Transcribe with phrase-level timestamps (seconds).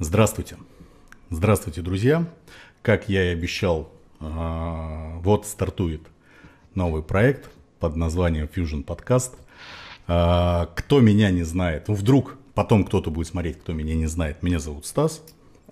[0.00, 0.56] Здравствуйте.
[1.28, 2.24] Здравствуйте, друзья.
[2.82, 6.02] Как я и обещал, а, вот стартует
[6.76, 9.32] новый проект под названием Fusion Podcast.
[10.06, 14.44] А, кто меня не знает, ну вдруг потом кто-то будет смотреть, кто меня не знает,
[14.44, 15.20] меня зовут Стас.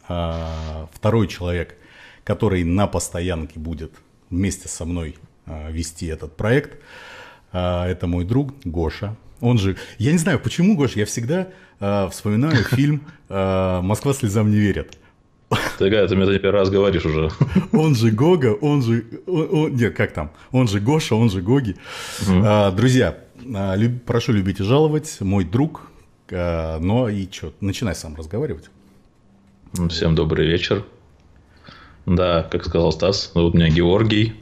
[0.08, 1.76] А, второй человек,
[2.24, 3.92] который на постоянке будет
[4.28, 5.16] вместе со мной
[5.46, 6.82] вести этот проект,
[7.52, 9.16] это мой друг Гоша.
[9.40, 11.48] Он же, я не знаю, почему, Гоша, я всегда
[11.80, 14.96] э, вспоминаю фильм э, «Москва слезам не верит».
[15.78, 17.30] Ты, ты мне первый раз говоришь уже.
[17.72, 19.04] Он же Гога, он же...
[19.26, 20.32] Он, он, нет, как там?
[20.50, 21.76] Он же Гоша, он же Гоги.
[22.22, 22.42] Угу.
[22.44, 23.18] А, друзья,
[23.54, 25.18] а, люб, прошу любить и жаловать.
[25.20, 25.82] Мой друг.
[26.32, 28.70] А, но и что, начинай сам разговаривать.
[29.88, 30.84] Всем добрый вечер.
[32.06, 34.34] Да, как сказал Стас, зовут меня Георгий.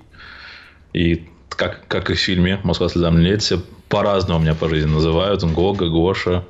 [0.93, 4.91] И как, как и в фильме «Москва слезам не лет», все по-разному меня по жизни
[4.91, 5.43] называют.
[5.45, 6.45] Гога, Гоша.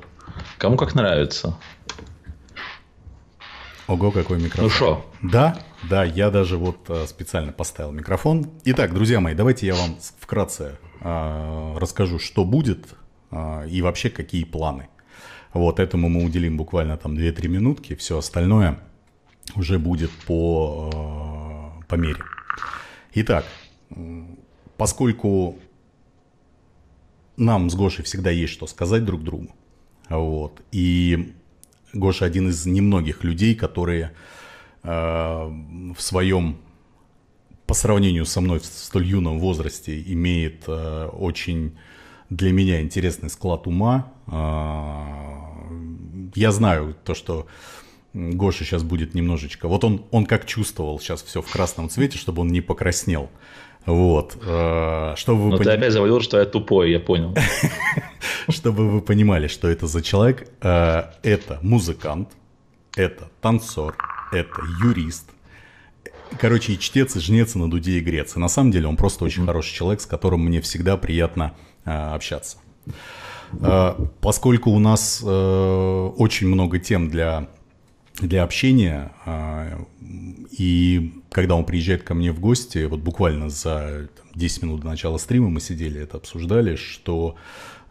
[0.57, 1.57] Кому как нравится.
[3.87, 4.63] Ого, какой микрофон.
[4.63, 5.05] Ну что?
[5.21, 5.59] Да,
[5.89, 8.49] да, я даже вот э, специально поставил микрофон.
[8.63, 12.87] Итак, друзья мои, давайте я вам вкратце э, расскажу, что будет
[13.29, 14.87] э, и вообще какие планы.
[15.53, 18.79] Вот этому мы уделим буквально там 2-3 минутки, все остальное
[19.55, 20.89] уже будет по,
[21.79, 22.23] э, по мере.
[23.13, 23.45] Итак,
[24.77, 25.59] поскольку
[27.37, 29.55] нам с Гошей всегда есть что сказать друг другу,
[30.09, 31.33] вот, и
[31.95, 34.11] Гоша один из немногих людей, которые
[34.83, 36.57] э, в своем,
[37.65, 41.77] по сравнению со мной в столь юном возрасте, имеет э, очень
[42.29, 44.11] для меня интересный склад ума.
[44.27, 45.25] Э,
[46.35, 47.47] я знаю то, что
[48.13, 49.67] Гоша сейчас будет немножечко...
[49.67, 53.29] Вот он, он как чувствовал сейчас все в красном цвете, чтобы он не покраснел.
[53.85, 54.37] Вот.
[54.41, 55.71] Э, чтобы вы Но поним...
[55.71, 57.35] ты опять завалил, что я тупой, я понял.
[58.49, 60.49] Чтобы вы понимали, что это за человек.
[60.61, 62.29] Э, это музыкант,
[62.95, 63.95] это танцор,
[64.31, 65.29] это юрист.
[66.39, 68.35] Короче, и чтец, и жнец, и на дуде, и грец.
[68.35, 71.53] И на самом деле он просто очень хороший человек, с которым мне всегда приятно
[71.85, 72.57] э, общаться.
[74.21, 77.47] Поскольку у нас очень много тем для,
[78.19, 79.11] для общения,
[80.51, 85.17] и когда он приезжает ко мне в гости, вот буквально за 10 минут до начала
[85.17, 87.35] стрима мы сидели, это обсуждали, что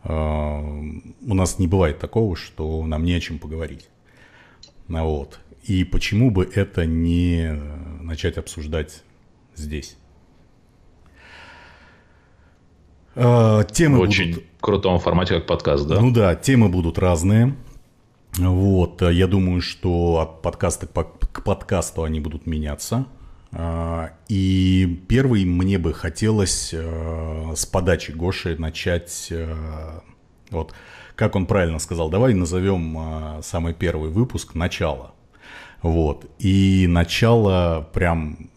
[0.03, 3.91] э, у нас не бывает такого, что нам не о чем поговорить.
[4.89, 5.41] Ну вот.
[5.63, 7.53] И почему бы это не
[8.01, 9.03] начать обсуждать
[9.55, 9.99] здесь?
[13.17, 14.45] Э, темы в очень будут...
[14.59, 16.01] крутом формате, как подкаст, да?
[16.01, 17.55] Ну да, темы будут разные.
[18.39, 23.05] Вот, я думаю, что от подкаста к подкасту они будут меняться.
[23.57, 30.01] А, и первый мне бы хотелось э, с подачи Гоши начать, э,
[30.51, 30.75] вот
[31.15, 35.15] как он правильно сказал, давай назовем э, самый первый выпуск «Начало».
[35.83, 38.51] Вот, и начало прям...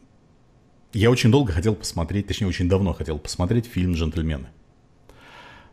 [0.93, 4.47] Я очень долго хотел посмотреть, точнее, очень давно хотел посмотреть фильм «Джентльмены».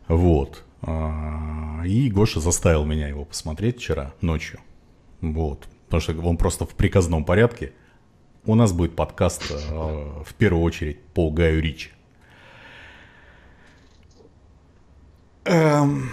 [0.07, 0.63] Вот.
[0.83, 4.59] А, и Гоша заставил меня его посмотреть вчера ночью.
[5.21, 5.67] Вот.
[5.85, 7.73] Потому что он просто в приказном порядке–
[8.45, 11.89] у нас будет подкаст э, в первую очередь по Гаю Ричи.
[15.45, 16.09] Эм,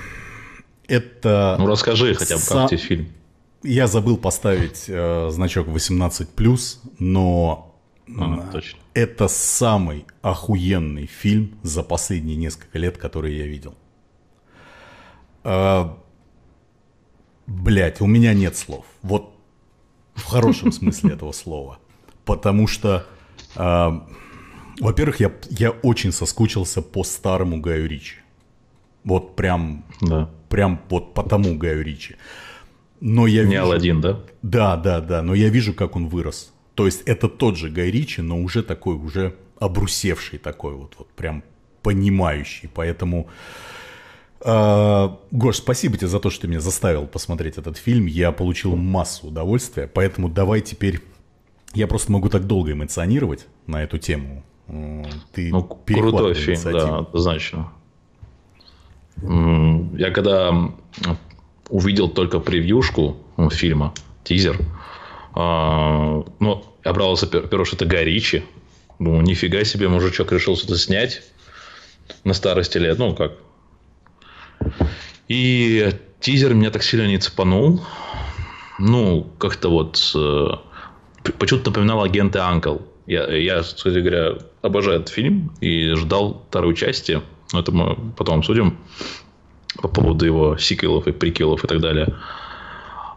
[0.87, 1.57] это...
[1.59, 3.09] Ну, расскажи хотя бы, как тебе фильм.
[3.63, 7.77] Я забыл поставить э, значок 18+, но
[8.19, 8.81] а, точно.
[8.95, 13.75] это самый охуенный фильм за последние несколько лет, который я видел.
[15.45, 15.91] Э,
[17.47, 18.87] Блять, у меня нет слов.
[19.03, 19.35] Вот
[20.15, 21.79] в хорошем смысле этого слова
[22.25, 23.07] потому что,
[23.57, 24.01] э,
[24.81, 28.17] во-первых, я, я очень соскучился по старому Гаю Ричи.
[29.05, 30.31] Вот прям, да.
[30.49, 32.17] прям вот по тому Гаю Ричи.
[33.01, 33.63] Но я Не вижу...
[33.63, 34.21] Алладин, да?
[34.43, 36.53] Да, да, да, но я вижу, как он вырос.
[36.75, 41.09] То есть это тот же Гай Ричи, но уже такой, уже обрусевший такой вот, вот
[41.09, 41.43] прям
[41.83, 42.71] понимающий.
[42.73, 43.29] Поэтому,
[44.41, 48.07] э, Гош, спасибо тебе за то, что ты меня заставил посмотреть этот фильм.
[48.07, 51.01] Я получил массу удовольствия, поэтому давай теперь
[51.75, 54.45] я просто могу так долго эмоционировать на эту тему.
[55.33, 57.73] Ты ну, крутой фильм, да, однозначно.
[59.23, 60.73] Я когда
[61.69, 64.59] увидел только превьюшку ну, фильма, тизер,
[65.35, 68.45] а, ну, обрадовался, первое, что это Горичи.
[68.99, 71.23] Думаю, нифига себе, мужичок решил что-то снять
[72.25, 72.99] на старости лет.
[72.99, 73.33] Ну, как.
[75.29, 77.83] И тизер меня так сильно не цепанул.
[78.79, 80.49] Ну, как-то вот э,
[81.39, 82.79] почему-то напоминал агенты Анкл.
[83.07, 87.21] Я, я, кстати говоря, обожаю этот фильм и ждал второй части.
[87.53, 88.79] Но это мы потом обсудим
[89.81, 92.15] по поводу его сиквелов и приквелов и так далее.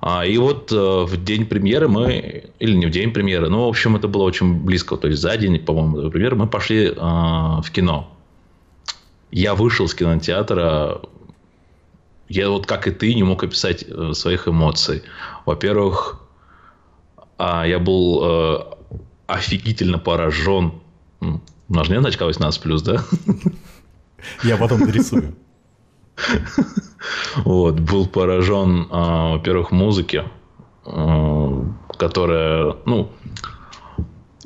[0.01, 3.69] А, и вот э, в день премьеры мы, или не в день премьеры, ну, в
[3.69, 7.61] общем, это было очень близко, то есть за день, по-моему, до премьеры мы пошли а,
[7.61, 8.11] в кино.
[9.31, 11.01] Я вышел с кинотеатра,
[12.29, 15.01] я вот как и ты не мог описать э, своих эмоций.
[15.45, 16.21] Во-первых,
[17.37, 18.59] а, я был э,
[19.27, 20.73] офигительно поражен.
[21.21, 21.39] У
[21.73, 23.03] нас же нет значка 18 плюс, да?
[24.43, 25.35] Я потом нарисую.
[27.37, 30.25] Вот, был поражен, а, во-первых, музыке,
[30.85, 31.65] а,
[31.97, 33.11] которая, ну,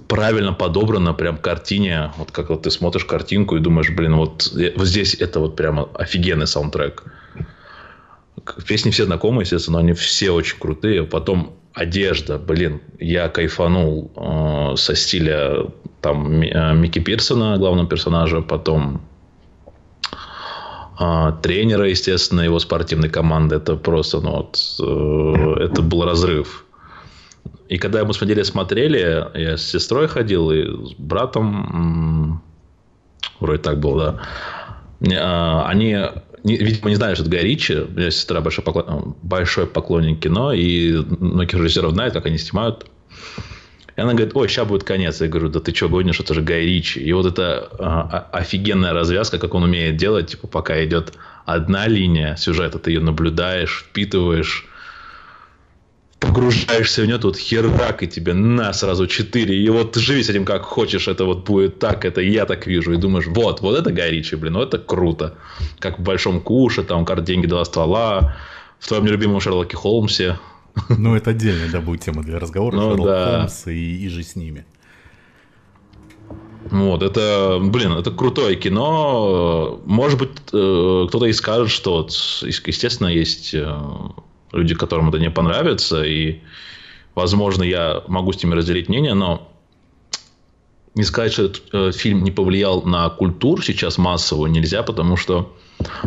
[0.08, 2.12] правильно подобрана прям картине.
[2.18, 5.88] Вот как вот ты смотришь картинку и думаешь, блин, вот, вот здесь это вот прямо
[5.94, 7.04] офигенный саундтрек.
[8.68, 11.04] Песни все знакомые, естественно, но они все очень крутые.
[11.04, 15.68] Потом одежда, блин, я кайфанул э, со стиля
[16.02, 16.40] там
[16.82, 19.02] Микки Пирсона, главного персонажа, потом
[21.02, 23.56] а, тренера, естественно, его спортивной команды.
[23.56, 26.66] Это просто, ну вот, э, это был разрыв.
[27.70, 32.42] И когда мы с неделе смотрели, я с сестрой ходил и с братом,
[33.40, 34.20] вроде так было,
[35.00, 35.70] да, а,
[36.44, 37.76] они, видимо, не что это Гай Ричи.
[37.76, 42.86] У меня сестра большой, поклон, большой поклонник кино, и многих режиссеров знают, как они снимают.
[43.96, 45.20] И она говорит, ой, сейчас будет конец.
[45.20, 47.00] Я говорю, да ты что гонишь, это же Гай Ричи.
[47.02, 51.14] И вот эта а, офигенная развязка, как он умеет делать, типа, пока идет
[51.46, 54.69] одна линия сюжета, ты ее наблюдаешь, впитываешь,
[56.20, 59.58] погружаешься в нее, тут херак, и тебе на сразу четыре.
[59.58, 62.94] И вот живи с этим как хочешь, это вот будет так, это я так вижу.
[62.94, 65.36] И думаешь, вот, вот это Гай Ричи, блин, вот это круто.
[65.80, 68.36] Как в Большом Куше, там, карт деньги два ствола,
[68.80, 70.40] в твоем любимом Шерлоке Холмсе.
[70.90, 72.76] Ну, это отдельная, да, будет тема для разговора.
[72.76, 73.38] Ну, Шерлок да.
[73.40, 74.66] Холмс и, и же с ними.
[76.72, 79.82] Вот, это, блин, это крутое кино.
[79.86, 82.08] Может быть, э, кто-то и скажет, что,
[82.42, 83.66] естественно, есть э,
[84.52, 86.40] люди, которым это не понравится, и,
[87.16, 89.52] возможно, я могу с ними разделить мнение, но
[90.96, 95.56] не сказать, что этот э, фильм не повлиял на культуру сейчас массовую, нельзя, потому что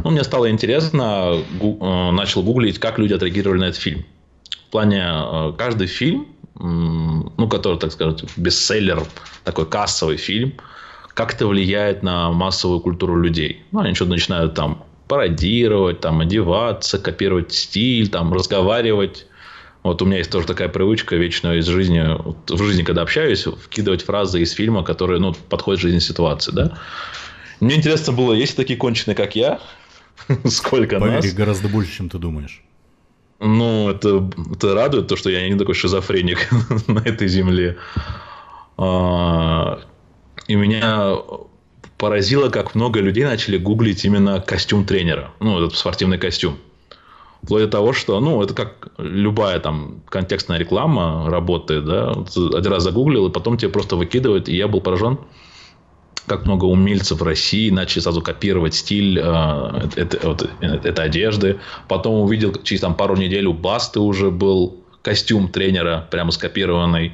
[0.05, 1.39] ну, мне стало интересно,
[2.13, 4.05] начал гуглить, как люди отреагировали на этот фильм
[4.73, 9.05] плане э, каждый фильм, ну, который, так сказать, бестселлер,
[9.45, 10.55] такой кассовый фильм,
[11.15, 13.65] как это влияет на массовую культуру людей.
[13.73, 19.27] Ну, они что-то начинают там пародировать, там, одеваться, копировать стиль, там, разговаривать.
[19.83, 22.03] Вот у меня есть тоже такая привычка вечная из жизни,
[22.49, 26.79] в жизни, когда общаюсь, вкидывать фразы из фильма, которые, ну, подходят к жизни ситуации, да.
[27.61, 29.61] Мне интересно было, есть такие конченые, как я?
[30.47, 31.35] Сколько Поверь, нас?
[31.35, 32.63] гораздо больше, чем ты думаешь.
[33.39, 36.49] Ну, это, это радует, то, что я не такой шизофреник
[36.87, 37.77] на этой земле.
[38.79, 39.79] А,
[40.49, 41.17] и меня
[42.03, 45.31] поразило, как много людей начали гуглить именно костюм тренера.
[45.39, 46.59] Ну, этот спортивный костюм.
[47.45, 52.11] Вплоть до того, что, ну, это как любая там контекстная реклама работает, да.
[52.11, 54.49] Один раз загуглил, и потом тебе просто выкидывают.
[54.49, 55.17] И я был поражен,
[56.27, 61.61] как много умельцев в России начали сразу копировать стиль э, это, вот, этой одежды.
[61.87, 67.13] Потом увидел, через там, пару недель у Басты уже был костюм тренера, прямо скопированный.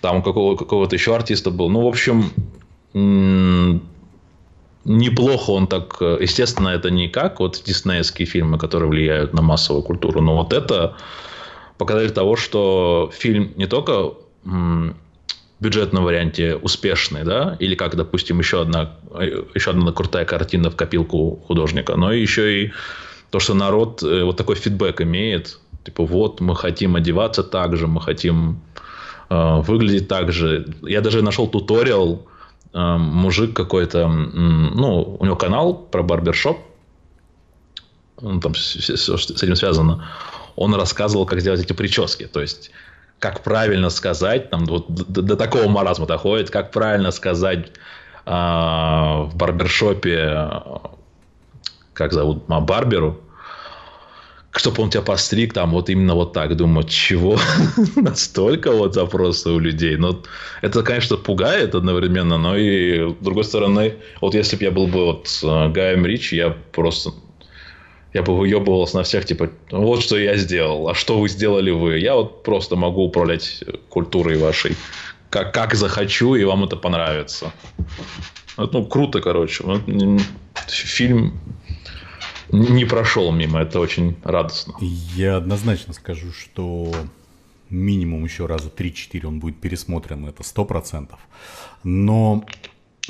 [0.00, 1.68] Там у какого, какого-то еще артиста был.
[1.68, 2.32] Ну, в общем,
[4.88, 5.98] неплохо он так...
[6.00, 10.20] Естественно, это не как вот диснеевские фильмы, которые влияют на массовую культуру.
[10.20, 10.96] Но вот это
[11.76, 14.14] показатель того, что фильм не только
[15.60, 18.96] бюджетном варианте успешный, да, или как, допустим, еще одна,
[19.54, 22.72] еще одна крутая картина в копилку художника, но еще и
[23.30, 27.86] то, что народ э, вот такой фидбэк имеет, типа вот мы хотим одеваться так же,
[27.86, 28.60] мы хотим
[29.30, 30.66] э, выглядеть так же.
[30.82, 32.27] Я даже нашел туториал, э,
[32.72, 36.58] мужик какой-то, э, ну, у него канал про барбершоп,
[38.20, 40.08] он там с, с, с этим связано,
[40.56, 42.70] он рассказывал, как сделать эти прически, то есть
[43.18, 47.72] как правильно сказать, там вот до, до такого маразма доходит, как правильно сказать
[48.26, 50.52] э, в барбершопе,
[51.94, 53.20] как зовут, а, барберу,
[54.58, 56.56] чтобы он тебя постриг, там вот именно вот так.
[56.56, 57.38] Думаю, чего?
[57.96, 59.96] Настолько вот запросы у людей.
[59.96, 60.20] Ну,
[60.62, 65.04] это, конечно, пугает одновременно, но и, с другой стороны, вот если бы я был бы
[65.04, 67.12] вот э, Гаем Рич, я просто
[68.14, 71.98] я бы выебывался на всех, типа, вот что я сделал, а что вы сделали вы?
[71.98, 74.76] Я вот просто могу управлять культурой вашей,
[75.30, 77.52] как, как захочу, и вам это понравится.
[78.56, 79.62] Ну, круто, короче.
[80.66, 81.38] Фильм
[82.50, 84.74] не прошел мимо, это очень радостно.
[84.80, 86.92] Я однозначно скажу, что
[87.70, 91.10] минимум еще раза 3-4 он будет пересмотрен, это 100%.
[91.84, 92.44] Но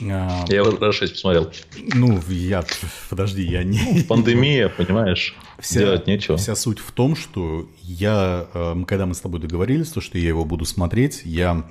[0.01, 1.51] А, я его раз шесть посмотрел.
[1.95, 2.65] Ну, я...
[3.11, 3.81] Подожди, я не...
[3.93, 6.37] Ну, пандемия, понимаешь, вся, делать нечего.
[6.37, 8.47] Вся суть в том, что я...
[8.55, 11.71] Э, когда мы с тобой договорились, то, что я его буду смотреть, я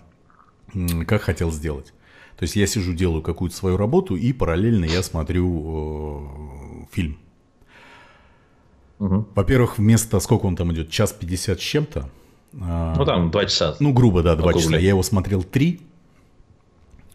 [1.08, 1.94] как хотел сделать.
[2.38, 7.18] То есть я сижу, делаю какую-то свою работу, и параллельно я смотрю э, фильм.
[9.00, 9.27] Угу.
[9.36, 12.10] Во-первых, вместо, сколько он там идет, час пятьдесят с чем-то.
[12.54, 13.75] Э, ну, там два часа.
[13.80, 14.77] Ну, грубо, да, два часа.
[14.77, 15.82] Я его смотрел три,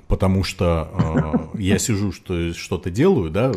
[0.07, 3.53] потому что э, я сижу, что, что-то делаю, да.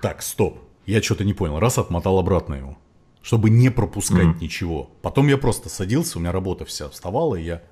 [0.00, 0.58] Так, стоп.
[0.86, 1.58] Я что-то не понял.
[1.58, 2.78] Раз отмотал обратно его,
[3.22, 4.90] чтобы не пропускать mm ничего.
[5.02, 7.62] Потом я просто садился, у меня работа вся вставала, и я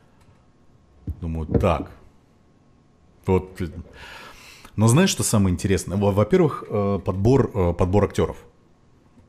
[1.21, 1.91] Думаю, так.
[3.27, 3.61] Вот.
[4.77, 5.99] Но знаешь, что самое интересное?
[5.99, 8.37] Во-первых, э, подбор, э, подбор актеров.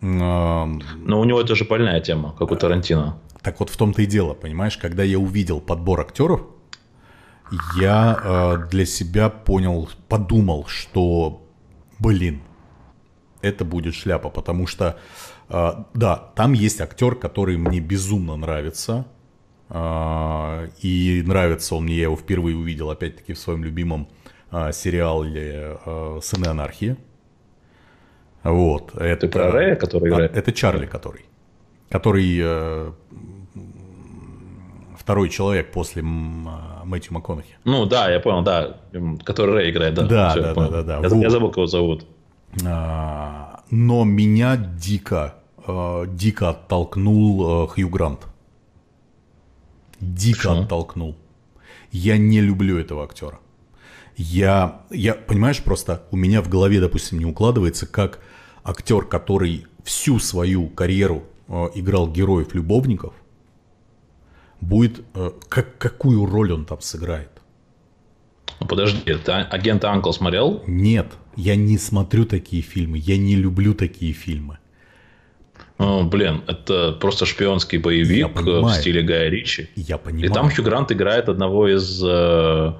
[0.01, 3.17] Но у него это же больная тема, как у Тарантино.
[3.41, 6.41] Так вот в том-то и дело, понимаешь, когда я увидел подбор актеров,
[7.75, 11.47] я э, для себя понял, подумал, что,
[11.99, 12.41] блин,
[13.41, 14.97] это будет шляпа, потому что,
[15.49, 19.07] да, там есть актер, который мне безумно нравится,
[19.73, 24.09] а, и нравится он мне, я его впервые увидел, опять-таки, в своем любимом
[24.49, 26.97] а, сериале а, «Сыны анархии».
[28.43, 28.95] Вот.
[28.95, 30.35] Это, Ты про Рэя, который играет?
[30.35, 31.25] Это Чарли, который.
[31.89, 32.91] Который э,
[34.97, 37.57] второй человек после Мэтью МакКонахи.
[37.65, 38.77] Ну да, я понял, да.
[39.23, 40.03] Который Рэй играет, да.
[40.03, 40.93] Да, Все, да, да, да, да.
[41.01, 41.21] Я, вот.
[41.21, 42.05] я забыл, кого зовут.
[42.63, 45.35] но меня дико,
[45.67, 48.27] э, дико оттолкнул э, Хью Грант
[50.01, 50.63] дико Почему?
[50.63, 51.15] оттолкнул.
[51.91, 53.39] Я не люблю этого актера.
[54.17, 58.19] Я, я, понимаешь, просто у меня в голове, допустим, не укладывается, как
[58.63, 63.13] актер, который всю свою карьеру э, играл героев-любовников,
[64.59, 67.29] будет, э, как, какую роль он там сыграет.
[68.59, 70.63] Ну, подожди, ты агент Анкл смотрел?
[70.67, 74.59] Нет, я не смотрю такие фильмы, я не люблю такие фильмы.
[75.79, 79.67] Ну, блин, это просто шпионский боевик в стиле Гая Ричи.
[79.75, 80.29] Я понимаю.
[80.29, 82.73] И там Хью Грант играет одного из э,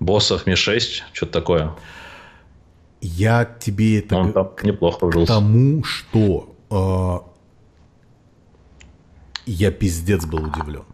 [0.00, 1.72] боссов Ми-6, что-то такое.
[3.02, 4.16] Я тебе это...
[4.16, 5.32] Он там неплохо вжился.
[5.32, 7.18] К тому, что э,
[9.46, 10.84] я пиздец был удивлен.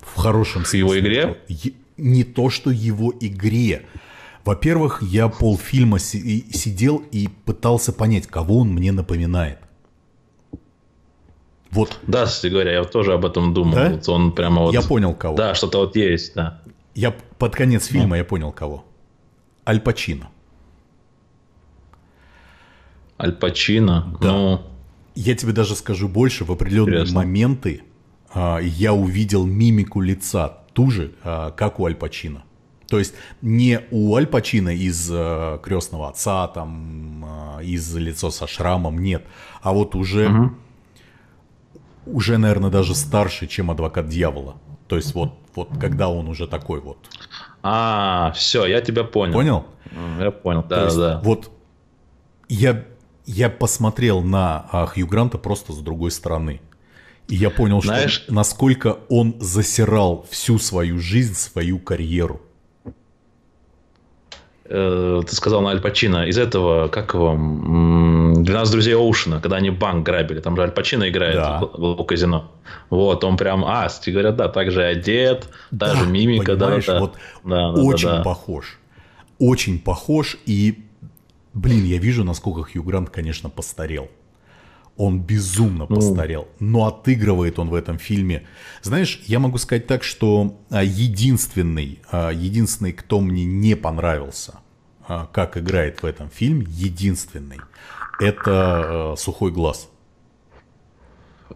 [0.00, 0.78] В хорошем смысле.
[0.80, 1.40] Его игре?
[1.96, 3.86] Не то, что его игре.
[4.44, 9.58] Во-первых, я полфильма сидел и пытался понять, кого он мне напоминает.
[11.70, 11.98] Вот.
[12.06, 13.74] Да, кстати говоря, я тоже об этом думал.
[13.74, 13.90] Да?
[13.90, 14.74] Вот он прямо вот...
[14.74, 15.36] Я понял, кого.
[15.36, 16.60] Да, что-то вот есть, да.
[16.94, 18.14] Я под конец фильма ну.
[18.16, 18.84] я понял, кого.
[19.68, 20.30] Аль Пачино.
[23.20, 24.16] Аль Пачино?
[24.20, 24.32] Да.
[24.32, 24.62] Ну...
[25.14, 26.44] Я тебе даже скажу больше.
[26.44, 27.20] В определенные Интересно.
[27.20, 27.82] моменты
[28.32, 32.44] а, я увидел мимику лица ту же, а, как у Аль Пачино.
[32.88, 38.46] То есть не у Аль Пачино из э, крестного отца, там, э, из лицо со
[38.46, 39.26] шрамом, нет.
[39.60, 40.52] А вот уже, угу.
[42.06, 44.56] уже, наверное, даже старше, чем адвокат дьявола.
[44.86, 46.96] То есть вот, вот когда он уже такой вот.
[47.62, 49.32] А, все, я тебя понял.
[49.32, 49.66] Понял?
[50.18, 51.20] Я понял, да, есть, да.
[51.24, 51.50] Вот
[52.48, 52.84] я,
[53.26, 56.60] я посмотрел на а, Хью Гранта просто с другой стороны.
[57.28, 58.22] И я понял, Знаешь...
[58.22, 62.40] что насколько он засирал всю свою жизнь, свою карьеру.
[64.70, 69.70] Э, ты сказал на Аль Пачино, из этого, как его, «12 друзей Оушена», когда они
[69.70, 71.60] банк грабили, там же Аль Пачино играет да.
[71.60, 72.50] в, в казино.
[72.90, 75.48] Вот, он прям, а, тебе говорят, да, так же одет,
[75.78, 78.22] та же мимика, да, да, вот да, да, очень да, да.
[78.22, 78.78] похож.
[79.38, 80.84] Очень похож, и,
[81.54, 84.08] блин, я вижу, насколько Хью Грант, конечно, постарел.
[84.98, 85.94] Он безумно ну.
[85.94, 88.46] постарел, но отыгрывает он в этом фильме.
[88.82, 94.58] Знаешь, я могу сказать так, что а, единственный, а, единственный, кто мне не понравился,
[95.06, 97.60] а, как играет в этом фильме, единственный,
[98.18, 99.88] это Сухой Глаз.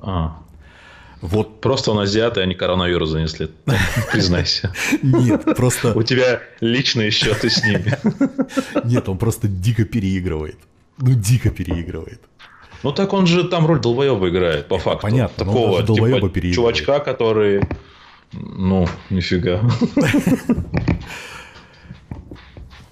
[0.00, 0.38] А.
[1.20, 1.60] Вот.
[1.60, 3.50] Просто он азиат, и они коронавирус занесли.
[4.12, 4.72] Признайся.
[5.02, 5.94] Нет, просто...
[5.94, 7.98] У тебя личные счеты с ними.
[8.84, 10.58] Нет, он просто дико переигрывает.
[10.98, 12.20] Ну, дико переигрывает.
[12.82, 15.02] Ну так он же там роль долбоеба играет, по факту.
[15.02, 15.44] Понятно.
[15.44, 17.62] Такого типа, чувачка, который...
[18.32, 19.60] Ну, нифига.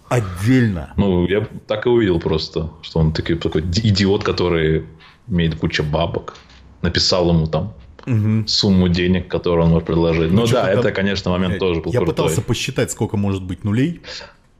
[0.08, 0.92] Отдельно.
[0.96, 4.84] Ну, я так и увидел просто, что он такой, такой идиот, который
[5.28, 6.36] имеет кучу бабок.
[6.82, 7.74] Написал ему там
[8.06, 8.46] угу.
[8.46, 10.32] сумму денег, которую он может предложить.
[10.32, 12.14] Ну, ну да, это, конечно, момент тоже был Я крутой.
[12.14, 14.00] пытался посчитать, сколько может быть нулей.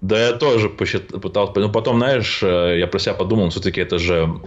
[0.01, 1.61] Да, я тоже посчитал, пытался.
[1.61, 4.41] Но потом, знаешь, э, я про себя подумал, все-таки это же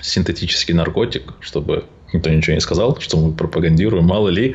[0.00, 4.54] синтетический наркотик, чтобы никто ничего не сказал, что мы пропагандируем, мало ли.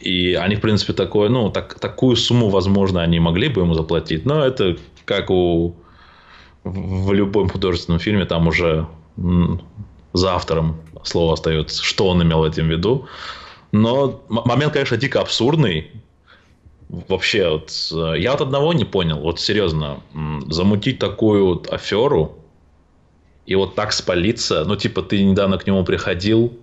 [0.00, 4.26] И они, в принципе, такое, ну, так, такую сумму, возможно, они могли бы ему заплатить.
[4.26, 5.76] Но это как у
[6.64, 8.86] в любом художественном фильме там уже
[10.12, 13.06] за автором слово остается, что он имел этим в виду.
[13.72, 15.90] Но момент, конечно, дико абсурдный.
[16.88, 19.18] Вообще, вот, э, я вот одного не понял.
[19.18, 20.00] Вот серьезно,
[20.48, 22.41] замутить такую вот аферу
[23.46, 24.64] и вот так спалиться.
[24.64, 26.58] Ну, типа, ты недавно к нему приходил,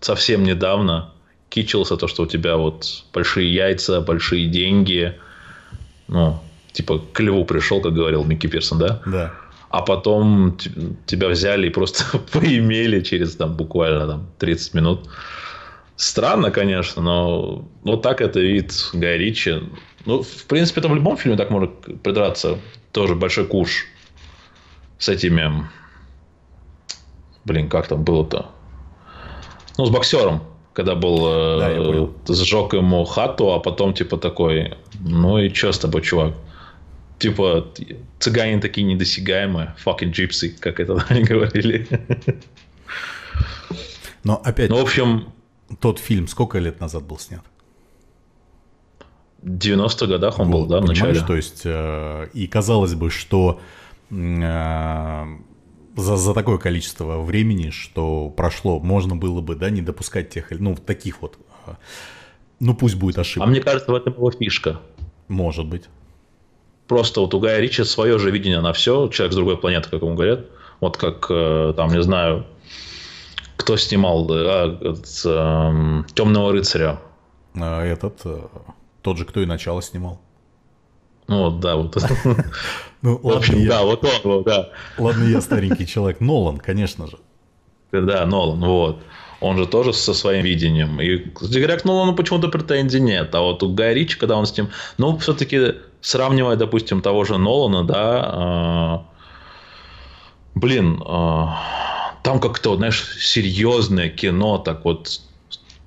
[0.00, 1.12] совсем недавно,
[1.48, 5.14] кичился то, что у тебя вот большие яйца, большие деньги.
[6.08, 6.40] Ну,
[6.72, 9.02] типа, к льву пришел, как говорил Микки Пирсон, да?
[9.06, 9.34] Да.
[9.68, 10.56] А потом
[11.06, 15.08] тебя взяли и просто поимели через там буквально там 30 минут.
[15.96, 19.60] Странно, конечно, но вот так это вид Гай Ричи.
[20.04, 22.58] Ну, в принципе, это в любом фильме так может придраться.
[22.92, 23.86] Тоже большой куш
[24.98, 25.68] с этими...
[27.44, 28.50] Блин, как там было-то?
[29.78, 30.42] Ну, с боксером.
[30.72, 31.26] Когда был...
[31.26, 32.14] Э, да, понял.
[32.28, 34.74] Сжег ему хату, а потом типа такой...
[35.00, 36.34] Ну и что с тобой, чувак?
[37.18, 37.66] Типа,
[38.18, 39.74] цыгане такие недосягаемые.
[39.84, 41.86] Fucking gypsy, как это они говорили.
[44.24, 44.70] Но опять...
[44.70, 45.32] Ну, в общем,
[45.80, 47.42] тот фильм сколько лет назад был снят?
[49.42, 51.20] В 90-х годах он вот, был, да, в начале.
[51.20, 53.60] То есть, э, и казалось бы, что
[54.10, 55.26] э,
[55.96, 60.74] за, за такое количество времени, что прошло, можно было бы, да, не допускать тех, ну,
[60.74, 61.72] таких вот, э,
[62.60, 63.44] ну, пусть будет ошибка.
[63.44, 64.80] А мне кажется, в этом его фишка.
[65.28, 65.84] Может быть.
[66.88, 70.02] Просто вот у Гая Ричи свое же видение на все, человек с другой планеты, как
[70.02, 70.46] ему говорят.
[70.80, 72.46] Вот как, э, там, не знаю,
[73.56, 77.00] кто снимал а, с, а, Темного рыцаря?
[77.54, 78.40] А этот, э,
[79.02, 80.20] тот же, кто и начало снимал.
[81.32, 81.96] Ну вот, да, вот.
[83.00, 83.68] Ну, ладно, общем, я...
[83.70, 84.68] да, вот он, да.
[84.98, 86.20] Ладно, я старенький человек.
[86.20, 87.18] Нолан, конечно же.
[87.90, 88.98] Да, Нолан, вот.
[89.40, 91.00] Он же тоже со своим видением.
[91.00, 93.34] И, кстати говоря, к Нолану почему-то претензий нет.
[93.34, 94.68] А вот у Гая Ричи, когда он с ним...
[94.98, 99.02] Ну, все-таки сравнивая, допустим, того же Нолана, да...
[100.54, 101.02] Э, блин...
[101.02, 101.46] Э,
[102.22, 105.20] там как-то, знаешь, серьезное кино, так вот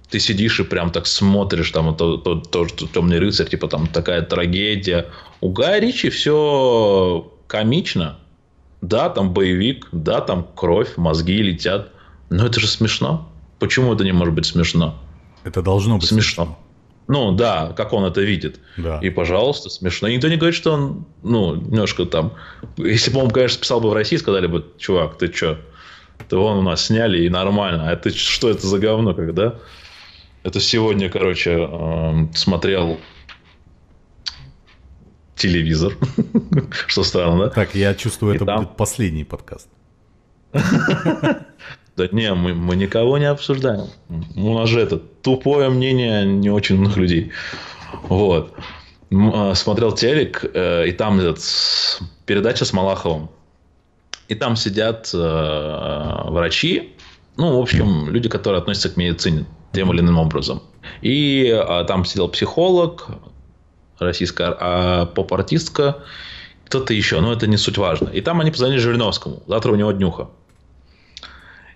[0.09, 3.87] ты сидишь и прям так смотришь, там, то, то, то, то темный рыцарь, типа там
[3.87, 5.07] такая трагедия.
[5.41, 8.17] У Гая Ричи все комично.
[8.81, 11.91] Да, там боевик, да, там кровь, мозги летят.
[12.29, 13.29] Но это же смешно.
[13.59, 14.95] Почему это не может быть смешно?
[15.43, 16.43] Это должно быть смешно.
[16.45, 16.59] смешно.
[17.07, 18.59] Ну да, как он это видит.
[18.77, 18.99] Да.
[18.99, 20.07] И, пожалуйста, смешно.
[20.07, 22.33] И никто не говорит, что он, ну, немножко там...
[22.77, 25.59] Если бы он, конечно, писал бы в России, сказали бы, чувак, ты что,
[26.29, 27.89] то вон у нас сняли и нормально.
[27.89, 29.55] А это что это за говно, когда?
[30.45, 32.99] Это сегодня, короче, э, смотрел
[35.35, 35.93] телевизор.
[36.87, 37.49] что странно, да?
[37.49, 38.59] Так, я чувствую, и это там...
[38.59, 39.67] будет последний подкаст.
[41.97, 43.87] Да не, мы, мы никого не обсуждаем.
[44.35, 47.31] У нас же это тупое мнение не очень многих людей.
[48.09, 48.53] Вот.
[49.13, 51.39] А, смотрел телек, э, и там этот,
[52.25, 53.29] передача с Малаховым.
[54.27, 55.17] И там сидят э,
[56.25, 56.93] врачи,
[57.37, 60.61] ну, в общем, люди, которые относятся к медицине тем или иным образом.
[61.01, 63.07] И э, там сидел психолог,
[63.99, 66.03] российская а, поп-артистка,
[66.65, 68.09] кто-то еще, но это не суть важно.
[68.09, 70.29] И там они позвонили Жириновскому, завтра у него днюха.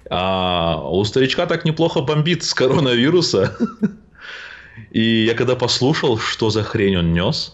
[0.10, 3.56] А у старичка так неплохо бомбит с коронавируса.
[4.92, 7.54] И я когда послушал, что за хрень он нес,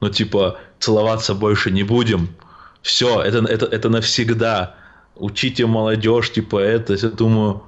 [0.00, 2.28] ну типа целоваться больше не будем,
[2.82, 4.76] все, это, это, это навсегда.
[5.16, 6.94] Учите молодежь, типа это.
[6.94, 7.62] Я думаю,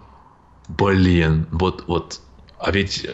[0.78, 2.20] блин, вот, вот.
[2.58, 3.06] А ведь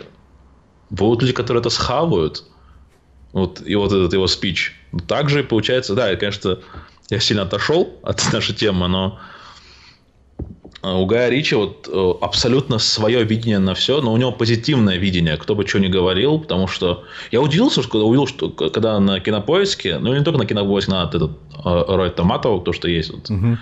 [0.91, 2.45] будут люди, которые это схавают.
[3.33, 4.75] Вот, и вот этот его спич.
[5.07, 6.59] Также получается, да, конечно,
[7.11, 9.19] я сильно отошел от нашей темы, но
[10.81, 14.97] а у Гая Ричи вот э, абсолютно свое видение на все, но у него позитивное
[14.97, 19.01] видение, кто бы что ни говорил, потому что я удивился, что когда увидел, что когда
[19.01, 23.11] на кинопоиске, ну не только на кинопоиске, на этот э, Рой Томатов, то, что есть
[23.11, 23.59] вот, угу.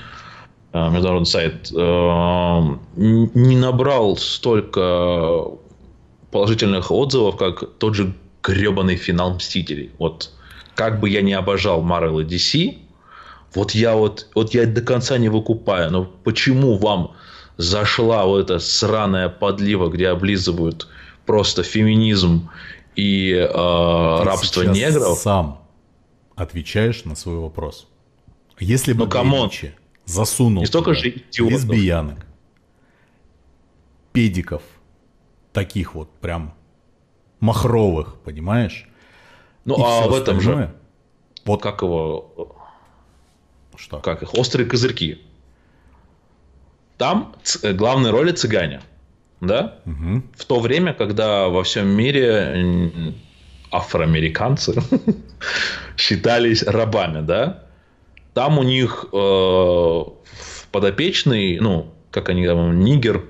[0.91, 5.45] Международный сайт, не набрал столько
[6.31, 9.91] положительных отзывов, как тот же гребаный финал Мстителей.
[9.99, 10.31] Вот
[10.75, 12.79] как бы я не обожал Marvel и DC,
[13.55, 17.12] вот я вот, вот я до конца не выкупаю, но почему вам
[17.57, 20.89] зашла вот эта сраная подлива, где облизывают
[21.25, 22.51] просто феминизм
[22.95, 25.19] и э, рабство негров?
[25.19, 25.62] сам
[26.35, 27.89] отвечаешь на свой вопрос.
[28.61, 29.11] Если бы ну,
[30.07, 32.27] засунул не столько же лесбиянок,
[34.12, 34.62] педиков,
[35.53, 36.55] таких вот прям
[37.40, 38.88] махровых, понимаешь?
[39.64, 40.73] Ну, и а в этом же...
[41.45, 42.57] Вот как его
[43.77, 43.99] что?
[44.01, 44.35] Как их?
[44.35, 45.23] Острые козырьки.
[46.99, 48.81] Там ц- э, главной роли цыгане.
[49.40, 49.79] да?
[49.85, 50.23] Угу.
[50.35, 53.14] В то время, когда во всем мире
[53.71, 54.75] афроамериканцы
[55.97, 57.65] считались рабами, да?
[58.37, 60.03] Там у них э,
[60.70, 63.25] подопечный, ну, как они там, нигер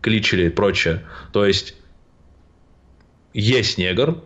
[0.00, 1.04] кличили и прочее.
[1.32, 1.76] То есть,
[3.34, 4.16] есть негр,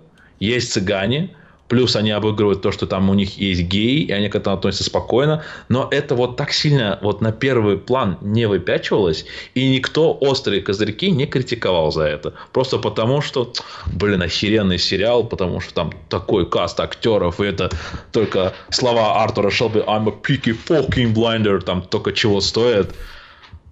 [0.40, 1.36] есть цыгане,
[1.68, 4.84] Плюс они обыгрывают то, что там у них есть геи, и они к этому относятся
[4.84, 5.42] спокойно.
[5.68, 11.10] Но это вот так сильно вот на первый план не выпячивалось, и никто острые козырьки
[11.10, 12.34] не критиковал за это.
[12.52, 13.52] Просто потому, что,
[13.86, 17.70] блин, охеренный сериал, потому что там такой каст актеров, и это
[18.12, 22.94] только слова Артура Шелби «I'm a picky fucking blinder», там только чего стоит.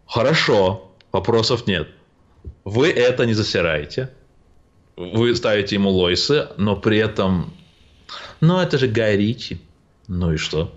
[0.06, 1.88] Хорошо, вопросов нет.
[2.64, 4.10] Вы это не засираете.
[4.96, 7.52] Вы ставите ему Лойсы, но при этом
[8.40, 9.60] но это же Гай Ричи.
[10.08, 10.72] Ну и что?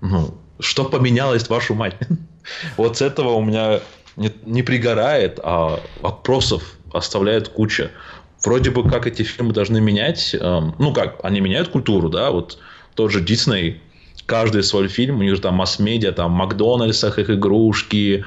[0.00, 1.96] Ну, что поменялось, вашу мать?
[2.76, 3.80] Вот с этого у меня
[4.16, 7.90] не, не пригорает, а вопросов оставляет куча.
[8.44, 12.58] Вроде бы как эти фильмы должны менять, эм, ну как, они меняют культуру, да, вот
[12.94, 13.80] тот же Дисней,
[14.26, 18.24] каждый свой фильм, у них же там масс-медиа, там в Макдональдсах их игрушки,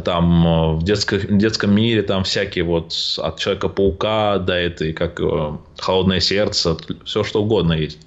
[0.00, 5.20] там э, в, детском детском мире там всякие вот от Человека-паука до этой, как
[5.78, 7.98] Холодное сердце, все что угодно есть.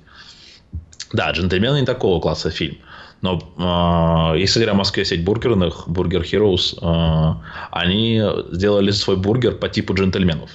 [1.13, 2.77] Да, «Джентльмены» не такого класса фильм.
[3.21, 7.35] Но э, если говоря о Москве сеть бургерных, Burger Heroes, э,
[7.71, 8.21] они
[8.51, 10.49] сделали свой бургер по типу джентльменов.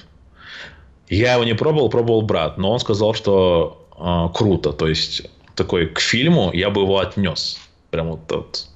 [1.07, 4.71] Я его не пробовал, пробовал брат, но он сказал, что э, круто.
[4.71, 7.59] То есть, такой к фильму я бы его отнес.
[7.91, 8.67] Прям вот тот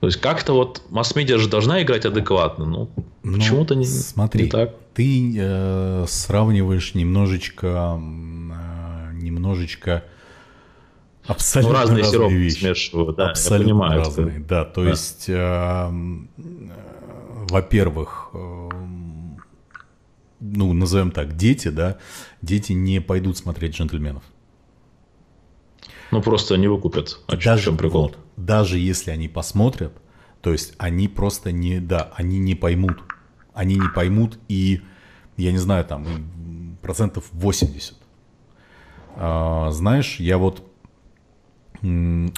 [0.00, 2.90] то есть как-то вот масс-медиа же должна играть адекватно, ну,
[3.22, 4.74] ну почему-то не, смотри, не так.
[4.94, 10.04] Ты э, сравниваешь немножечко, э, немножечко
[11.26, 12.60] абсолютно ну, разные разные вещи.
[12.60, 14.00] смешивают, да, абсолютно я понимаю.
[14.00, 14.48] Разные, это.
[14.48, 14.90] да, то да.
[14.90, 15.90] есть, э, э,
[17.50, 18.68] во-первых, э,
[20.40, 21.98] ну, назовем так, дети, да,
[22.40, 24.22] дети не пойдут смотреть джентльменов.
[26.10, 27.20] Ну, просто не выкупят.
[27.26, 28.02] А даже, чем прикол?
[28.02, 29.92] Вот, даже если они посмотрят,
[30.40, 32.98] то есть они просто не, да, они не поймут.
[33.52, 34.82] Они не поймут и,
[35.36, 36.06] я не знаю, там,
[36.82, 37.96] процентов 80.
[39.16, 40.66] А, знаешь, я вот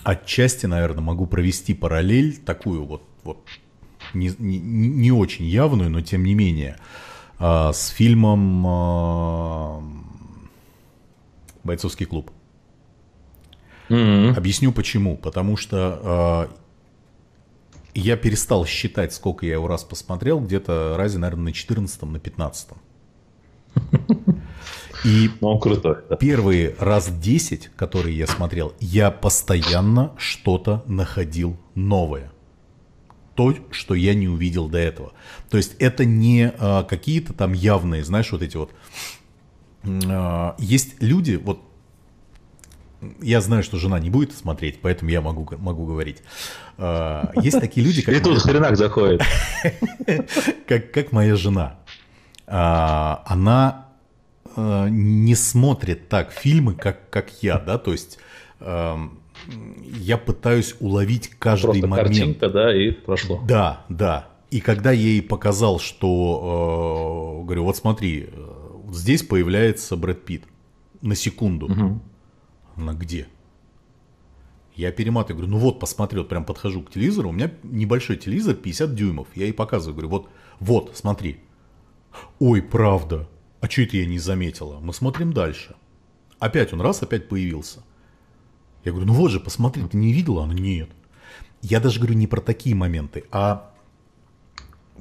[0.05, 3.45] отчасти, наверное, могу провести параллель, такую вот, вот
[4.15, 6.77] не, не, не очень явную, но тем не менее,
[7.39, 9.83] а, с фильмом а,
[11.65, 12.31] «Бойцовский клуб».
[13.93, 14.37] Mm-hmm.
[14.37, 15.17] Объясню почему.
[15.17, 16.55] Потому что э,
[17.95, 22.69] я перестал считать, сколько я его раз посмотрел, где-то разе, наверное, на 14 на 15
[25.05, 26.17] И ну, он крутой, да.
[26.17, 32.31] первые раз 10, которые я смотрел, я постоянно что-то находил новое.
[33.35, 35.13] То, что я не увидел до этого.
[35.51, 38.71] То есть это не а, какие-то там явные, знаешь, вот эти вот...
[39.85, 41.61] А, есть люди, вот
[43.21, 46.23] я знаю, что жена не будет смотреть, поэтому я могу, могу говорить.
[46.79, 48.15] А, есть такие люди, как...
[48.15, 49.23] И тут хренак заходит.
[50.67, 51.79] Как, моя жена.
[52.47, 53.89] А, она
[54.57, 58.19] а, не смотрит так фильмы, как, как я, да, то есть
[59.93, 62.09] я пытаюсь уловить каждый Просто момент.
[62.09, 63.43] картинка, да, и прошло.
[63.47, 64.29] Да, да.
[64.53, 68.29] И когда я ей показал, что, говорю, вот смотри,
[68.93, 70.45] здесь появляется Брэд Питт
[71.01, 71.67] на секунду.
[71.67, 72.01] Угу.
[72.77, 73.29] Она где?
[74.75, 78.95] Я перематываю, говорю, ну вот, посмотрел, прям подхожу к телевизору, у меня небольшой телевизор, 50
[78.95, 79.29] дюймов.
[79.35, 80.31] Я ей показываю, говорю, вот,
[80.61, 81.41] вот, смотри.
[82.39, 83.29] Ой, правда,
[83.61, 84.81] а что это я не заметила?
[84.81, 85.77] Мы смотрим дальше.
[86.39, 87.83] Опять он раз, опять появился.
[88.85, 90.45] Я говорю, ну вот же, посмотри, ты не видела?
[90.45, 90.91] Она, нет.
[91.61, 93.73] Я даже говорю не про такие моменты, а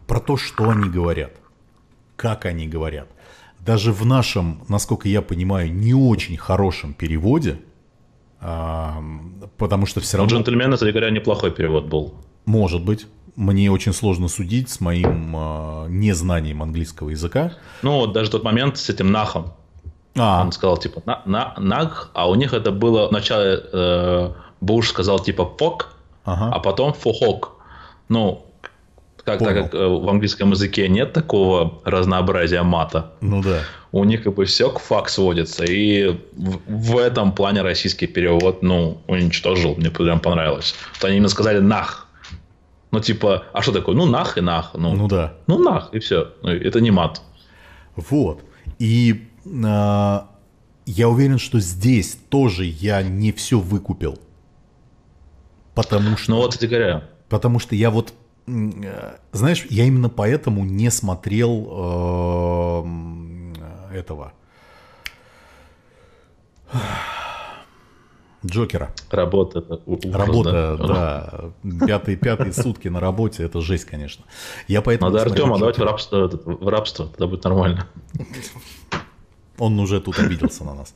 [0.06, 1.34] про то, что они говорят,
[2.16, 3.08] как они говорят
[3.66, 7.60] даже в нашем, насколько я понимаю, не очень хорошем переводе,
[8.40, 9.02] а,
[9.58, 10.36] потому что все равно...
[10.36, 12.16] «Джентльмены», кстати говоря, неплохой перевод был.
[12.46, 13.06] Может быть.
[13.36, 17.54] Мне очень сложно судить с моим э, незнанием английского языка.
[17.82, 19.54] Ну, вот даже тот момент с этим нахом.
[20.18, 20.42] А.
[20.42, 23.08] Он сказал, типа, на, на, наг, а у них это было...
[23.08, 25.94] Вначале э, Буш сказал, типа, фок,
[26.26, 26.54] ага.
[26.54, 27.54] а потом фохок.
[28.10, 28.46] Ну,
[29.24, 33.14] как, так как э, в английском языке нет такого разнообразия мата.
[33.22, 33.60] Ну да.
[33.92, 35.66] У них как бы все к фак сводится.
[35.66, 39.76] И в, в этом плане российский перевод, ну, уничтожил.
[39.76, 40.76] Мне прям понравилось.
[41.00, 42.08] То они именно сказали нах.
[42.92, 43.96] Ну, типа, а что такое?
[43.96, 44.72] Ну, нах и нах.
[44.74, 45.34] Ну, ну да.
[45.48, 46.32] Ну, нах, и все.
[46.42, 47.22] Ну, это не мат.
[47.96, 48.42] Вот.
[48.80, 49.28] И
[49.64, 50.30] а,
[50.86, 54.20] я уверен, что здесь тоже я не все выкупил.
[55.74, 56.32] Потому что...
[56.32, 57.04] Ну, вот, кстати говоря.
[57.30, 58.14] Потому что я вот э,
[58.46, 61.68] знаешь, я именно поэтому не смотрел
[62.82, 64.34] э, этого
[68.46, 68.90] Джокера.
[69.12, 69.64] Работа.
[70.12, 71.54] Работа, да.
[71.64, 71.86] да.
[71.86, 74.26] Пятые, пятые сутки на работе, это жесть, конечно.
[74.68, 77.88] Я поэтому Надо Артема давать в рабство, в рабство, тогда будет нормально.
[79.62, 80.96] Он уже тут обиделся на нас.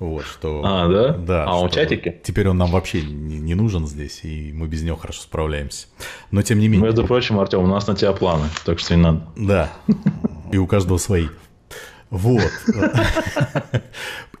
[0.00, 0.62] Вот, что...
[0.64, 1.12] А, да?
[1.12, 1.44] Да.
[1.44, 2.20] А он в чатике?
[2.24, 5.86] Теперь он нам вообще не, не нужен здесь, и мы без него хорошо справляемся.
[6.32, 6.86] Но тем не менее...
[6.86, 9.22] Между прочим, Артем, у нас на тебя планы, так что не надо.
[9.36, 9.72] Да.
[10.50, 11.28] И у каждого свои.
[12.10, 12.50] Вот.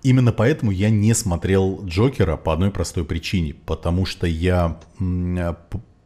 [0.02, 3.54] Именно поэтому я не смотрел Джокера по одной простой причине.
[3.54, 4.80] Потому что я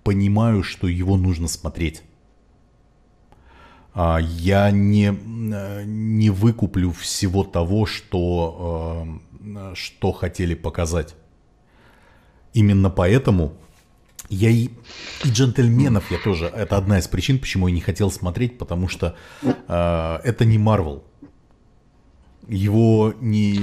[0.03, 2.03] понимаю, что его нужно смотреть.
[3.95, 5.17] А, я не,
[5.85, 9.07] не выкуплю всего того, что,
[9.41, 11.15] э, что хотели показать.
[12.55, 13.55] Именно поэтому
[14.29, 14.71] я и,
[15.25, 16.47] и джентльменов я тоже.
[16.47, 21.05] Это одна из причин, почему я не хотел смотреть, потому что э, это не Марвел.
[22.49, 23.61] Его не.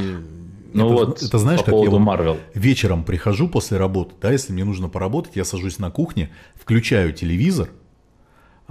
[0.74, 2.40] Ну это, вот, это знаешь, по как я вот Marvel.
[2.54, 7.70] вечером прихожу после работы, да, если мне нужно поработать, я сажусь на кухне, включаю телевизор,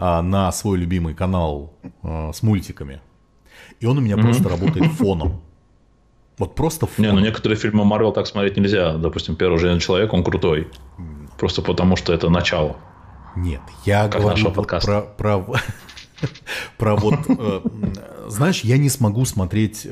[0.00, 3.00] на свой любимый канал а, с мультиками.
[3.80, 4.22] И он у меня mm-hmm.
[4.22, 5.40] просто работает фоном.
[6.38, 7.10] Вот просто фоном.
[7.10, 8.96] Не, ну некоторые фильмы Марвел так смотреть нельзя.
[8.96, 10.68] Допустим, первый железный человек, он крутой.
[11.38, 12.76] Просто потому, что это начало.
[13.36, 15.44] Нет, я как говорю вот про, про,
[16.78, 17.14] про вот...
[17.28, 17.60] Э,
[18.28, 19.90] знаешь, я не смогу смотреть э,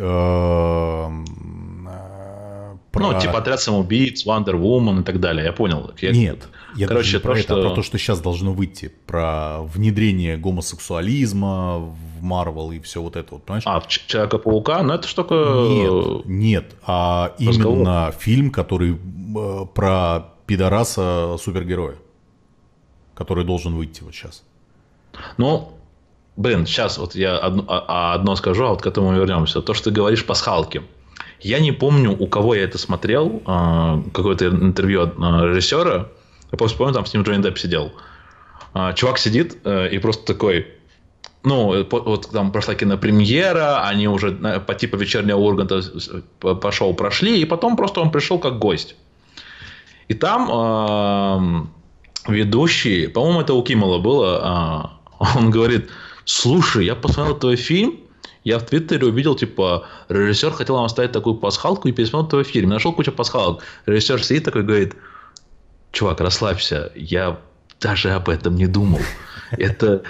[2.92, 3.12] про...
[3.12, 5.92] Ну, типа отряд самоубийц, Woman и так далее, я понял.
[6.00, 6.12] Я...
[6.12, 7.60] Нет, я Короче, про то, это, что...
[7.60, 13.16] а про то, что сейчас должно выйти, про внедрение гомосексуализма в Марвел и все вот
[13.16, 13.64] это вот, понимаешь?
[13.66, 14.82] А, Человека-паука?
[14.82, 15.22] Ну, это что
[15.68, 17.78] Нет, нет, а Разговор.
[17.78, 21.96] именно фильм, который э, про пидораса супергероя,
[23.14, 24.42] который должен выйти вот сейчас.
[25.38, 25.72] Ну,
[26.36, 29.62] блин, сейчас вот я одно, а, а одно скажу, а вот к этому вернемся.
[29.62, 30.82] То, что ты говоришь по пасхалке.
[31.40, 36.08] Я не помню, у кого я это смотрел, а, какое-то интервью режиссера.
[36.52, 37.92] Я просто помню, там с ним Джонни Депп сидел.
[38.74, 40.66] А, чувак сидит э, и просто такой,
[41.42, 45.82] ну, вот там прошла кинопремьера, они уже по типу вечернего Урганта
[46.38, 48.96] пошел, прошли, и потом просто он пришел как гость.
[50.08, 55.88] И там э, ведущий, по-моему, это у Киммела было, э, он говорит,
[56.24, 57.96] слушай, я посмотрел твой фильм,
[58.44, 62.70] я в Твиттере увидел, типа, режиссер хотел вам оставить такую пасхалку и пересмотрел твой фильм.
[62.70, 63.62] Нашел кучу пасхалок.
[63.84, 64.94] Режиссер сидит такой говорит,
[65.92, 67.40] чувак, расслабься, я
[67.80, 69.00] даже об этом не думал.
[69.50, 70.02] Это,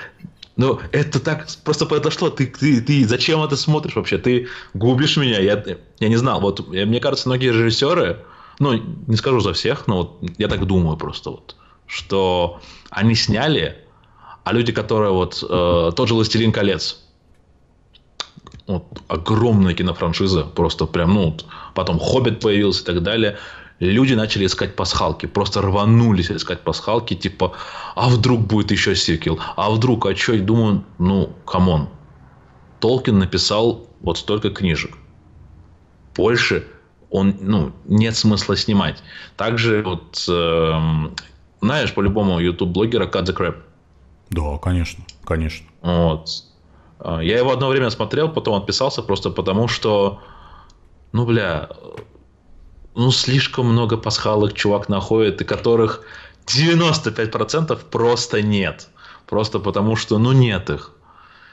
[0.57, 2.31] ну, это так просто произошло.
[2.31, 4.19] Ты, ты, ты зачем это смотришь вообще?
[4.19, 5.39] Ты губишь меня.
[5.41, 5.63] Я,
[6.01, 6.41] я не знал.
[6.41, 8.25] Вот, мне кажется, многие режиссеры,
[8.59, 8.73] ну,
[9.07, 12.61] не скажу за всех, но вот я так думаю просто вот, что
[12.91, 13.77] они сняли,
[14.45, 17.05] а люди, которые вот, э, тот же «Властелин колец»,
[18.67, 21.37] вот, огромная кинофраншиза, просто прям, ну,
[21.75, 23.39] потом «Хоббит» появился и так далее.
[23.81, 27.53] Люди начали искать пасхалки, просто рванулись искать пасхалки, типа,
[27.95, 31.89] а вдруг будет еще сиквел, а вдруг, а что, и думаю, ну, come on,
[32.81, 34.97] Толкин написал вот столько книжек.
[36.17, 36.67] Больше
[37.11, 39.03] он, ну, нет смысла снимать.
[39.37, 40.73] Также вот, э,
[41.61, 43.57] знаешь, по-любому YouTube-блогера Cut the Crap.
[44.31, 45.67] Да, конечно, конечно.
[45.81, 46.29] Вот.
[46.99, 50.21] А, я его одно время смотрел, потом отписался просто потому, что,
[51.13, 51.71] ну, бля,
[52.99, 56.03] ну, слишком много пасхалок чувак находит, и которых
[56.47, 58.89] 95% просто нет.
[59.27, 60.91] Просто потому, что, ну, нет их.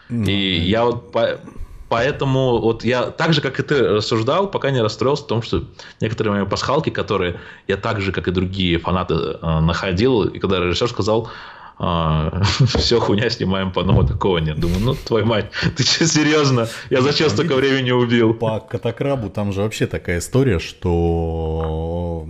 [0.10, 0.32] Mm-hmm.
[0.32, 1.40] И я вот по,
[1.88, 5.64] поэтому вот я так же, как и ты рассуждал, пока не расстроился в том, что
[6.02, 10.60] некоторые мои пасхалки, которые я так же, как и другие фанаты, э, находил, и когда
[10.60, 11.30] режиссер сказал,
[11.78, 12.42] а,
[12.78, 14.60] все хуйня снимаем по новому, такого нет.
[14.60, 16.68] Думаю, ну твою мать, ты что, серьезно?
[16.90, 18.34] Я зачем столько времени убил?
[18.34, 22.26] По Катакрабу там же вообще такая история, что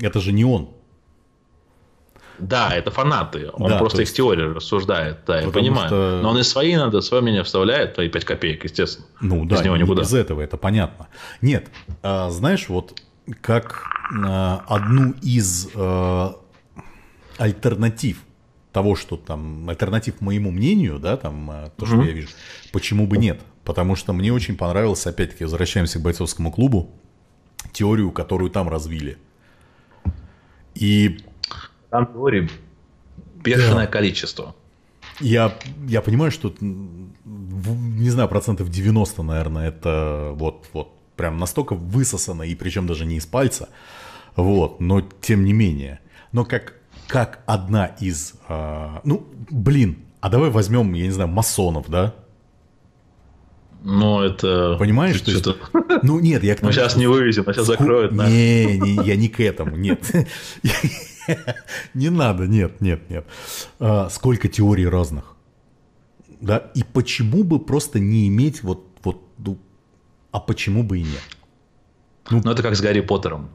[0.00, 0.70] это же не он.
[2.38, 3.50] Да, это фанаты.
[3.52, 4.12] Он да, просто есть...
[4.12, 5.18] их теорию рассуждает.
[5.26, 5.88] Да, я понимаю.
[5.88, 6.20] Что...
[6.22, 9.06] Но он и свои надо, свое мнение вставляет, твои 5 копеек, естественно.
[9.20, 10.02] Ну да, без него никуда.
[10.02, 11.08] без этого, это понятно.
[11.42, 11.68] Нет,
[12.02, 13.00] а, знаешь, вот
[13.40, 13.82] как
[14.24, 16.36] а, одну из а,
[17.38, 18.18] альтернатив
[18.78, 22.28] того, что там альтернатив моему мнению, да, там э, то, что я вижу,
[22.70, 23.40] почему бы нет?
[23.64, 26.88] Потому что мне очень понравилось, опять-таки, возвращаемся к бойцовскому клубу,
[27.72, 29.18] теорию, которую там развили.
[30.76, 31.18] И...
[31.90, 32.48] Там теории
[33.42, 33.92] бешеное да.
[33.92, 34.54] количество.
[35.18, 42.44] Я, я понимаю, что, не знаю, процентов 90, наверное, это вот, вот прям настолько высосано,
[42.44, 43.70] и причем даже не из пальца,
[44.36, 45.98] вот, но тем не менее.
[46.30, 46.77] Но как
[47.08, 48.34] как одна из...
[48.48, 52.14] А, ну, блин, а давай возьмем, я не знаю, масонов, да?
[53.82, 54.76] Ну, это...
[54.78, 55.56] Понимаешь, что это?
[56.02, 56.68] Ну, нет, я к тому...
[56.68, 57.72] Мы сейчас не вывезем, а сейчас Ску...
[57.72, 58.14] закроют.
[58.14, 58.28] Да?
[58.28, 60.04] Не, не, я не к этому, нет.
[61.92, 63.26] Не надо, нет, нет, нет.
[63.78, 65.36] А, сколько теорий разных.
[66.40, 69.58] Да, и почему бы просто не иметь вот, вот, ну,
[70.30, 71.20] а почему бы и нет?
[72.30, 73.50] Ну, ну это как с Гарри Поттером.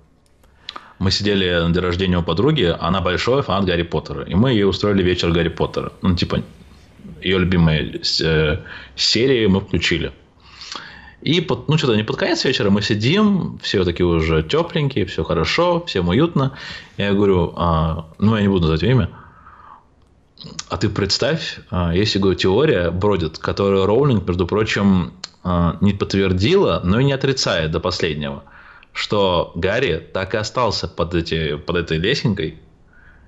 [0.99, 4.23] Мы сидели на день рождения у подруги, она большой фанат Гарри Поттера.
[4.23, 5.91] И мы ей устроили вечер Гарри Поттера.
[6.01, 6.41] Ну, типа,
[7.21, 8.57] ее любимые э,
[8.95, 10.11] серии мы включили.
[11.23, 15.23] И под, ну что-то не под конец вечера мы сидим, все такие уже тепленькие, все
[15.23, 16.51] хорошо, всем уютно.
[16.97, 19.09] Я говорю, а, ну я не буду называть имя.
[20.67, 26.81] А ты представь, а, есть говорю, теория бродит, которую Роулинг, между прочим, а, не подтвердила,
[26.83, 28.43] но и не отрицает до последнего,
[28.93, 32.59] что Гарри так и остался под, эти, под этой лесенкой,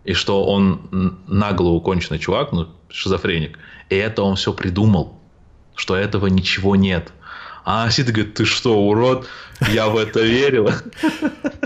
[0.04, 5.19] и что он нагло уконченный чувак, ну, шизофреник, и это он все придумал,
[5.75, 7.12] что этого ничего нет–
[7.67, 9.28] а Сида говорит, ты что, урод?
[9.73, 10.69] Я в это верил.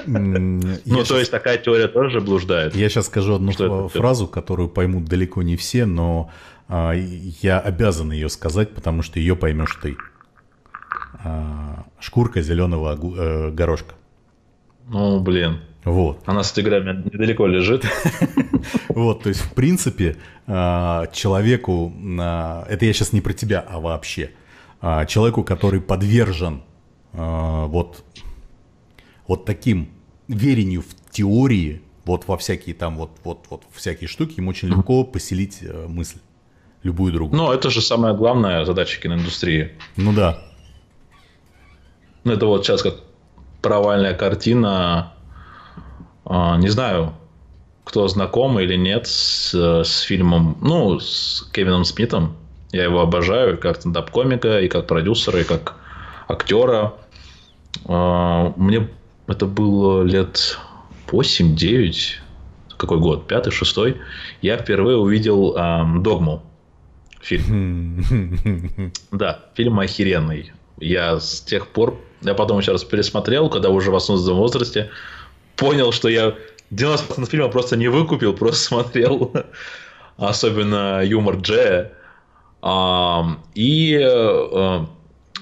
[0.05, 2.73] Ну, то есть такая теория тоже блуждает.
[2.73, 6.31] Я сейчас скажу одну фразу, которую поймут далеко не все, но
[6.69, 9.97] а, я обязан ее сказать, потому что ее поймешь ты.
[11.23, 13.95] А, шкурка зеленого э, горошка.
[14.87, 15.59] Ну, блин.
[15.83, 16.21] Вот.
[16.25, 17.85] Она с тиграми недалеко лежит.
[18.89, 21.93] Вот, то есть, в принципе, а, человеку,
[22.67, 24.31] это я сейчас не про тебя, а вообще,
[24.81, 26.63] а, человеку, который подвержен
[27.13, 28.03] а, вот,
[29.27, 29.89] вот таким
[30.27, 35.03] верению в теории, вот во всякие там вот, вот, вот всякие штуки, ему очень легко
[35.03, 36.19] поселить э, мысль,
[36.83, 37.41] любую другую.
[37.41, 39.73] Ну, это же самая главная задача киноиндустрии.
[39.95, 40.39] Ну да.
[42.29, 42.93] Ну, это вот сейчас как
[43.63, 45.13] провальная картина,
[46.25, 47.15] а, не знаю,
[47.83, 52.35] кто знаком или нет с, с фильмом, ну, с Кевином Смитом,
[52.71, 55.73] я его обожаю как стендап-комика, и как продюсера, и как
[56.27, 56.93] актера.
[57.85, 58.87] А, мне
[59.25, 60.59] это было лет
[61.07, 61.95] 8-9,
[62.77, 63.97] какой год, пятый, шестой,
[64.43, 65.53] я впервые увидел
[65.99, 66.43] «Догму»,
[67.21, 68.91] фильм.
[69.11, 70.51] Да, фильм охеренный.
[70.79, 74.89] Я с тех пор, я потом еще раз пересмотрел, когда уже в осознанном возрасте,
[75.55, 76.35] понял, что я
[76.71, 79.33] 90% фильма просто не выкупил, просто смотрел.
[80.17, 81.93] Особенно юмор Джея.
[83.55, 84.85] И э,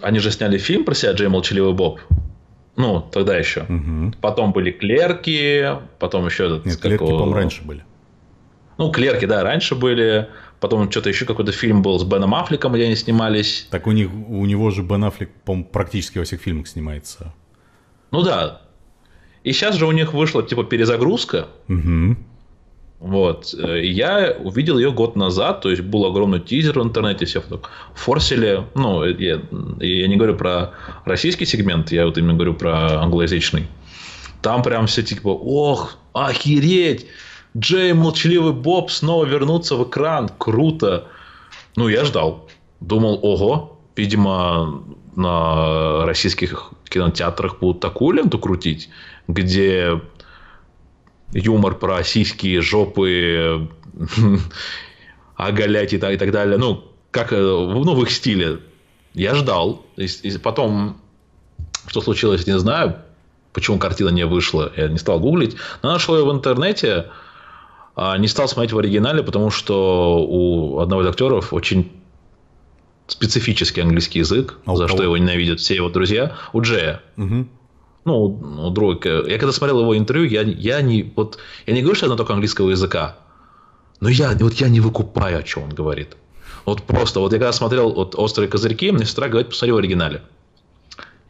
[0.02, 2.00] они же сняли фильм про себя Джей Молчаливый Боб.
[2.76, 3.62] Ну, тогда еще.
[3.62, 4.14] Угу.
[4.22, 5.66] Потом были клерки,
[5.98, 6.66] потом еще этот.
[6.66, 7.84] Нет, клерки, по-моему, раньше были.
[8.78, 10.30] Ну, клерки, да, раньше были.
[10.60, 13.68] Потом что-то еще какой-то фильм был с Беном Аффлеком, где они снимались.
[13.70, 17.34] Так у них у него же Бен Аффлек, по-моему, практически во всех фильмах снимается.
[18.12, 18.62] Ну да.
[19.44, 21.48] И сейчас же у них вышла типа перезагрузка.
[21.70, 22.18] Угу.
[23.00, 23.54] Вот.
[23.54, 27.44] Э, я увидел ее год назад, то есть был огромный тизер в интернете, все
[27.94, 28.64] форсили.
[28.74, 29.42] Ну, я,
[29.80, 30.72] я не говорю про
[31.06, 33.68] российский сегмент, я вот именно говорю про англоязычный.
[34.42, 37.06] Там прям все типа, ох, охереть,
[37.58, 41.08] Джей Молчаливый Боб снова вернуться в экран, круто.
[41.76, 42.48] Ну, я ждал.
[42.80, 44.84] Думал, ого, видимо,
[45.16, 48.90] на российских кинотеатрах будут такую ленту крутить,
[49.28, 50.00] где
[51.34, 53.68] юмор про сиськи, жопы,
[55.36, 56.58] оголять и так, и так далее.
[56.58, 58.60] Ну, как э, ну, в их стиле.
[59.14, 59.86] Я ждал.
[59.96, 60.98] И, и потом,
[61.88, 62.98] что случилось, не знаю.
[63.54, 65.56] Почему картина не вышла, я не стал гуглить.
[65.82, 67.08] Но нашел ее в интернете.
[67.98, 71.92] А не стал смотреть в оригинале, потому что у одного из актеров очень
[73.08, 77.02] специфический английский язык, а за что его ненавидят все его друзья, у Джея.
[77.18, 77.48] Угу
[78.08, 79.28] ну, у друга.
[79.28, 82.18] Я когда смотрел его интервью, я, я не вот я не говорю, что я знаю
[82.18, 83.18] только английского языка,
[84.00, 86.16] но я вот я не выкупаю, о чем он говорит.
[86.66, 90.22] Вот просто, вот я когда смотрел вот «Острые козырьки», мне сестра говорит, посмотри в оригинале.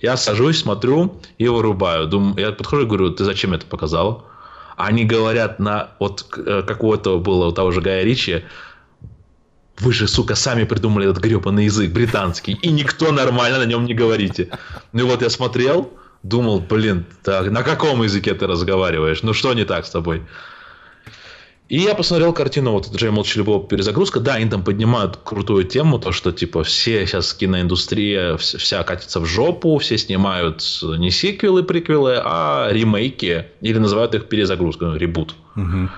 [0.01, 2.07] Я сажусь, смотрю и вырубаю.
[2.07, 4.25] Думаю, я подхожу и говорю, ты зачем это показал?
[4.77, 8.43] Они говорят на, вот э, как у этого было, у того же Гая Ричи,
[9.79, 13.95] вы же, сука, сами придумали этот гребаный язык британский, и никто нормально на нем не
[13.95, 14.49] говорите.
[14.93, 19.23] Ну и вот я смотрел, думал, блин, так, на каком языке ты разговариваешь?
[19.23, 20.23] Ну что не так с тобой?
[21.69, 24.19] И я посмотрел картину, вот Джей Молчаливого перезагрузка.
[24.21, 29.25] Да, они там поднимают крутую тему, то, что типа все сейчас киноиндустрия вся катится в
[29.25, 30.63] жопу, все снимают
[30.97, 35.35] не сиквелы, приквелы, а ремейки, или называют их перезагрузкой, ну, ребут.
[35.57, 35.89] Угу.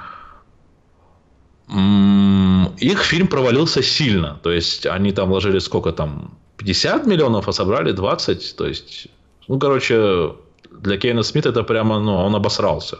[2.77, 4.39] Их фильм провалился сильно.
[4.41, 6.37] То есть они там вложили сколько там?
[6.57, 8.55] 50 миллионов, а собрали 20.
[8.57, 9.07] То есть
[9.49, 10.35] ну, короче,
[10.71, 12.99] для Кейна Смита это прямо, ну, он обосрался.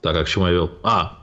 [0.00, 0.70] Так, а к чему я вел?
[0.82, 1.18] А,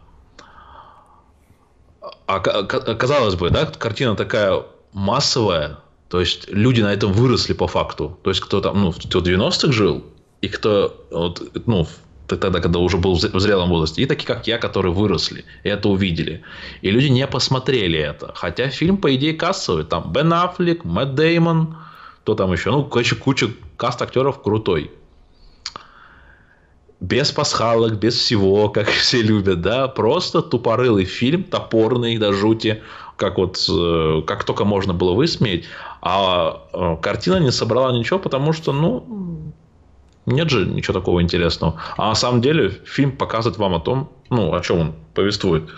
[2.27, 4.63] а казалось бы, да, картина такая
[4.93, 5.77] массовая,
[6.09, 8.17] то есть люди на этом выросли по факту.
[8.23, 10.03] То есть кто там, ну, в 90-х жил,
[10.41, 11.87] и кто, вот, ну,
[12.27, 15.89] тогда, когда уже был в зрелом возрасте, и такие, как я, которые выросли, и это
[15.89, 16.41] увидели.
[16.81, 18.31] И люди не посмотрели это.
[18.35, 19.83] Хотя фильм, по идее, кассовый.
[19.85, 21.77] Там Бен Аффлек, Мэтт Деймон,
[22.21, 22.71] кто там еще.
[22.71, 24.91] Ну, короче, куча каст актеров крутой
[27.03, 32.81] без пасхалок, без всего, как все любят, да, просто тупорылый фильм, топорный до жути,
[33.17, 35.65] как вот, э, как только можно было высмеять,
[36.01, 39.53] а э, картина не собрала ничего, потому что, ну,
[40.25, 41.75] нет же ничего такого интересного.
[41.97, 45.69] А на самом деле фильм показывает вам о том, ну, о чем он повествует.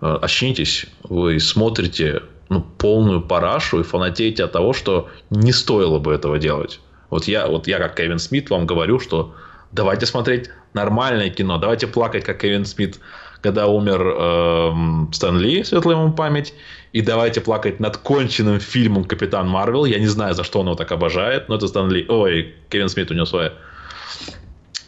[0.00, 6.12] Э, очнитесь, вы смотрите ну, полную парашу и фанатеете от того, что не стоило бы
[6.12, 6.80] этого делать.
[7.08, 9.32] Вот я, вот я как Кевин Смит вам говорю, что
[9.76, 11.58] Давайте смотреть нормальное кино.
[11.58, 12.98] Давайте плакать, как Кевин Смит,
[13.42, 16.54] когда умер э, Стэн Ли, светлая ему память.
[16.94, 19.84] И давайте плакать над конченным фильмом Капитан Марвел.
[19.84, 22.06] Я не знаю, за что он его так обожает, но это Стэн Ли.
[22.08, 23.50] Ой, Кевин Смит у него свои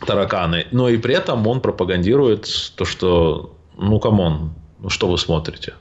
[0.07, 0.67] тараканы.
[0.71, 5.75] Но и при этом он пропагандирует то, что ну come on, ну что вы смотрите?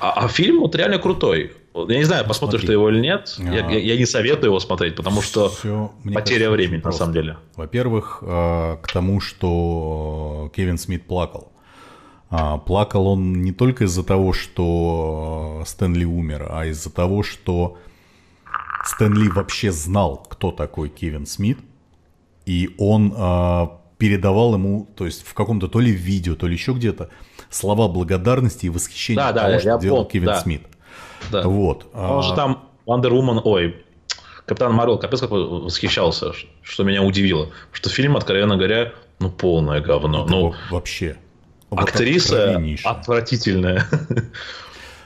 [0.00, 1.52] А, а фильм вот реально крутой.
[1.74, 2.66] Я не знаю, посмотришь Смотри.
[2.66, 3.34] ты его или нет.
[3.38, 3.42] А...
[3.42, 7.38] Я, я, не советую его смотреть, потому что Все, потеря кажется, времени, на самом деле.
[7.56, 11.52] Во-первых, э, к тому, что Кевин Смит плакал.
[12.28, 17.78] А, плакал он не только из-за того, что Стэнли умер, а из-за того, что
[18.84, 21.58] Стэнли вообще знал, кто такой Кевин Смит,
[22.46, 23.66] и он э,
[23.98, 27.10] передавал ему, то есть в каком-то то ли видео, то ли еще где-то,
[27.50, 30.40] слова благодарности и восхищения да, того, да, что делал пол, Кевин да.
[30.40, 30.62] Смит.
[31.30, 31.42] Да.
[31.42, 31.86] Вот.
[31.94, 32.22] Он а...
[32.22, 33.76] же там Wonder Woman, ой,
[34.46, 37.50] Капитан Марвел капец как восхищался, что меня удивило.
[37.70, 40.24] Что фильм, откровенно говоря, ну, полное говно.
[40.24, 41.16] Это ну, вообще.
[41.70, 43.86] актриса отвратительная.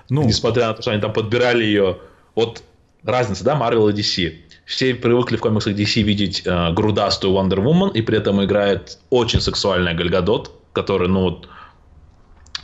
[0.08, 1.98] Ну, Несмотря на то, что они там подбирали ее.
[2.36, 2.62] Вот
[3.02, 4.36] разница, да, Марвел и DC.
[4.64, 9.40] Все привыкли в комиксах DC видеть э, грудастую Wonder Woman, и при этом играет очень
[9.40, 11.48] сексуальная Гальгадот, который, ну, вот,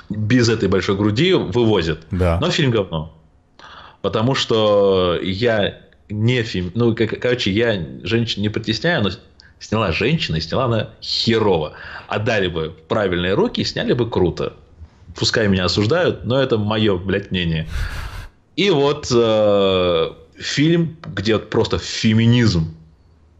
[0.08, 2.06] без этой большой груди вывозит.
[2.12, 2.38] Да.
[2.40, 3.12] Но фильм говно.
[4.02, 5.78] Потому что я
[6.08, 6.72] не фильм...
[6.74, 9.10] Ну, как, короче, я женщин не притесняю, но
[9.60, 11.74] сняла женщина и сняла она херово.
[12.08, 14.54] Отдали бы правильные руки, сняли бы круто.
[15.14, 17.68] Пускай меня осуждают, но это мое, блядь, мнение.
[18.56, 22.74] И вот э, фильм, где просто феминизм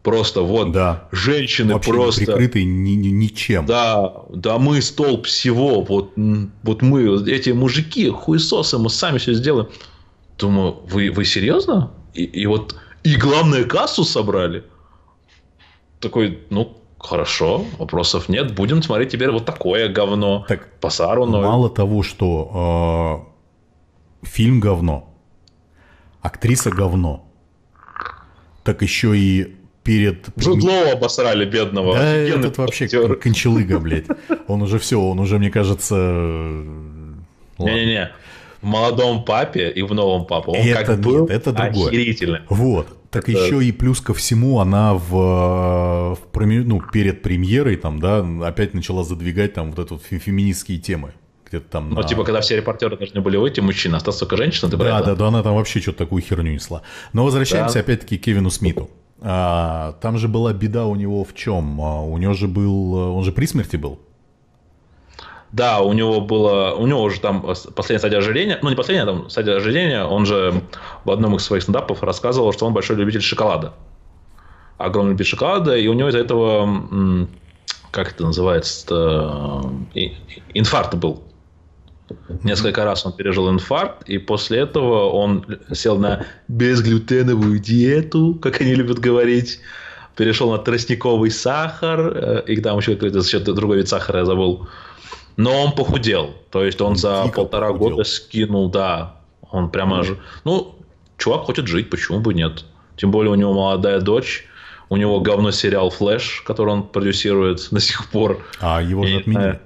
[0.03, 1.07] Просто вот да.
[1.13, 2.21] женщины Вообще просто...
[2.21, 3.65] Не прикрытые ни, ни, ничем.
[3.65, 5.81] Да, да мы столб всего.
[5.81, 6.11] Вот,
[6.63, 9.69] вот мы, эти мужики, хуесосы, мы сами все сделаем.
[10.37, 11.91] Думаю, вы, вы серьезно?
[12.13, 14.63] И, и вот, и главное, кассу собрали.
[15.99, 18.55] Такой, ну, хорошо, вопросов нет.
[18.55, 20.45] Будем смотреть теперь вот такое говно.
[20.47, 21.41] Так, по Саруну.
[21.41, 23.29] Мало того, что
[24.23, 25.13] э, фильм говно,
[26.21, 27.25] актриса говно,
[28.63, 30.27] так еще и перед...
[30.39, 31.93] Джуд обосрали, бедного.
[31.95, 33.15] Да, этот вообще актер.
[33.15, 34.05] кончелыга, блядь.
[34.47, 35.95] Он уже все, он уже, мне кажется...
[37.57, 38.11] Не-не-не.
[38.63, 40.51] В молодом папе и в новом папе.
[40.51, 41.89] Он это как был это другое.
[41.89, 42.41] охерительно.
[42.49, 42.87] Вот.
[43.11, 43.37] Так это...
[43.37, 45.11] еще и плюс ко всему она в,
[46.15, 51.13] в ну, перед премьерой там, да, опять начала задвигать там вот эти вот феминистские темы.
[51.47, 52.03] Где-то там ну, на...
[52.07, 55.27] типа, когда все репортеры должны были выйти, мужчина, остался только женщина, ты Да, да, да,
[55.27, 56.81] она там вообще что-то такую херню несла.
[57.11, 57.79] Но возвращаемся да.
[57.81, 58.89] опять-таки к Кевину Смиту.
[59.21, 61.81] А, там же была беда у него в чем?
[61.81, 63.99] А, у него же был, он же при смерти был.
[65.53, 67.41] Да, у него было, у него уже там
[67.75, 70.63] последняя стадия ожирения, ну не последняя, там стадия ожирения, он же
[71.05, 73.73] в одном из своих стендапов рассказывал, что он большой любитель шоколада.
[74.79, 77.27] Огромный любитель шоколада, и у него из-за этого,
[77.91, 79.61] как это называется,
[80.55, 81.21] инфаркт был.
[82.41, 88.73] Несколько раз он пережил инфаркт, и после этого он сел на безглютеновую диету, как они
[88.73, 89.59] любят говорить.
[90.15, 94.67] Перешел на тростниковый сахар, э, и там еще какой-то другой вид сахара я забыл.
[95.37, 96.33] Но он похудел.
[96.51, 97.97] То есть он, он за полтора похудел.
[97.97, 99.15] года скинул, да.
[99.49, 100.03] Он прямо mm.
[100.03, 100.19] же.
[100.43, 100.75] Ну,
[101.17, 102.65] чувак хочет жить, почему бы нет?
[102.97, 104.45] Тем более у него молодая дочь.
[104.89, 108.45] У него говно сериал Флэш, который он продюсирует до сих пор.
[108.59, 109.59] А его же отменили.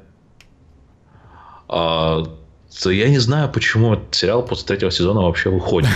[1.70, 2.24] А,
[2.82, 5.90] то я не знаю, почему этот сериал после третьего сезона вообще выходит.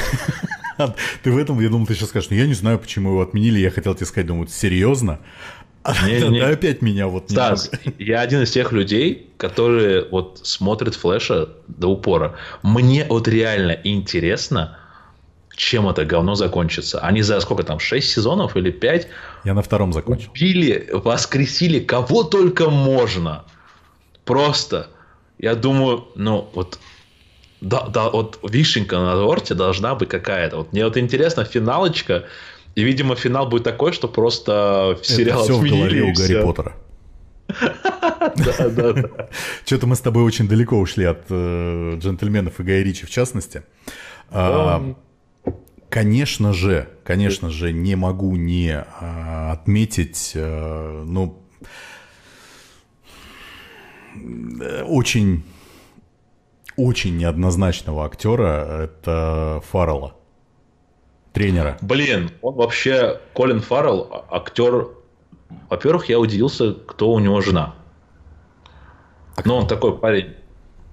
[1.24, 3.60] Ты в этом, я думал, ты сейчас скажешь, ну я не знаю, почему его отменили,
[3.60, 5.20] я хотел тебе сказать, думаю, серьезно?
[6.06, 6.40] Не, не.
[6.40, 12.36] опять меня вот Стас, я один из тех людей, которые вот смотрят Флэша до упора.
[12.62, 14.78] Мне вот реально интересно,
[15.56, 17.00] чем это говно закончится.
[17.00, 19.08] Они за сколько там, 6 сезонов или 5?
[19.44, 20.30] Я на втором закончил.
[20.32, 23.44] Убили, воскресили кого только можно
[24.26, 24.88] просто,
[25.40, 26.80] я думаю, ну вот
[27.60, 30.58] да, да, вот вишенка на торте должна быть какая-то.
[30.58, 32.24] Вот мне вот интересно, финалочка,
[32.76, 36.74] и, видимо, финал будет такой, что просто сериал Это все в голове у Гарри Поттера.
[38.36, 39.10] Да, да, да.
[39.66, 43.64] Что-то мы с тобой очень далеко ушли от э, джентльменов и Гая Ричи в частности.
[44.30, 44.96] А,
[45.90, 51.44] конечно же, конечно же, не могу не а, отметить, а, ну,
[54.86, 55.44] очень,
[56.78, 60.16] очень неоднозначного актера, это Фаррелла,
[61.34, 61.78] тренера.
[61.82, 64.90] Блин, он вообще, Колин Фаррелл, актер,
[65.70, 67.76] во-первых, я удивился, кто у него жена.
[69.46, 70.36] Ну, он такой парень,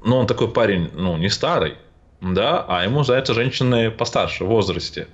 [0.05, 1.74] ну, он такой парень, ну, не старый,
[2.20, 5.09] да, а ему за это женщины постарше в возрасте.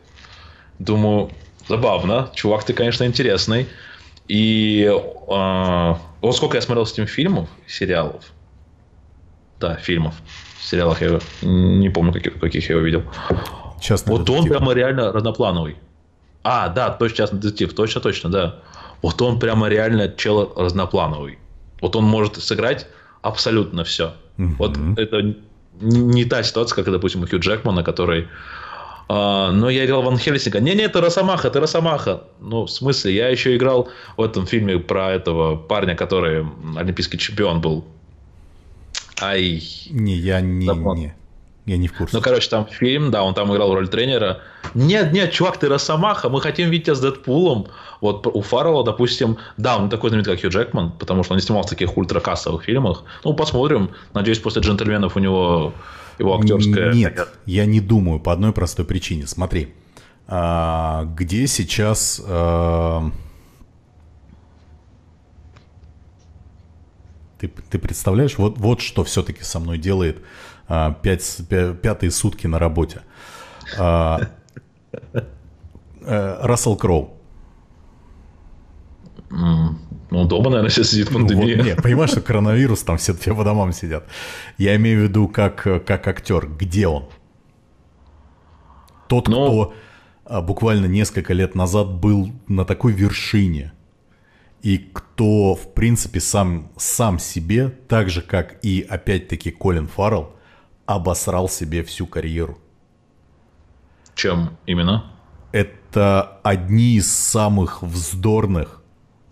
[0.79, 1.31] Думаю,
[1.69, 3.67] забавно, чувак, ты, конечно, интересный.
[4.29, 8.25] И э, вот сколько я смотрел с ним фильмов, сериалов,
[9.61, 10.15] да, фильмов,
[10.61, 13.03] сериалах я не помню, каких, каких я его видел.
[13.85, 14.45] Частный вот детектив.
[14.45, 15.77] он прямо реально разноплановый.
[16.43, 18.55] А, да, точно частный детектив, точно, точно, да.
[19.03, 21.39] Вот он прямо реально чел разноплановый.
[21.83, 22.87] Вот он может сыграть
[23.21, 24.15] абсолютно все.
[24.39, 24.55] Угу.
[24.59, 25.35] Вот это
[25.81, 28.29] не та ситуация, как, допустим, у Хью Джекмана, который...
[29.11, 30.61] А, но я играл Ван Хельсинга.
[30.61, 32.23] Не-не, это Росомаха, это Росомаха.
[32.41, 37.61] Ну, в смысле, я еще играл в этом фильме про этого парня, который олимпийский чемпион
[37.61, 37.85] был.
[39.21, 39.63] Ай.
[39.91, 41.15] Не, я не, не.
[41.67, 42.15] Я не в курсе.
[42.15, 44.41] Ну, короче, там фильм, да, он там играл роль тренера.
[44.75, 47.69] Нет, нет, чувак, ты Росомаха, мы хотим видеть тебя с Дэдпулом.
[48.03, 51.43] Вот у Фаррелла, допустим, да, он такой знаменитый, как Хью Джекман, потому что он не
[51.43, 53.05] снимал в таких ультракассовых фильмах.
[53.25, 53.91] Ну, посмотрим.
[54.13, 55.73] Надеюсь, после «Джентльменов» у него
[56.19, 56.93] его актерская...
[56.93, 59.27] Нет, я не думаю, по одной простой причине.
[59.27, 59.73] Смотри,
[60.27, 62.23] а, где сейчас...
[62.27, 63.11] А...
[67.49, 70.23] Ты, ты представляешь, вот, вот что все-таки со мной делает
[70.69, 73.03] а, пять, пятые сутки на работе.
[73.79, 74.21] А,
[75.13, 77.15] э, Рассел Кроу.
[79.31, 81.57] Ну, дома, наверное, сейчас сидит пандемия.
[81.57, 84.05] Ну, вот, нет, понимаешь, что коронавирус, там все, все по домам сидят.
[84.59, 86.47] Я имею в виду как, как актер.
[86.47, 87.09] Где он?
[89.09, 89.47] Тот, Но...
[89.47, 89.75] кто
[90.25, 93.73] а, буквально несколько лет назад был на такой вершине,
[94.65, 100.35] и кто, в принципе, сам, сам себе, так же, как и, опять-таки, Колин Фаррелл,
[100.87, 102.57] обосрал себе всю карьеру.
[104.15, 105.13] Чем именно?
[105.53, 108.83] Это одни из самых вздорных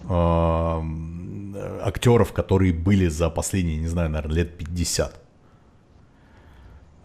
[0.03, 0.81] э,
[1.83, 5.19] актеров, которые были за последние, не знаю, наверное, лет 50.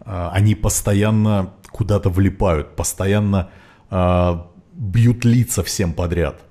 [0.00, 3.48] Э, они постоянно куда-то влипают, постоянно
[3.90, 4.38] э,
[4.74, 6.42] бьют лица всем подряд.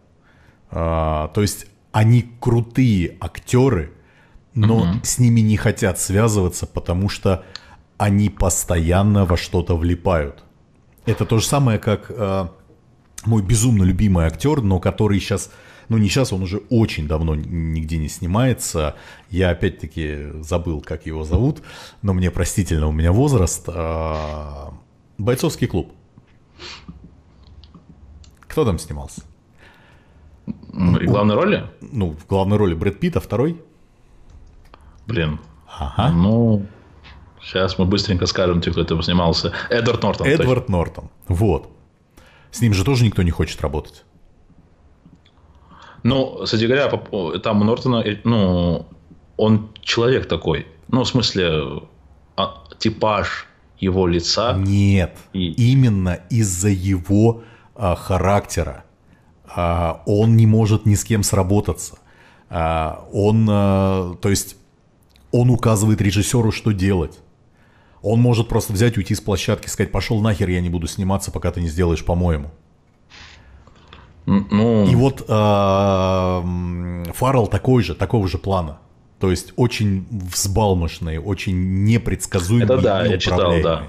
[0.71, 3.93] Э, то есть они крутые актеры,
[4.53, 4.87] но угу.
[5.03, 7.43] с ними не хотят связываться, потому что
[7.97, 10.43] они постоянно во что-то влипают.
[11.05, 12.47] Это то же самое, как э,
[13.25, 15.51] мой безумно любимый актер, но который сейчас,
[15.89, 18.95] ну не сейчас, он уже очень давно нигде не снимается.
[19.29, 21.61] Я опять-таки забыл, как его зовут,
[22.01, 23.63] но мне простительно, у меня возраст.
[23.67, 24.69] Э,
[25.17, 25.91] Бойцовский клуб.
[28.47, 29.21] Кто там снимался?
[30.73, 31.63] Ну, и главной роли?
[31.81, 33.61] Ну, в главной роли Брэд Питт, а второй?
[35.05, 35.39] Блин.
[35.67, 36.11] Ага.
[36.11, 36.65] Ну,
[37.47, 39.53] Сейчас мы быстренько скажем, кто там снимался.
[39.69, 40.27] Эдвард Нортон.
[40.27, 40.77] Эдвард точно.
[40.77, 41.09] Нортон.
[41.29, 41.69] Вот.
[42.51, 44.03] С ним же тоже никто не хочет работать.
[46.03, 46.89] Ну, кстати говоря,
[47.39, 48.85] там у Нортона, э, ну,
[49.37, 50.67] он человек такой.
[50.89, 51.83] Ну, в смысле,
[52.35, 53.47] а, типаж
[53.79, 54.53] его лица.
[54.57, 55.71] Нет, и...
[55.71, 57.43] именно из-за его
[57.75, 58.83] а, характера.
[59.47, 61.97] А, он не может ни с кем сработаться.
[62.49, 64.55] А, он, а, то есть,
[65.31, 67.19] он указывает режиссеру, что делать.
[68.01, 71.51] Он может просто взять, уйти с площадки, сказать, пошел нахер, я не буду сниматься, пока
[71.51, 72.51] ты не сделаешь по-моему.
[74.25, 74.85] Ну...
[74.85, 75.23] И вот э,
[77.13, 78.79] Фаррелл такой же, такого же плана.
[79.19, 82.65] То есть очень взбалмошный, очень непредсказуемый.
[82.65, 83.83] Это да, я читал, да.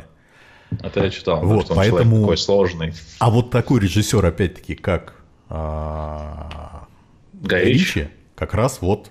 [0.81, 1.45] Это я читал.
[1.45, 2.21] Вот, да, поэтому...
[2.21, 2.95] такой сложный.
[3.19, 5.18] А вот такой режиссер, опять-таки, как
[5.49, 6.86] а...
[7.32, 9.11] Гай Ричи, как раз вот,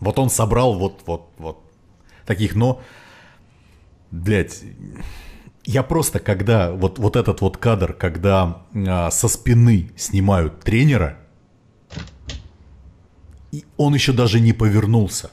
[0.00, 1.62] вот он собрал вот, вот, вот
[2.24, 2.80] таких, но
[4.10, 4.62] блядь,
[5.64, 11.18] я просто, когда вот, вот этот вот кадр, когда а, со спины снимают тренера,
[13.50, 15.30] и он еще даже не повернулся.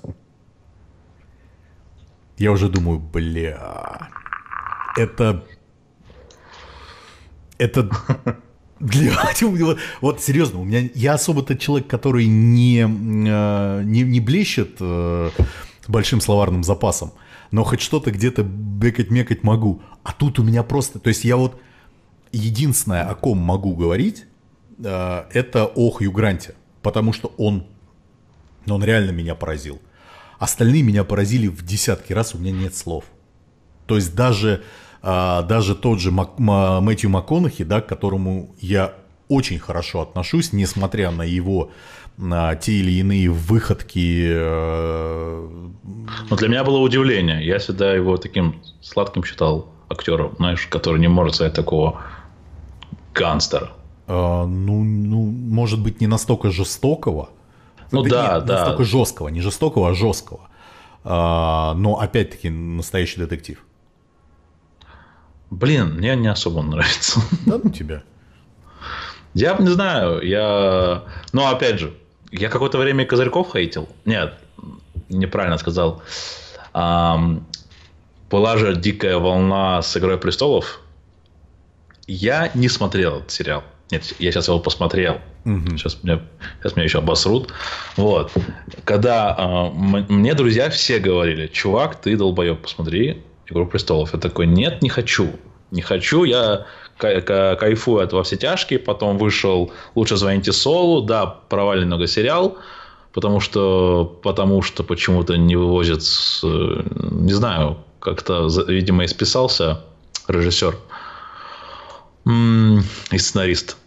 [2.38, 4.10] Я уже думаю, бля,
[4.96, 5.46] это...
[7.58, 7.90] Это...
[8.80, 14.78] Блядь, вот, вот серьезно, у меня я особо-то человек, который не, э, не, не блещет
[14.80, 15.32] э,
[15.88, 17.12] большим словарным запасом,
[17.52, 19.82] но хоть что-то где-то бекать-мекать могу.
[20.04, 21.60] А тут у меня просто, то есть я вот
[22.32, 24.26] единственное, о ком могу говорить,
[24.82, 27.66] э, это о Хью Гранте, потому что он,
[28.66, 29.82] он реально меня поразил.
[30.38, 33.04] Остальные меня поразили в десятки раз, у меня нет слов.
[33.88, 34.64] То есть даже
[35.02, 38.94] а, даже тот же Мак, Мэтью МакКонахи, да, к которому я
[39.28, 41.72] очень хорошо отношусь, несмотря на его
[42.18, 44.28] на те или иные выходки.
[44.30, 45.48] Э...
[46.30, 47.46] Но для меня было удивление.
[47.46, 52.02] Я всегда его таким сладким считал актером, знаешь, который не может стать такого
[53.14, 53.72] гангстера.
[54.08, 57.30] А, ну, ну, может быть, не настолько жестокого.
[57.92, 58.42] Ну да, да.
[58.42, 58.60] да.
[58.60, 60.42] Настолько жесткого, не жестокого, а жесткого.
[61.06, 63.64] А, но опять-таки настоящий детектив.
[65.52, 67.22] Блин, мне не особо нравится.
[67.46, 68.04] Да ну тебя.
[69.34, 71.04] Я не знаю, я...
[71.34, 71.94] Ну, опять же,
[72.32, 73.88] я какое-то время Козырьков хейтил.
[74.06, 74.34] Нет,
[75.10, 76.02] неправильно сказал.
[76.74, 77.44] Um,
[78.30, 80.82] была же дикая волна с «Игрой престолов».
[82.06, 83.64] Я не смотрел этот сериал.
[83.92, 85.20] Нет, я сейчас его посмотрел.
[85.46, 85.78] Угу.
[85.78, 86.22] Сейчас, меня,
[86.60, 87.54] сейчас меня еще обосрут.
[87.98, 88.32] Вот.
[88.84, 94.14] Когда э, мне друзья все говорили, чувак, ты долбоеб, посмотри Игру престолов.
[94.14, 95.32] Я такой, нет, не хочу.
[95.72, 96.66] Не хочу, я
[96.98, 98.80] кайфую от во все тяжкие.
[98.80, 101.02] Потом вышел Лучше звоните Солу.
[101.02, 102.58] Да, провальный много сериал.
[103.14, 106.02] Потому что, потому что почему-то не вывозят,
[106.44, 109.82] не знаю, как-то, видимо, исписался
[110.28, 110.76] режиссер
[112.26, 113.78] и сценарист.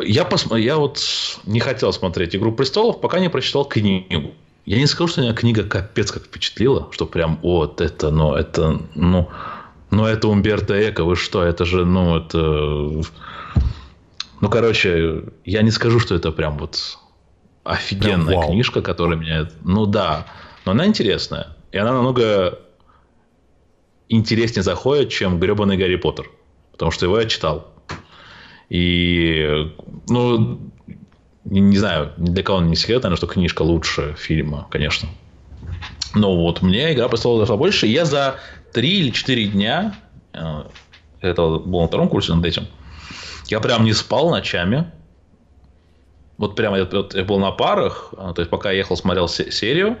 [0.00, 0.46] Я, пос...
[0.52, 1.00] я вот
[1.44, 4.32] не хотел смотреть «Игру престолов», пока не прочитал книгу.
[4.64, 8.80] Я не скажу, что меня книга капец как впечатлила, что прям вот это, ну, это,
[8.94, 9.28] ну,
[9.90, 12.38] ну, это Умберто Эко, вы что, это же, ну, это...
[14.40, 16.98] Ну, короче, я не скажу, что это прям вот
[17.64, 19.48] офигенная прям книжка, которая меня...
[19.62, 20.26] Ну, да,
[20.64, 21.56] но она интересная.
[21.72, 22.58] И она намного
[24.08, 26.30] интереснее заходит, чем гребаный Гарри Поттер.
[26.72, 27.72] Потому что его я читал.
[28.68, 29.70] И,
[30.08, 30.71] ну,
[31.44, 35.08] не, не знаю, для кого не секрет, наверное, что книжка лучше фильма, конечно.
[36.14, 37.86] Но вот мне «Игра престолов» зашла больше.
[37.86, 38.36] Я за
[38.72, 39.94] три или четыре дня,
[40.32, 40.64] э,
[41.20, 42.66] это было на втором курсе над этим,
[43.46, 44.90] я прям не спал ночами.
[46.38, 49.28] Вот прямо я, вот, я был на парах, э, то есть пока я ехал, смотрел
[49.28, 49.98] серию,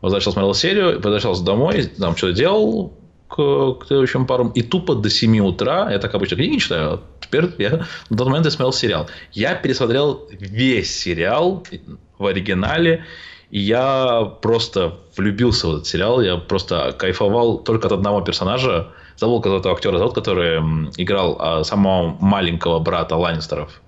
[0.00, 2.92] возвращался, смотрел серию, возвращался домой, там что-то делал,
[3.28, 4.48] к, к следующим парам.
[4.50, 8.26] И тупо до 7 утра, я так обычно книги читаю, а теперь я на тот
[8.26, 9.08] момент я смотрел сериал.
[9.32, 11.64] Я пересмотрел весь сериал
[12.18, 13.04] в оригинале,
[13.50, 16.20] и я просто влюбился в этот сериал.
[16.20, 18.88] Я просто кайфовал только от одного персонажа.
[19.16, 20.58] Забыл, как этого актера зовут, который
[20.96, 23.80] играл а, самого маленького брата Ланнистеров.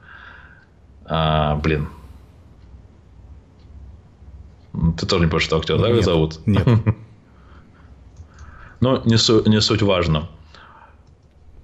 [1.05, 1.89] А, блин.
[4.99, 6.47] Ты тоже не помнишь, что актер, да, его зовут?
[6.47, 6.67] Нет.
[8.81, 10.29] Но не, су- не суть важно.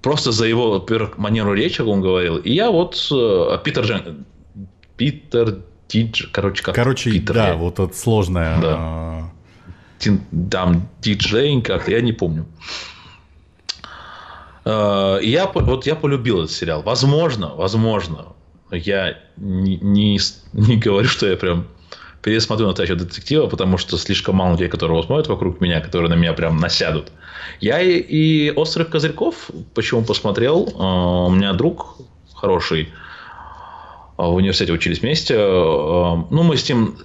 [0.01, 2.37] Просто за его, во-первых, манеру речи он говорил.
[2.37, 4.25] И я вот э, Питер Джен...
[4.95, 5.59] Питер
[5.89, 6.27] Дидж...
[6.31, 7.55] Короче, как Короче, Питер, да, я...
[7.55, 8.61] вот это сложное.
[8.61, 8.75] Да.
[8.77, 9.31] А.
[10.51, 12.45] Там диджей как-то, я не помню.
[14.65, 16.83] Э, я, вот я полюбил этот сериал.
[16.83, 18.35] Возможно, возможно,
[18.71, 20.19] я не, не,
[20.53, 21.67] не говорю, что я прям
[22.27, 26.15] пересмотрю настоящего детектива, потому что слишком мало людей, которые его смотрят вокруг меня, которые на
[26.15, 27.09] меня прям насядут.
[27.61, 30.67] Я и, и «Острых козырьков» почему посмотрел.
[30.77, 31.95] А, у меня друг
[32.35, 32.89] хороший,
[34.17, 35.35] а, в университете учились вместе.
[35.39, 36.97] А, ну, мы с ним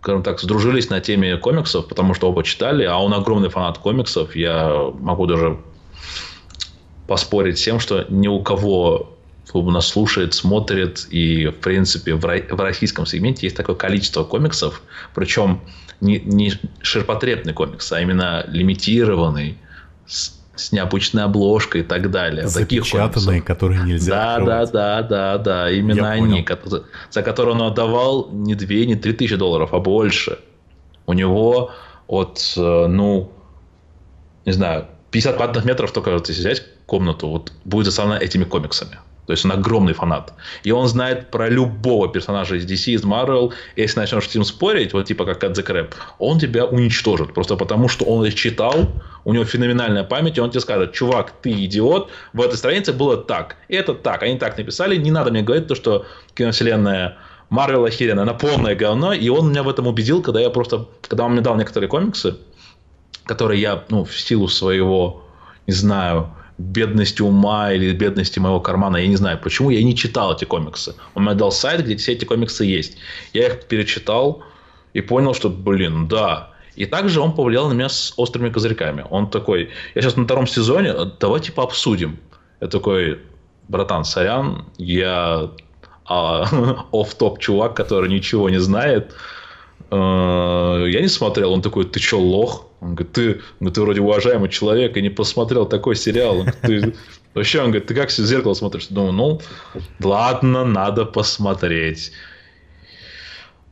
[0.00, 4.34] скажем так, сдружились на теме комиксов, потому что оба читали, а он огромный фанат комиксов.
[4.36, 5.58] Я могу даже
[7.08, 9.18] поспорить с тем, что ни у кого
[9.50, 14.80] кто нас слушает, смотрит, и, в принципе, в, в российском сегменте есть такое количество комиксов,
[15.12, 15.60] причем
[16.00, 19.58] не, не ширпотребный комикс, а именно лимитированный,
[20.06, 22.46] с, с необычной обложкой и так далее.
[22.46, 24.72] Запечатанные, которые нельзя Да, открывать.
[24.72, 26.84] да, да, да, да, именно Я они, понял.
[27.10, 30.38] за которые он отдавал не 2, не 3 тысячи долларов, а больше.
[31.06, 31.72] У него
[32.06, 33.32] от, э, ну,
[34.46, 38.98] не знаю, 50 квадратных метров только вот, если взять комнату, вот будет заставлена этими комиксами.
[39.26, 40.34] То есть он огромный фанат.
[40.64, 43.52] И он знает про любого персонажа из DC, из Marvel.
[43.76, 47.32] Если начнешь с ним спорить, вот типа как the Crab, он тебя уничтожит.
[47.32, 48.88] Просто потому, что он это читал,
[49.24, 53.16] у него феноменальная память, и он тебе скажет, чувак, ты идиот, в этой странице было
[53.16, 57.18] так, это так, они так написали, не надо мне говорить то, что киновселенная
[57.50, 61.24] Марвел охеренная, она полное говно, и он меня в этом убедил, когда я просто, когда
[61.24, 62.36] он мне дал некоторые комиксы,
[63.24, 65.24] которые я, ну, в силу своего,
[65.66, 66.30] не знаю,
[66.60, 68.98] бедности ума или бедности моего кармана.
[68.98, 70.94] Я не знаю, почему я не читал эти комиксы.
[71.14, 72.96] Он мне дал сайт, где все эти комиксы есть.
[73.32, 74.42] Я их перечитал
[74.92, 76.50] и понял, что, блин, да.
[76.76, 79.04] И также он повлиял на меня с острыми козырьками.
[79.10, 82.18] Он такой, я сейчас на втором сезоне, давайте типа пообсудим.
[82.60, 83.18] Я такой,
[83.68, 85.50] братан, сорян, я
[86.04, 86.44] а,
[86.92, 89.12] оф-топ чувак, который ничего не знает.
[89.90, 91.52] Э, я не смотрел.
[91.52, 92.66] Он такой, ты чё, лох?
[92.80, 96.40] Он говорит, ты, ну, ты вроде уважаемый человек и не посмотрел такой сериал.
[96.40, 96.94] Он говорит, ты,
[97.34, 98.86] вообще, он говорит, ты как в зеркало смотришь?
[98.88, 99.40] Думаю, ну,
[100.00, 102.12] ладно, надо посмотреть.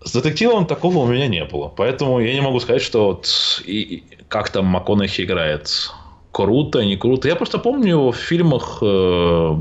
[0.05, 1.69] С детективом такого у меня не было.
[1.69, 5.91] Поэтому я не могу сказать, что вот и, и, как там МакКонахи играет.
[6.31, 7.29] Круто, не круто.
[7.29, 8.79] Я просто помню его в фильмах...
[8.83, 9.57] Э,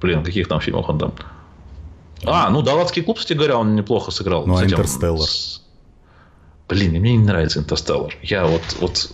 [0.00, 1.12] блин, каких там фильмах он там?
[2.24, 4.46] А, ну, Далатский клуб, кстати говоря, он неплохо сыграл.
[4.46, 5.28] Ну, а Интерстеллар?
[6.74, 8.16] Блин, мне не нравится Интерстеллар.
[8.20, 9.12] Я вот, вот...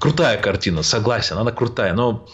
[0.00, 2.26] Крутая картина, согласен, она крутая, но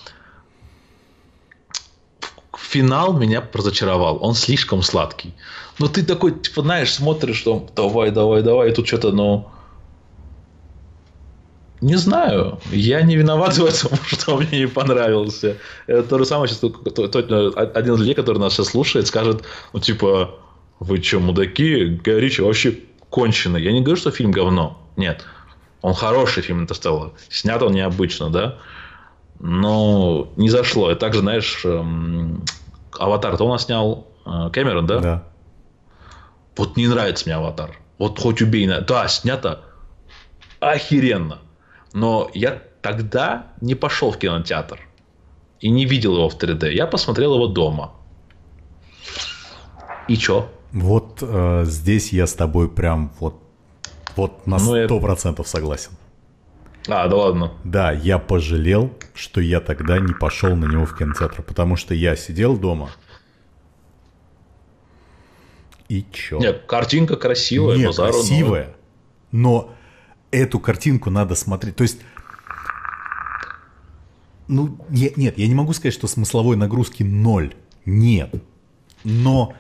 [2.57, 4.19] финал меня разочаровал.
[4.23, 5.35] Он слишком сладкий.
[5.79, 9.51] Ну, ты такой, типа, знаешь, смотришь, что давай, давай, давай, и тут что-то, ну...
[11.83, 12.61] Не знаю.
[12.73, 15.59] Я не виноват в этом, что мне не понравился.
[15.87, 19.45] Это то же самое, сейчас один из людей, который нас сейчас слушает, скажет,
[19.75, 20.35] ну, типа,
[20.81, 22.01] вы что, мудаки?
[22.03, 23.63] Горичи вообще конченый.
[23.63, 24.79] Я не говорю, что фильм говно.
[24.97, 25.25] Нет.
[25.83, 27.13] Он хороший фильм «Интерстеллар».
[27.29, 28.59] Снят он необычно, да.
[29.39, 30.91] Но не зашло.
[30.91, 32.45] И также, знаешь, эм,
[32.99, 34.99] «Аватар» то у нас снял э, Кэмерон, да?
[34.99, 35.25] Да.
[36.57, 37.79] Вот не нравится мне «Аватар».
[37.99, 38.67] Вот хоть убей.
[38.67, 39.65] Да, снято
[40.61, 41.39] охеренно.
[41.93, 44.81] Но я тогда не пошел в кинотеатр.
[45.61, 46.73] И не видел его в 3D.
[46.73, 47.93] Я посмотрел его дома.
[50.09, 50.49] И чё?
[50.73, 53.43] Вот э, здесь я с тобой прям вот,
[54.17, 55.51] вот на сто ну, процентов я...
[55.51, 55.93] согласен.
[56.89, 57.53] А, да ладно.
[57.65, 62.17] Да, я пожалел, что я тогда не пошел на него в кинотеатр, потому что я
[62.17, 62.91] сидел дома.
[65.89, 66.39] И чё?
[66.39, 68.77] Нет, картинка красивая, Нет, базару, красивая,
[69.33, 69.71] но...
[69.71, 69.75] но
[70.31, 71.77] эту картинку надо смотреть.
[71.77, 72.01] То есть,
[74.49, 77.55] ну, я, нет, я не могу сказать, что смысловой нагрузки ноль.
[77.87, 78.35] Нет.
[79.05, 79.55] Но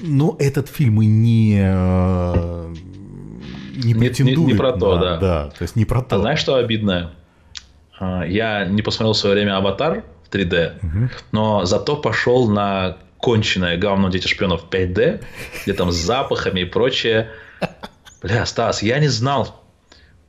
[0.00, 2.74] но этот фильм и не, э,
[3.76, 4.38] не претендует.
[4.38, 5.16] Не, не, не про то, да.
[5.18, 6.16] Да, то есть не про то.
[6.16, 7.10] А знаешь, что обидное?
[7.98, 11.10] А, я не посмотрел в свое время «Аватар» в 3D, угу.
[11.30, 15.24] но зато пошел на конченое говно «Дети шпионов» 5D,
[15.62, 17.30] где там с запахами и прочее.
[18.22, 19.62] Бля, Стас, я не знал.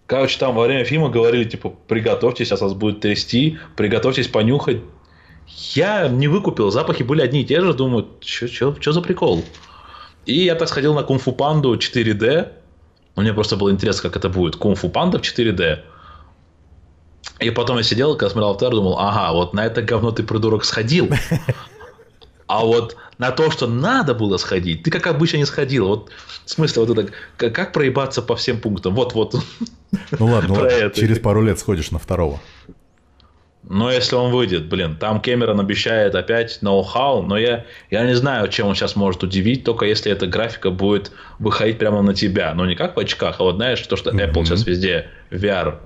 [0.06, 4.82] Короче, там во время фильма говорили, типа, приготовьтесь, сейчас вас будет трясти, приготовьтесь понюхать
[5.58, 9.44] я не выкупил, запахи были одни и те же, думаю, что за прикол?
[10.26, 12.52] И я так сходил на Кунг-фу Панду 4D,
[13.16, 14.56] мне просто было интересно, как это будет.
[14.56, 15.80] Кунг-фу Панда в 4D.
[17.40, 20.66] И потом я сидел, когда смотрел автор, думал, ага, вот на это говно ты, придурок,
[20.66, 21.10] сходил.
[22.48, 25.88] А вот на то, что надо было сходить, ты как обычно не сходил.
[25.88, 26.10] Вот
[26.46, 28.96] в смысле, вот это, как, как проебаться по всем пунктам.
[28.96, 29.36] Вот, вот.
[30.20, 30.92] Ну ладно, ну ладно.
[30.94, 32.42] через пару лет сходишь на второго.
[33.70, 38.50] Но если он выйдет, блин, там Кэмерон обещает опять ноу-хау, но я, я не знаю,
[38.50, 42.54] чем он сейчас может удивить, только если эта графика будет выходить прямо на тебя.
[42.54, 44.46] Но не как в очках, а вот знаешь, то, что Apple mm-hmm.
[44.46, 45.78] сейчас везде VR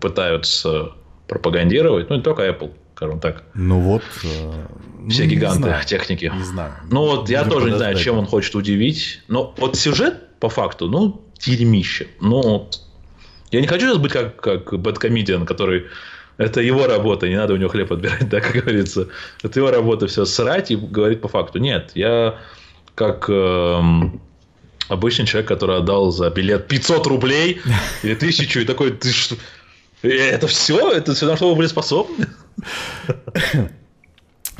[0.00, 0.92] пытаются
[1.26, 3.44] пропагандировать, ну не только Apple, скажем так.
[3.54, 4.02] Ну вот.
[4.24, 4.66] Э,
[5.08, 6.30] Все ну, гиганты знаю, техники.
[6.34, 6.74] Не знаю.
[6.90, 9.22] Ну вот я тоже не знаю, чем он хочет удивить.
[9.28, 12.08] Но вот сюжет, по факту, ну, дерьмище.
[12.20, 12.68] Ну.
[13.50, 15.86] Я не хочу сейчас быть как, как Бэткомедиан, который
[16.40, 19.08] это его работа, не надо у него хлеб отбирать, да, как говорится.
[19.42, 21.58] Это его работа все срать и говорить по факту.
[21.58, 22.38] Нет, я
[22.94, 23.80] как э,
[24.88, 27.60] обычный человек, который отдал за билет 500 рублей
[28.02, 29.36] или тысячу, и такой, ты что?
[30.02, 30.90] Э, это все?
[30.90, 32.26] Это все, на что вы были способны?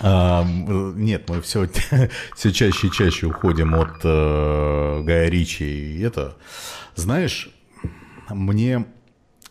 [0.03, 1.69] А, нет, мы все,
[2.35, 5.65] все чаще и чаще уходим от э, Гая Ричи.
[5.65, 6.37] И это,
[6.95, 7.51] знаешь,
[8.31, 8.87] мне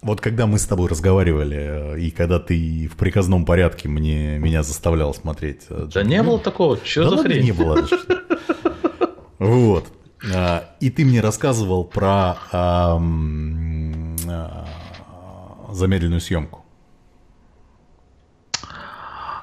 [0.01, 4.63] вот когда мы с тобой разговаривали, э, и когда ты в приказном порядке мне, меня
[4.63, 5.63] заставлял смотреть...
[5.69, 7.43] Э, да не было такого, что да за хрень?
[7.43, 7.85] не было.
[9.39, 9.85] Вот.
[10.33, 13.01] А, и ты мне рассказывал про а,
[15.71, 16.65] замедленную съемку.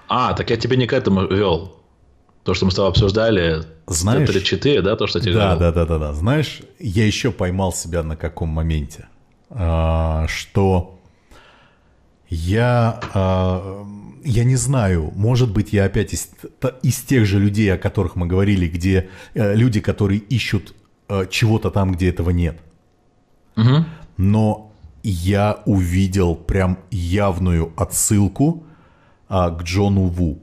[0.08, 1.76] А, так я тебе не к этому вел.
[2.44, 5.86] То, что мы с тобой обсуждали, Знаешь, 4 да, то, что тебе да, да, да,
[5.86, 6.12] да, да.
[6.12, 9.08] Знаешь, я еще поймал себя на каком моменте.
[9.50, 10.98] А, что
[12.28, 13.86] я, а,
[14.24, 16.30] я не знаю, может быть, я опять из,
[16.82, 20.74] из тех же людей, о которых мы говорили, где э, люди, которые ищут
[21.08, 22.58] э, чего-то там, где этого нет.
[23.56, 23.84] Угу.
[24.16, 24.72] Но
[25.02, 28.64] я увидел прям явную отсылку
[29.28, 30.40] а, к Джону Ву.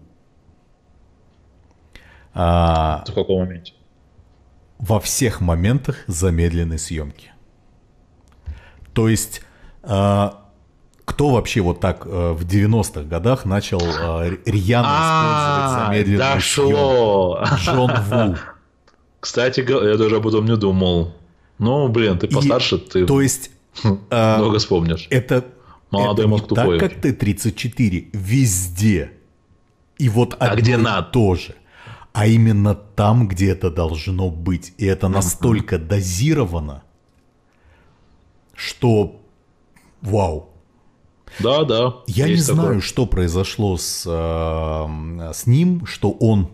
[2.34, 3.74] А, в каком моменте?
[4.80, 7.33] Во всех моментах замедленной съемки.
[8.94, 9.42] То есть,
[9.82, 10.44] а,
[11.06, 17.44] кто вообще вот так а, в 90-х годах начал а, рьяно использовать замедленную дошло.
[17.58, 18.38] Джон Ву.
[19.20, 21.14] Кстати, я даже об этом не думал.
[21.60, 23.52] Ну, блин, ты постарше, ты то есть,
[23.84, 25.08] много вспомнишь.
[25.10, 25.46] Это,
[25.92, 26.80] Молодой мозг тупой.
[26.80, 29.12] так, как Т-34, везде.
[29.98, 31.08] И вот А где надо?
[31.10, 31.56] тоже.
[32.14, 34.74] А именно там, где это должно быть.
[34.78, 36.84] И это настолько дозировано,
[38.56, 39.22] что
[40.02, 40.50] вау.
[41.40, 41.96] Да, да.
[42.08, 42.56] Я не такое.
[42.56, 46.50] знаю, что произошло с, э, с ним, что он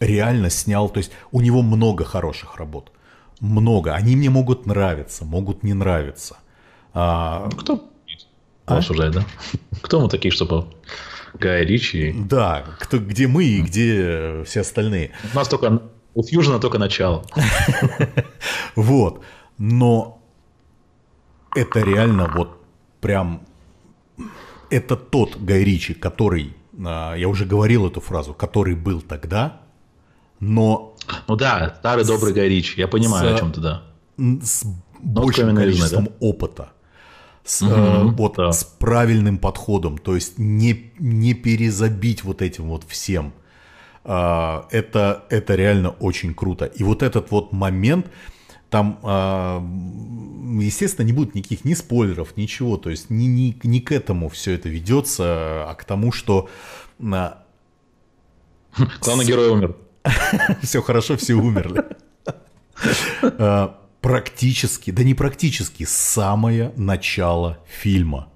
[0.00, 0.88] реально снял.
[0.88, 2.92] То есть у него много хороших работ.
[3.40, 3.94] Много.
[3.94, 6.36] Они мне могут нравиться, могут не нравиться.
[6.92, 7.90] А, Кто
[8.66, 8.78] А?
[8.78, 9.24] осуждает, да?
[9.82, 10.66] Кто мы такие, чтобы
[11.34, 12.14] Гай Ричи?
[12.16, 15.10] да, кто, где мы и где все остальные.
[15.32, 15.82] У нас только...
[16.14, 17.24] У Фьюжена только начало.
[18.76, 19.20] Вот.
[19.58, 20.20] Но
[21.54, 22.60] это реально вот
[23.00, 23.42] прям...
[24.70, 29.60] Это тот Гай Ричи, который, а, я уже говорил эту фразу, который был тогда,
[30.40, 30.96] но
[31.28, 32.80] Ну да, старый добрый Гай Ричи.
[32.80, 33.82] Я понимаю, С- о чем ты, да.
[34.18, 34.64] м, с
[35.00, 36.12] большим количеством да?
[36.20, 36.72] опыта.
[37.44, 38.52] С, э, Мгм, вот, да.
[38.52, 43.34] с правильным подходом, то есть не, не перезабить вот этим вот всем.
[44.02, 46.64] А, это, это реально очень круто.
[46.64, 48.06] И вот этот вот момент,
[48.74, 49.64] там, а,
[50.60, 52.76] естественно, не будет никаких ни спойлеров, ничего.
[52.76, 56.48] То есть не, не, не к этому все это ведется, а к тому, что
[56.98, 57.36] Главный
[59.24, 59.76] герой умер.
[60.62, 61.84] все хорошо, все умерли.
[63.22, 68.28] А, Практически, да не практически, самое начало фильма.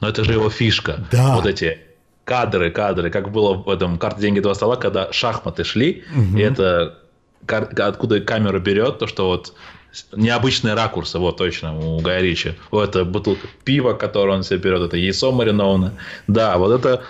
[0.00, 1.04] Но это же его фишка.
[1.10, 1.34] Да.
[1.34, 1.80] Вот эти
[2.22, 6.04] кадры, кадры, как было в этом «Карта, деньги, два стола», когда шахматы шли,
[6.36, 7.00] и это
[7.48, 9.54] откуда камера берет, то, что вот
[10.14, 12.54] необычные ракурсы, вот точно, у Гая Ричи.
[12.70, 15.92] Вот это бутылка пива, которую он себе берет, это яйцо маринованное.
[16.26, 17.02] Да, вот это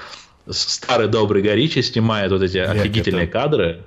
[0.48, 3.82] старый добрый Гай Ричи снимает вот эти офигительные это- кадры.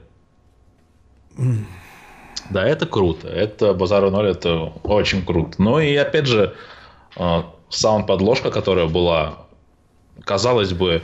[2.50, 3.28] Да, это круто.
[3.28, 5.62] Это Базар ноль, это очень круто.
[5.62, 6.56] Ну и опять же,
[7.18, 9.48] э, саунд-подложка, которая была,
[10.24, 11.02] казалось бы,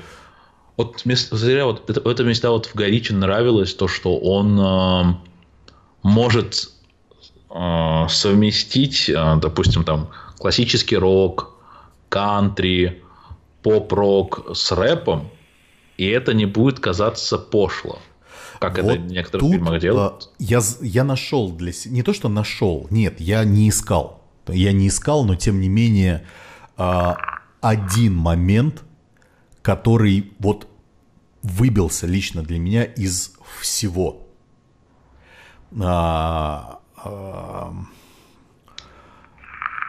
[0.78, 5.16] вот зря вот это, это мне всегда вот в Горичи нравилось то, что он э,
[6.04, 6.72] может
[7.50, 11.54] э, совместить, э, допустим, там классический рок,
[12.10, 13.02] кантри,
[13.64, 15.30] поп-рок с рэпом,
[15.98, 18.00] и это не будет казаться пошло,
[18.60, 20.30] как это Вот в некоторых тут, фильмах делают.
[20.30, 24.22] а, я, я нашел для себя, не то что нашел, нет, я не искал.
[24.48, 26.26] Я не искал, но тем не менее
[26.76, 27.16] а,
[27.62, 28.84] один момент,
[29.62, 30.68] который вот
[31.42, 34.23] выбился лично для меня из всего.
[35.82, 37.74] А, а,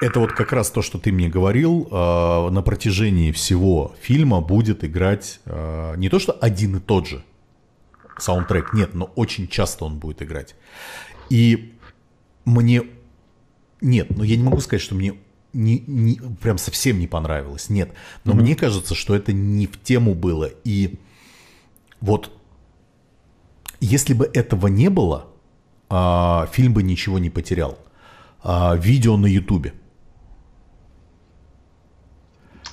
[0.01, 4.85] это вот как раз то, что ты мне говорил, а, на протяжении всего фильма будет
[4.85, 7.25] играть а, не то что один и тот же
[8.19, 10.55] саундтрек, нет, но очень часто он будет играть.
[11.31, 11.75] И
[12.45, 12.83] мне...
[13.81, 15.15] Нет, ну я не могу сказать, что мне
[15.53, 17.93] не, не- прям совсем не понравилось, нет.
[18.25, 20.51] Но мне кажется, что это не в тему было.
[20.65, 20.99] И
[22.01, 22.33] вот
[23.81, 25.29] если бы этого не было,
[25.97, 27.79] а, фильм бы ничего не потерял.
[28.43, 29.73] А, видео на Ютубе.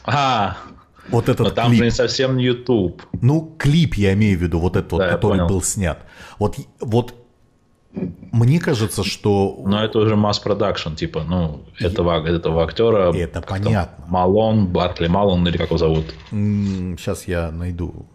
[0.05, 0.57] А,
[1.09, 1.77] Вот этот но там клип.
[1.79, 3.03] же не совсем YouTube.
[3.21, 5.47] Ну, клип я имею в виду, вот этот, вот, Да, я который понял.
[5.47, 5.99] был снят.
[6.39, 7.13] Вот, вот
[7.93, 13.13] мне кажется, что Но это уже масс-продакшн, типа, ну, этого, этого актера.
[13.13, 14.05] Это понятно.
[14.07, 16.05] Малон, Баркли Малон, или как его зовут.
[16.31, 18.05] сейчас я найду.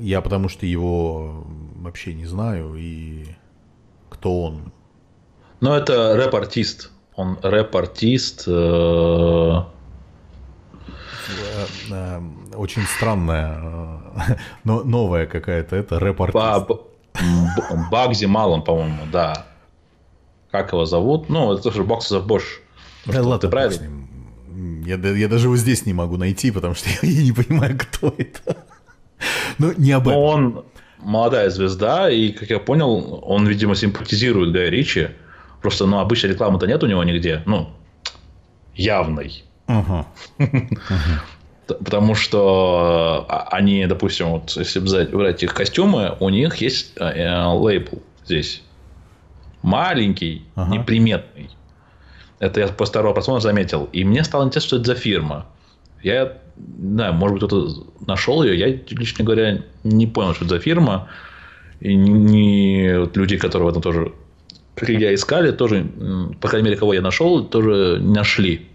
[0.00, 1.44] Я потому что его
[1.76, 3.26] вообще не знаю и
[4.22, 4.72] кто он.
[5.60, 6.90] Ну, это рэп-артист.
[7.16, 8.44] Он рэп-артист.
[8.46, 9.62] э,
[11.32, 12.20] Э, э,
[12.54, 13.58] Очень странная,
[14.64, 16.68] но новая какая-то это рэп-артист.
[17.90, 19.46] Багзи Малон, по-моему, да.
[20.50, 21.28] Как его зовут?
[21.28, 22.60] Ну, это же Бокс of Bosch.
[23.06, 24.06] Да Что, ладно, ты правильно?
[24.86, 28.56] Я, я даже его здесь не могу найти, потому что я, не понимаю, кто это.
[29.58, 30.20] Ну, не об этом.
[30.20, 30.64] он
[31.02, 35.08] молодая звезда, и, как я понял, он, видимо, симпатизирует Гая Ричи.
[35.60, 37.42] Просто, ну, обычно рекламы-то нет у него нигде.
[37.46, 37.70] Ну,
[38.74, 39.44] явной.
[39.66, 40.06] Ага.
[41.66, 47.44] Потому что а, они, допустим, вот если брать их костюмы, у них есть э, э,
[47.46, 48.62] лейбл здесь.
[49.62, 50.72] Маленький, Ага.
[50.76, 51.50] неприметный.
[52.40, 53.88] Это я после второго просмотра заметил.
[53.92, 55.46] И мне стало интересно, что это за фирма.
[56.02, 58.58] Я, знаю, может быть, кто-то нашел ее.
[58.58, 61.08] Я, лично говоря, не понял, что это за фирма.
[61.80, 64.12] И не, вот люди, которые в этом тоже,
[64.74, 65.86] как я искали, тоже,
[66.40, 68.68] по крайней мере, кого я нашел, тоже не нашли.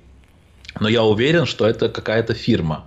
[0.80, 2.86] Но я уверен, что это какая-то фирма.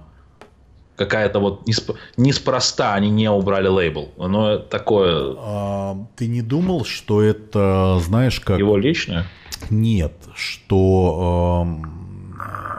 [0.96, 1.92] Какая-то вот несп...
[2.18, 4.10] неспроста они не убрали лейбл.
[4.18, 5.34] Оно такое...
[5.38, 8.58] А, ты не думал, что это, знаешь, как...
[8.58, 9.26] Его личное?
[9.70, 11.99] Нет, что э,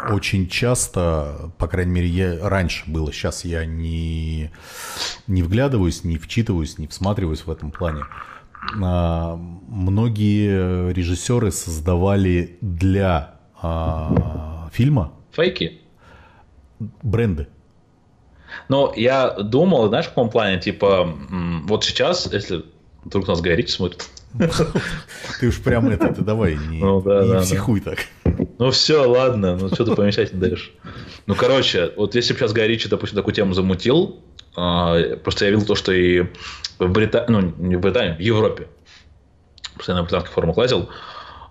[0.09, 4.51] очень часто, по крайней мере, я, раньше было, сейчас я не,
[5.27, 8.03] не вглядываюсь, не вчитываюсь, не всматриваюсь в этом плане.
[8.81, 14.07] Э, многие режиссеры создавали для э,
[14.71, 15.81] фильма фейки,
[17.01, 17.47] бренды.
[18.67, 21.07] Но я думал, знаешь, в каком плане, типа,
[21.63, 22.65] вот сейчас, если
[23.03, 24.09] вдруг нас Гай смотрит,
[25.39, 27.91] ты уж прям это, ты давай, не, ну, да, не да, психуй да.
[27.91, 27.99] так.
[28.61, 30.71] Ну все, ладно, ну что ты помещать не даешь.
[31.25, 34.19] Ну, короче, вот если бы сейчас Гай Ричи, допустим, такую тему замутил,
[34.55, 36.27] а, просто я видел то, что и
[36.77, 38.67] в Британии, ну, не в Британии, в Европе,
[39.75, 40.89] постоянно на британских форумах лазил,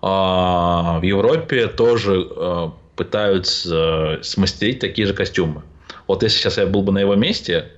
[0.01, 5.63] а, в Европе тоже а, пытаются смастерить такие же костюмы.
[6.07, 7.71] Вот если сейчас я был бы на его месте,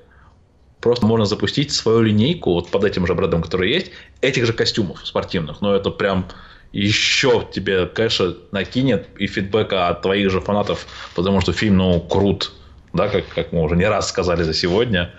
[0.80, 5.08] Просто можно запустить свою линейку вот под этим же брендом, который есть, этих же костюмов
[5.08, 5.62] спортивных.
[5.62, 6.28] Но это прям
[6.74, 12.52] еще тебе кэша накинет и фидбэка от твоих же фанатов, потому что фильм, ну, крут,
[12.94, 15.12] да, как, как мы уже не раз сказали за сегодня.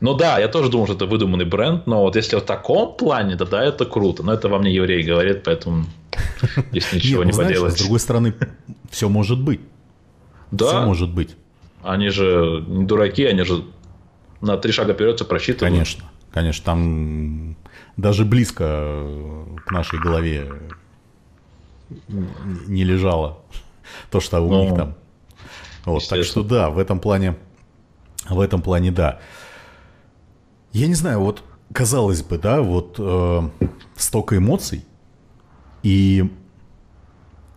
[0.00, 3.36] Ну да, я тоже думал, что это выдуманный бренд, но вот если в таком плане,
[3.36, 4.22] то да, это круто.
[4.22, 5.84] Но это во мне еврей говорит, поэтому
[6.70, 7.74] здесь ничего не ну, поделать.
[7.74, 8.34] С другой стороны,
[8.90, 9.60] все может быть.
[10.50, 10.66] Да.
[10.66, 11.36] Все может быть.
[11.82, 13.64] Они же не дураки, они же
[14.40, 15.72] на три шага вперед все просчитывают.
[15.72, 17.56] Конечно, конечно, там
[18.00, 19.06] даже близко
[19.66, 20.50] к нашей голове
[22.08, 23.38] не лежало
[24.10, 24.94] то, что у ну, них там.
[25.84, 27.36] Вот, так что да, в этом плане,
[28.28, 29.20] в этом плане да.
[30.72, 31.42] Я не знаю, вот
[31.72, 33.48] казалось бы, да, вот э,
[33.96, 34.84] столько эмоций,
[35.82, 36.30] и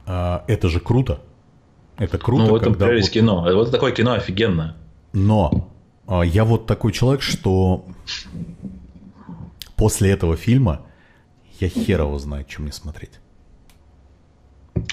[0.07, 1.21] э, это же круто.
[1.97, 3.09] Это круто, ну, в этом когда вот...
[3.09, 3.47] кино.
[3.53, 4.75] Вот такое кино офигенное.
[5.13, 5.69] Но
[6.07, 7.85] а, я вот такой человек, что
[9.75, 10.81] после этого фильма
[11.59, 13.19] я херово знаю, что мне смотреть.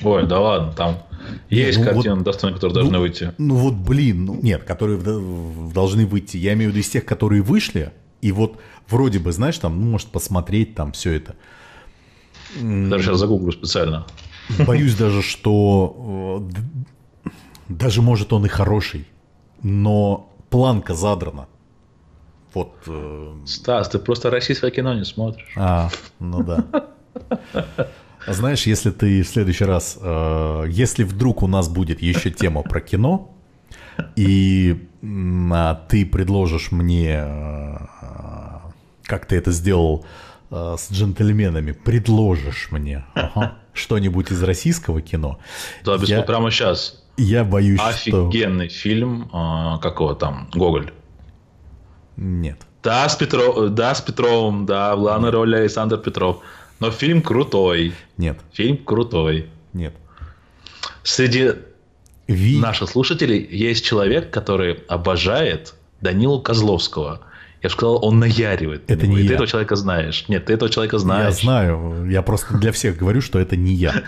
[0.02, 1.02] Ой, да ладно, там
[1.48, 3.34] есть ну, картины вот, достойные, которые ну, должны выйти.
[3.38, 4.98] Ну вот, блин, ну, нет, которые
[5.72, 6.36] должны выйти.
[6.36, 8.58] Я имею в виду из тех, которые вышли, и вот
[8.88, 11.34] вроде бы, знаешь, там, ну, может, посмотреть там все это.
[12.60, 14.06] Даже сейчас загуглю специально.
[14.66, 16.48] Боюсь даже, что
[17.24, 17.30] э,
[17.68, 19.06] даже может он и хороший,
[19.62, 21.48] но планка задрана.
[22.54, 22.74] Вот.
[22.86, 23.34] Э...
[23.46, 25.52] Стас, ты просто российское кино не смотришь.
[25.56, 26.64] А, ну да.
[28.26, 32.80] Знаешь, если ты в следующий раз, э, если вдруг у нас будет еще тема про
[32.80, 33.34] кино,
[34.16, 37.76] и э, ты предложишь мне, э,
[39.04, 40.04] как ты это сделал
[40.50, 45.38] э, с джентльменами, предложишь мне ага, что-нибудь из российского кино.
[45.84, 46.22] Да, без я...
[46.22, 47.02] прямо сейчас.
[47.16, 48.78] Я боюсь, Офигенный что...
[48.78, 50.92] фильм, а, какого там, Гоголь.
[52.16, 52.58] Нет.
[52.82, 53.68] Да, с, Петро...
[53.68, 56.40] да, с Петровым, да, в главной роли Александр Петров.
[56.78, 57.92] Но фильм крутой.
[58.16, 58.38] Нет.
[58.52, 59.50] Фильм крутой.
[59.74, 59.94] Нет.
[61.02, 61.52] Среди
[62.26, 62.58] Ви...
[62.58, 67.20] наших слушателей есть человек, который обожает Данилу Козловского.
[67.62, 68.90] Я бы сказал, он наяривает.
[68.90, 69.28] Это не и я.
[69.28, 70.24] ты этого человека знаешь.
[70.28, 71.34] Нет, ты этого человека знаешь.
[71.34, 72.08] Я знаю.
[72.08, 74.04] Я просто для всех говорю, что это не я.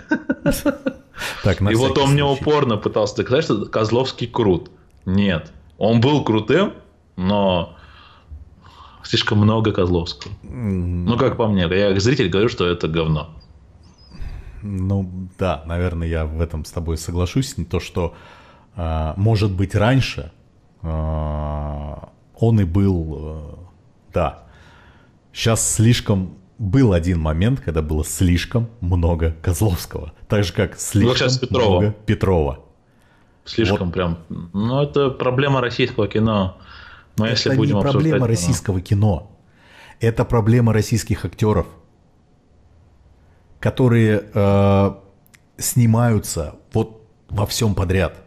[1.43, 4.71] Так, И вот он мне упорно пытался доказать, что Козловский крут.
[5.05, 5.51] Нет.
[5.77, 6.73] Он был крутым,
[7.15, 7.77] но
[9.03, 10.33] слишком много Козловского.
[10.43, 13.29] Ну, как по мне, я как зритель говорю, что это говно.
[14.61, 17.57] Ну, да, наверное, я в этом с тобой соглашусь.
[17.57, 18.13] Не то, что,
[18.75, 20.31] э, может быть, раньше
[20.81, 23.55] э, он и был, э,
[24.13, 24.43] да.
[25.33, 30.13] Сейчас слишком был один момент, когда было слишком много Козловского.
[30.29, 31.79] Так же, как слишком ну, Петрова.
[31.79, 32.59] много Петрова.
[33.45, 33.93] Слишком вот.
[33.93, 34.17] прям.
[34.29, 36.57] Ну, это проблема российского кино.
[37.17, 39.31] Но это если будем не проблема российского кино.
[39.99, 41.67] Это проблема российских актеров,
[43.59, 44.95] которые э,
[45.57, 48.17] снимаются вот во всем подряд,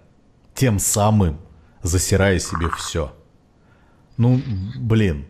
[0.55, 1.39] тем самым
[1.82, 3.12] засирая себе все.
[4.16, 4.41] Ну,
[4.76, 5.26] блин.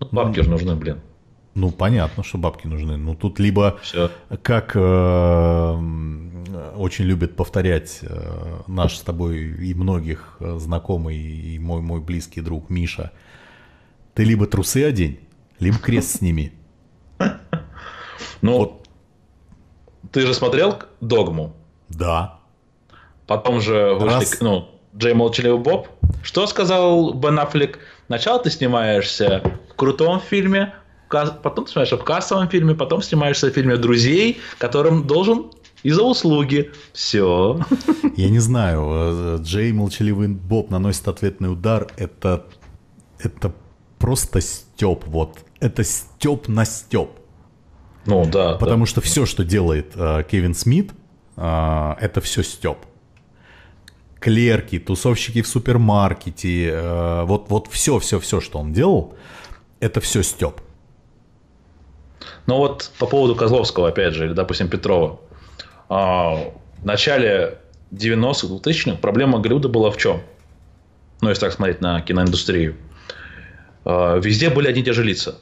[0.00, 1.00] Ну, бабки же нужны, блин.
[1.58, 2.96] Ну, понятно, что бабки нужны.
[2.96, 4.12] Ну, тут либо, Все.
[4.42, 5.76] как э,
[6.76, 12.42] очень любит повторять э, наш с тобой и многих э, знакомый и мой, мой близкий
[12.42, 13.10] друг Миша,
[14.14, 15.18] ты либо трусы одень,
[15.58, 16.52] либо крест сними.
[18.40, 18.86] Ну, вот.
[20.12, 21.56] ты же смотрел «Догму»?
[21.88, 22.38] Да.
[23.26, 24.40] Потом же вышли, Раз.
[24.40, 25.88] ну, Джей Молчаливый Боб.
[26.22, 27.80] Что сказал Бен Аффлек?
[28.06, 30.72] Сначала ты снимаешься в крутом фильме,
[31.08, 35.50] потом ты снимаешься в кассовом фильме, потом снимаешься в фильме «Друзей», которым должен
[35.82, 36.70] и за услуги.
[36.92, 37.60] Все.
[38.16, 41.88] Я не знаю, э, Джей Молчаливый Боб наносит ответный удар.
[41.96, 42.44] Это,
[43.18, 43.54] это
[43.98, 45.04] просто степ.
[45.06, 45.38] Вот.
[45.60, 47.10] Это степ на степ.
[48.06, 48.54] Ну да.
[48.54, 50.92] Потому что все, что делает э, Кевин Смит,
[51.36, 52.78] э, это все степ.
[54.18, 59.14] Клерки, тусовщики в супермаркете, э, вот, вот все, все, все, что он делал,
[59.78, 60.60] это все степ.
[62.48, 65.20] Но вот по поводу Козловского, опять же, или, допустим, Петрова.
[65.90, 67.58] А, В начале
[67.92, 70.22] 90-х, 2000-х проблема Голливуда была в чем?
[71.20, 72.76] Ну, если так смотреть на киноиндустрию.
[73.84, 75.36] А, Везде были одни и те же лица.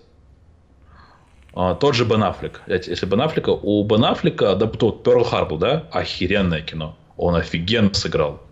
[1.54, 2.62] А, Тот же Бен Аффлек.
[2.66, 6.96] Если Бен Аффлека, у Бен Аффлека, да, тот Перл Харбор, да, охеренное кино.
[7.16, 8.42] Он офигенно сыграл.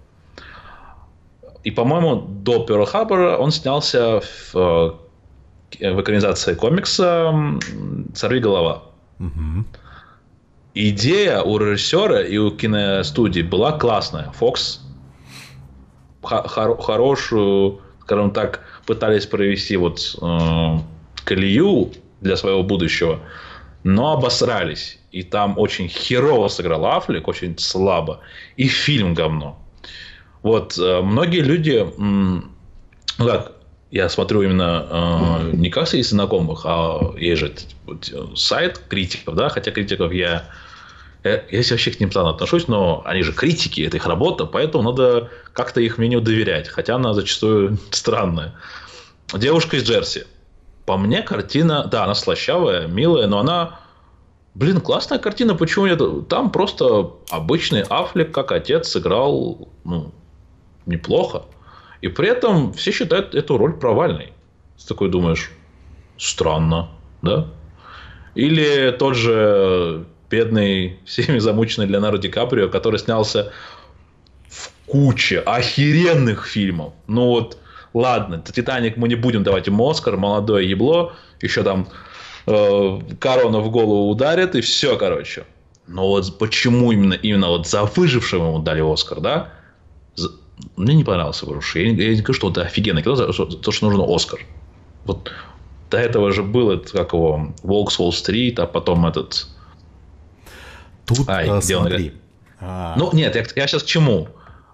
[1.65, 4.93] И, по-моему, до Перл Харбора он снялся в, э,
[5.81, 7.33] в экранизации комикса
[8.15, 8.83] «Сорви голова».
[10.75, 14.33] Идея у режиссера и у киностудии была классная.
[14.41, 14.81] Fox
[16.23, 20.79] хо- хоро- хорошую, скажем так, пытались провести вот э,
[21.25, 23.21] колею для своего будущего,
[23.85, 24.99] но обосрались.
[25.13, 28.21] И там очень херово сыграл Аффлек, очень слабо.
[28.57, 29.65] И фильм говно.
[30.43, 32.51] Вот э, многие люди, м,
[33.19, 33.53] ну как,
[33.95, 37.55] я смотрю именно э, не как среди знакомых, а есть же
[37.87, 40.47] э, сайт критиков, да, хотя критиков я,
[41.23, 44.91] я, я вообще к ним странно отношусь, но они же критики, это их работа, поэтому
[44.91, 48.55] надо как-то их мнению доверять, хотя она зачастую странная.
[49.33, 50.27] Девушка из Джерси.
[50.87, 53.79] По мне картина, да, она слащавая, милая, но она,
[54.55, 56.03] блин, классная картина, почему нет?
[56.29, 60.11] Там просто обычный Аффлек, как отец, сыграл, ну,
[60.85, 61.45] неплохо.
[62.05, 64.35] И при этом все считают эту роль провальной.
[64.79, 65.51] Ты такой думаешь,
[66.19, 66.91] странно,
[67.23, 67.47] да?
[68.35, 73.55] Или тот же бедный, всеми замученный Леонардо Ди Каприо, который снялся
[74.51, 76.93] в куче охеренных фильмов.
[77.07, 77.57] Ну вот,
[77.95, 81.89] ладно, Титаник мы не будем давать ему Оскар, молодое ебло, еще там
[82.47, 85.45] э, корона в голову ударит, и все, короче.
[85.87, 89.64] Но вот почему именно, именно вот за выжившего ему дали Оскар, да?
[90.77, 91.85] Мне не понравился выживший.
[91.85, 94.41] Я не, я не говорю, что это офигенное кино, за что- то, что нужно Оскар.
[95.05, 95.31] Вот
[95.91, 99.47] до этого же был, этот, как его, Волк с Уолл-стрит, а потом этот...
[101.07, 102.13] Тут Ай, э, где он смотри.
[102.61, 104.29] А, Ну, нет, я, я сейчас к чему?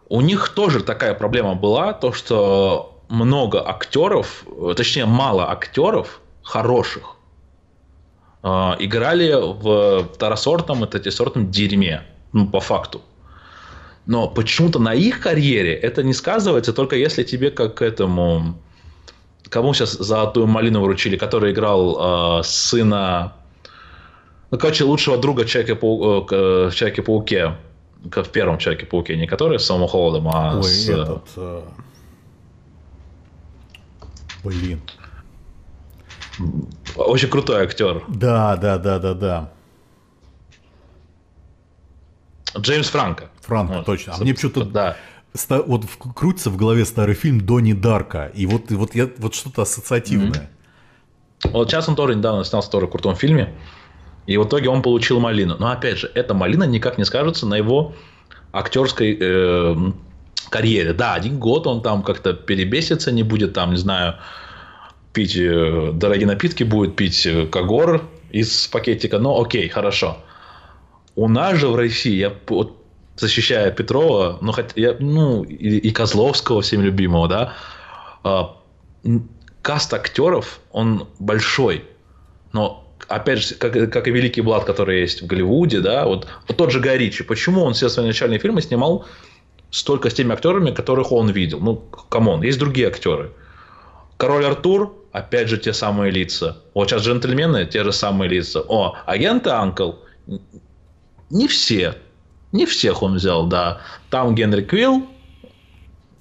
[0.08, 4.44] У них тоже такая проблема была, то, что много актеров,
[4.76, 7.16] точнее, мало актеров хороших
[8.42, 12.02] э, играли в второсортном и третьесортном дерьме,
[12.32, 13.00] ну, по факту.
[14.10, 18.58] Но почему-то на их карьере это не сказывается, только если тебе как к этому...
[19.48, 23.34] Кому сейчас золотую малину вручили, который играл э, сына...
[24.50, 27.54] Ну, короче, лучшего друга Человека-пау- э, Человеке-пауке.
[28.10, 30.88] Как в первом Человеке-пауке, не который с Самым Холодом, а Ой, с...
[30.88, 31.28] этот...
[31.36, 31.62] э,
[34.42, 34.80] Блин.
[36.96, 38.02] Очень крутой актер.
[38.08, 39.50] Да, да, да, да, да.
[42.58, 43.30] Джеймс Франко.
[43.50, 44.14] Франко, Вот, точно.
[44.16, 44.96] А мне что-то Да.
[45.34, 48.30] ста- вот в- крутится в голове старый фильм Донни Дарка.
[48.34, 50.48] И вот, и вот я вот что-то ассоциативное.
[51.52, 53.54] Вот сейчас он тоже недавно снялся тоже в крутом фильме.
[54.26, 55.56] И в итоге он получил малину.
[55.58, 57.94] Но опять же, эта малина никак не скажется на его
[58.52, 59.76] актерской э,
[60.50, 60.92] карьере.
[60.92, 64.14] Да, один год он там как-то перебесится, не будет там, не знаю,
[65.12, 69.18] пить э, дорогие напитки, будет пить э, Кагор из пакетика.
[69.18, 70.18] Но окей, хорошо.
[71.16, 72.76] У нас же в России, я вот,
[73.20, 77.52] защищая Петрова, ну, хоть, я, ну и, и Козловского, всем любимого, да,
[78.24, 78.56] а,
[79.62, 81.84] каст актеров, он большой.
[82.52, 86.56] Но, опять же, как, как и Великий Блад, который есть в Голливуде, да, вот, вот
[86.56, 89.06] тот же Гай Ричи, почему он все свои начальные фильмы снимал
[89.70, 91.60] столько с теми актерами, которых он видел?
[91.60, 91.76] Ну,
[92.08, 93.32] come on, есть другие актеры.
[94.16, 96.58] Король Артур, опять же, те самые лица.
[96.74, 98.60] Вот сейчас джентльмены, те же самые лица.
[98.60, 99.92] О, агенты Анкл,
[101.30, 101.94] не все.
[102.52, 103.80] Не всех он взял, да.
[104.10, 105.06] Там Генри Кавилл,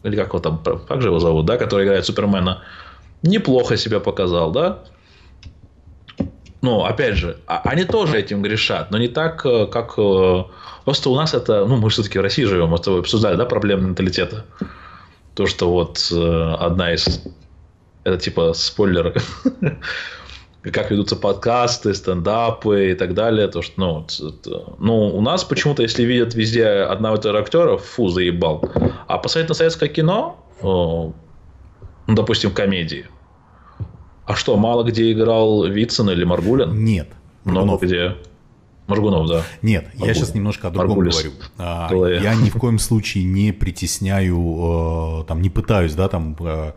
[0.04, 2.62] или как его там, как же его зовут, да, который играет Супермена,
[3.24, 4.84] неплохо себя показал, да.
[6.62, 9.94] Ну, опять же, а- они тоже этим грешат, но не так, э, как...
[9.98, 10.44] э,
[10.86, 11.66] Просто у нас это...
[11.66, 14.46] Ну, мы все-таки в России живем, мы с тобой обсуждали, да, проблемы менталитета.
[15.36, 17.22] То, что вот э, одна из...
[18.04, 19.14] Это типа спойлер.
[20.62, 23.48] как ведутся подкасты, стендапы и так далее.
[23.48, 27.42] То, что, ну, это, ну, у нас почему-то, если видят везде одного и того же
[27.42, 28.64] актера, фу, заебал.
[29.08, 31.14] А посмотреть на советское кино, ну,
[32.08, 33.06] допустим, комедии.
[34.26, 36.84] А что, мало где играл Вицин или Маргулин?
[36.84, 37.10] Нет.
[37.46, 38.16] Много где.
[38.90, 39.44] Маргунов, да.
[39.62, 40.08] Нет, Маргулин.
[40.08, 41.16] я сейчас немножко о другом Маргулис.
[41.16, 41.34] говорю.
[41.58, 41.90] А,
[42.22, 46.74] я ни в коем случае не притесняю, э, там, не пытаюсь, да, там, э,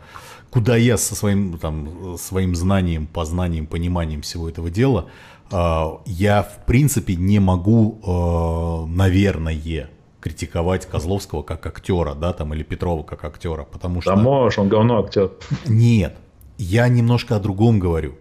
[0.53, 5.07] куда я со своим, там, своим знанием, познанием, пониманием всего этого дела,
[5.51, 9.89] э, я, в принципе, не могу, наверное,
[10.23, 14.15] критиковать Козловского как актера, да, там, или Петрова как актера, потому что...
[14.15, 15.33] Да можешь, он говно актер.
[15.67, 16.17] Нет,
[16.59, 18.15] я немножко о другом говорю.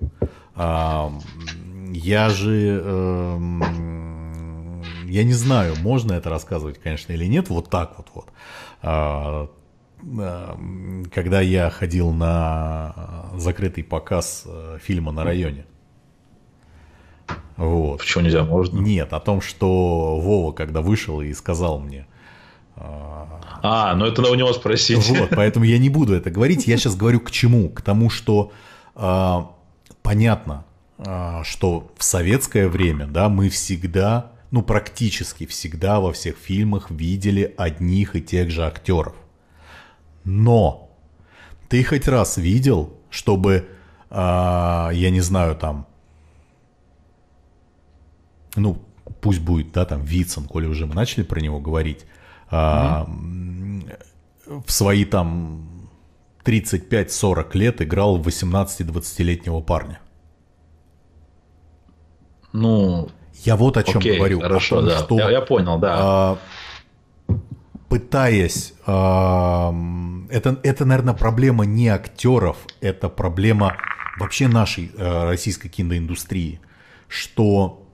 [0.56, 1.14] А,
[1.92, 2.82] я же...
[2.84, 3.64] Эм,
[5.06, 8.26] я не знаю, можно это рассказывать, конечно, или нет, вот так вот вот.
[10.04, 15.66] Эм, когда я ходил на закрытый показ э, фильма на районе.
[17.56, 18.00] Вот.
[18.00, 18.44] Почему нельзя?
[18.44, 18.80] Можно?
[18.80, 22.08] Нет, о том, что Вова, когда вышел и сказал мне,
[23.64, 25.08] а, ну это у него спросить.
[25.10, 26.66] Вот, поэтому я не буду это говорить.
[26.68, 27.70] Я сейчас говорю к чему?
[27.70, 28.52] К тому, что
[28.96, 29.38] э,
[30.02, 30.66] понятно,
[30.98, 37.54] э, что в советское время, да, мы всегда, ну практически всегда во всех фильмах видели
[37.56, 39.14] одних и тех же актеров.
[40.24, 40.90] Но
[41.70, 43.68] ты хоть раз видел, чтобы,
[44.10, 45.88] э, я не знаю, там,
[48.56, 48.78] ну,
[49.22, 52.06] пусть будет, да, там, Вицин, коли уже мы начали про него говорить,
[52.52, 54.00] mm-hmm.
[54.66, 55.90] в свои там
[56.44, 60.00] 35-40 лет играл 18-20-летнего парня.
[62.54, 63.10] Ну,
[63.46, 64.42] я вот о чем окей, говорю.
[64.42, 64.98] Хорошо, том, да.
[65.00, 65.96] Что, я, я понял, да.
[65.98, 66.38] А,
[67.92, 69.76] пытаясь, а,
[70.30, 73.76] это, это, наверное, проблема не актеров, это проблема
[74.18, 76.62] вообще нашей а, российской киноиндустрии,
[77.10, 77.86] что,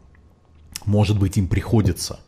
[0.86, 2.19] может быть, им приходится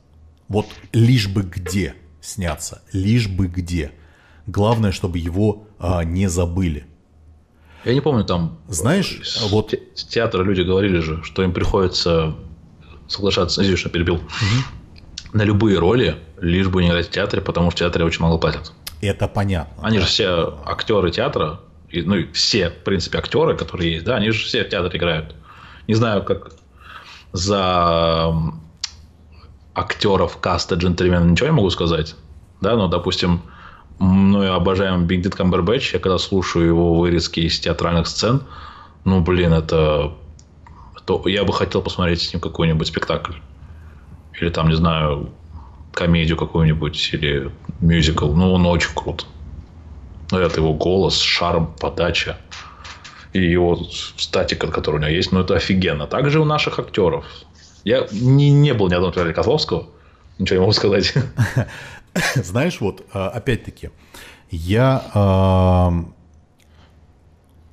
[0.47, 3.91] вот лишь бы где сняться, лишь бы где.
[4.47, 6.87] Главное, чтобы его а, не забыли.
[7.85, 8.57] Я не помню, там...
[8.67, 9.75] Знаешь, с, вот...
[9.93, 12.35] С театра люди говорили же, что им приходится
[13.07, 14.25] соглашаться, извини, что перебил, угу.
[15.33, 18.37] На любые роли, лишь бы не играть в театре, потому что в театре очень мало
[18.37, 18.73] платят.
[19.01, 19.83] Это понятно.
[19.83, 20.03] Они да.
[20.03, 24.45] же все актеры театра, и, ну, все, в принципе, актеры, которые есть, да, они же
[24.45, 25.35] все в театре играют.
[25.87, 26.51] Не знаю, как
[27.31, 28.33] за
[29.73, 32.15] актеров каста джентльмена ничего не могу сказать.
[32.61, 33.41] Да, но, допустим,
[33.99, 38.43] мною обожаемый Бигдит Камбербэтч, я когда слушаю его вырезки из театральных сцен,
[39.05, 40.13] ну, блин, это...
[41.05, 43.33] То я бы хотел посмотреть с ним какой-нибудь спектакль.
[44.39, 45.29] Или там, не знаю,
[45.93, 47.51] комедию какую-нибудь, или
[47.81, 48.31] мюзикл.
[48.33, 49.25] Ну, он очень крут.
[50.31, 52.37] Ну, это его голос, шарм, подача.
[53.33, 53.77] И его
[54.17, 56.07] статика, которая у него есть, ну, это офигенно.
[56.07, 57.25] Также у наших актеров.
[57.83, 59.87] Я не, не был ни одного спектакля Козловского.
[60.37, 61.13] Ничего не могу сказать.
[62.35, 63.91] Знаешь, вот, а, опять-таки,
[64.51, 65.03] я,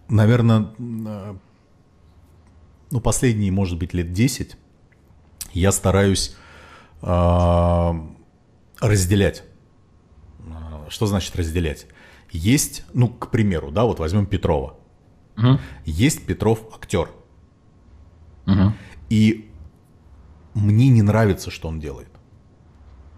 [0.09, 0.67] наверное,
[2.91, 4.57] ну, последние, может быть, лет 10
[5.53, 6.37] я стараюсь
[8.81, 9.45] разделять.
[10.89, 11.87] Что значит разделять?
[12.33, 14.77] Есть, ну, к примеру, да, вот возьмем Петрова.
[15.39, 15.59] Угу.
[15.85, 17.11] Есть Петров актер.
[18.47, 18.73] Угу.
[19.11, 19.51] И
[20.55, 22.09] мне не нравится, что он делает.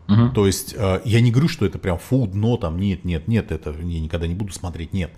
[0.09, 0.31] Угу.
[0.31, 3.53] То есть э, я не говорю, что это прям фу, дно, там нет, нет, нет,
[3.53, 5.13] это я никогда не буду смотреть, нет.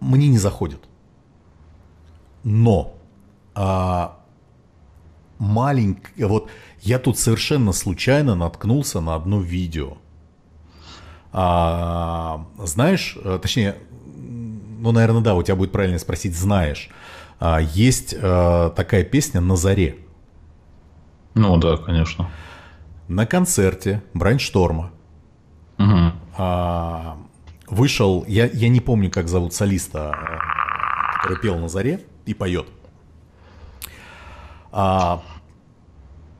[0.00, 0.80] Мне не заходит.
[2.42, 2.94] Но
[3.54, 4.20] а,
[5.38, 6.50] маленький, вот
[6.84, 9.96] я тут совершенно случайно наткнулся на одно видео.
[11.32, 16.90] А, знаешь, э, точнее, ну, наверное, да, у тебя будет правильно спросить, знаешь.
[17.40, 19.96] А, есть а, такая песня «На заре».
[21.34, 22.30] Ну да, конечно.
[23.08, 24.92] На концерте Брайншторма
[25.78, 26.12] угу.
[26.36, 27.16] а,
[27.66, 30.14] вышел, я, я не помню, как зовут солиста,
[31.22, 32.66] который пел на заре и поет.
[34.70, 35.22] А,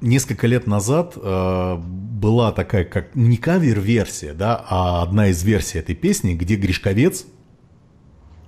[0.04, 5.94] несколько лет назад а, была такая, как не кавер-версия, да, а одна из версий этой
[5.94, 7.26] песни, где Гришковец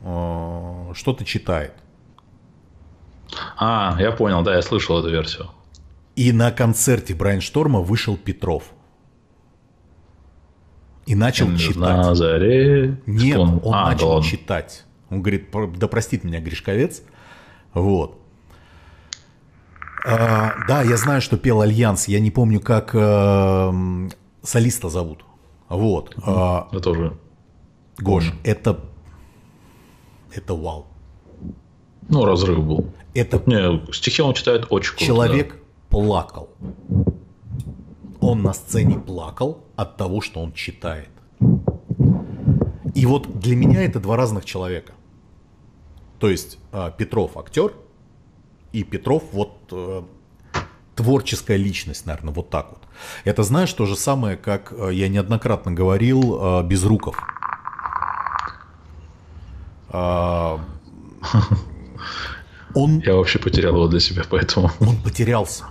[0.03, 1.73] а, что-то читает.
[3.57, 5.51] А, я понял, да, я слышал эту версию.
[6.15, 8.65] И на концерте Брайншторма вышел Петров.
[11.07, 11.77] И начал читать.
[11.77, 13.01] На заре.
[13.07, 14.85] Нет, он, он а, начал да читать.
[15.09, 17.03] Он говорит, да простит меня Гришковец.
[17.75, 18.21] Вот.
[20.09, 22.07] А, да, я знаю, что пел Альянс.
[22.07, 24.09] Я не помню, как э,
[24.43, 25.25] солиста зовут.
[25.69, 26.15] Вот.
[26.25, 27.19] А, я тоже.
[27.99, 28.79] Гош, это,
[30.33, 30.87] это вау.
[32.09, 32.93] Ну, разрыв был.
[33.15, 35.05] Это Не, стихи он читает очень круто.
[35.05, 35.57] человек
[35.89, 36.51] плакал.
[38.21, 41.11] Он на сцене плакал от того, что он читает.
[42.95, 44.93] И вот для меня это два разных человека.
[46.21, 47.73] То есть а, Петров актер
[48.77, 50.03] и Петров вот э,
[50.95, 52.83] творческая личность, наверное, вот так вот.
[53.25, 57.17] Это знаешь то же самое, как э, я неоднократно говорил э, Безруков.
[59.89, 60.61] А,
[62.75, 64.71] Он Я вообще потерял его для себя, поэтому...
[64.81, 65.65] он потерялся.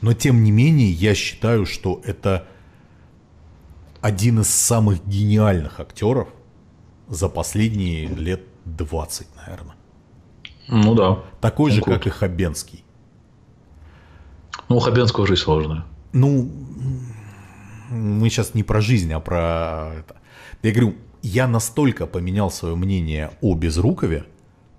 [0.00, 2.48] Но тем не менее, я считаю, что это
[4.00, 6.28] один из самых гениальных актеров
[7.08, 9.77] за последние лет 20, наверное.
[10.68, 11.18] Ну да.
[11.40, 11.96] Такой Он же, крут.
[11.96, 12.84] как и Хабенский.
[14.68, 15.84] Ну, у Хабенского жизнь сложная.
[16.12, 16.50] Ну,
[17.90, 20.16] мы сейчас не про жизнь, а про это.
[20.62, 24.24] Я говорю, я настолько поменял свое мнение о Безрукове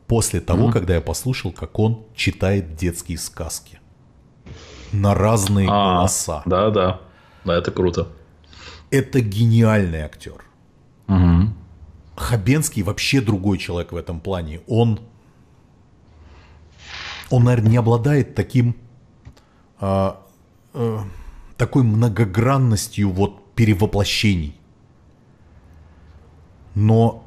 [0.07, 3.79] после того, когда я послушал, как он читает детские сказки
[4.91, 6.41] на разные А, голоса.
[6.45, 7.01] Да, да.
[7.45, 8.07] Да, это круто.
[8.91, 10.43] Это гениальный актер.
[11.07, 11.55] Мгм.
[12.15, 14.61] Хабенский вообще другой человек в этом плане.
[14.67, 14.99] Он,
[17.29, 18.75] он, наверное, не обладает таким,
[19.79, 20.21] а,
[20.73, 20.99] э,
[21.57, 24.55] такой многогранностью вот перевоплощений.
[26.75, 27.23] Но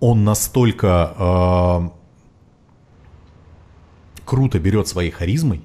[0.00, 1.92] он настолько а,
[4.24, 5.62] круто берет своей харизмой,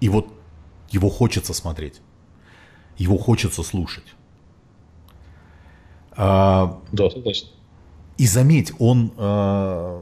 [0.00, 0.32] и вот
[0.90, 2.00] его хочется смотреть,
[2.96, 4.14] его хочется слушать.
[6.12, 7.48] А, Да, согласен.
[8.20, 10.00] И заметь, он, э,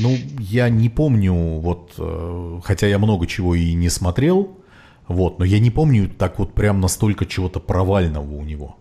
[0.00, 4.58] ну, я не помню, вот, э, хотя я много чего и не смотрел,
[5.06, 8.76] вот, но я не помню так вот прям настолько чего-то провального у него.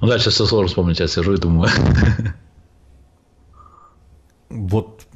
[0.00, 1.68] Ну да, сейчас все сложно вспомнить, я сижу и думаю.
[4.48, 5.06] Вот.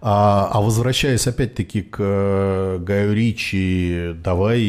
[0.00, 4.62] А, а возвращаясь опять-таки к э, Гаю Ричи, давай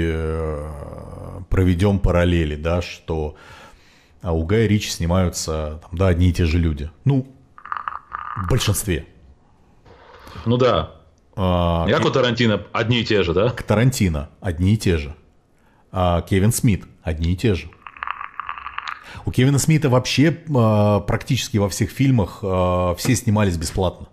[0.00, 0.93] э,
[1.54, 3.36] проведем параллели, да, что
[4.22, 6.90] а у Гая Ричи снимаются, там, да, одни и те же люди.
[7.04, 7.32] Ну,
[8.42, 9.06] в большинстве.
[10.46, 10.96] Ну да.
[11.36, 13.50] А, Как у Тарантино одни и те же, да?
[13.50, 15.14] к Тарантино одни и те же.
[15.92, 17.70] А Кевин Смит одни и те же.
[19.24, 24.08] У Кевина Смита вообще а, практически во всех фильмах а, все снимались бесплатно.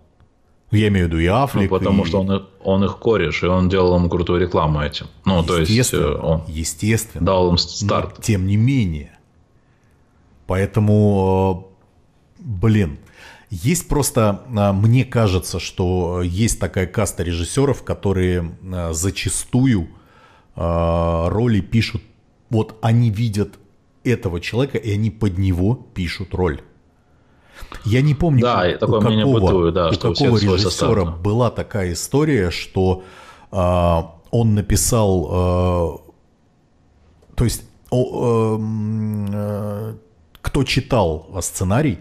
[0.72, 2.96] Ну, Я имею в виду и Ну, Аффлек, потому и- что он, их- он их
[2.98, 5.06] кореш, и он делал им крутую рекламу этим.
[5.26, 7.24] Ну, то есть э, он естественно.
[7.26, 8.22] дал им Но старт.
[8.22, 9.10] тем не менее.
[10.46, 11.68] Поэтому,
[12.38, 12.98] э, блин,
[13.50, 18.52] есть просто, э, мне кажется, что есть такая каста режиссеров, которые
[18.92, 19.88] зачастую
[20.54, 22.02] роли пишут,
[22.50, 23.58] вот они видят
[24.04, 26.60] этого человека, и они под него пишут роль.
[27.84, 31.50] Я не помню, Да, у, такое мнение какого, бытует, да, у что какого режиссера была
[31.50, 33.02] такая история, что
[33.50, 36.00] а, он написал, а,
[37.34, 39.94] то есть о, эм, э,
[40.40, 41.98] кто читал сценарий,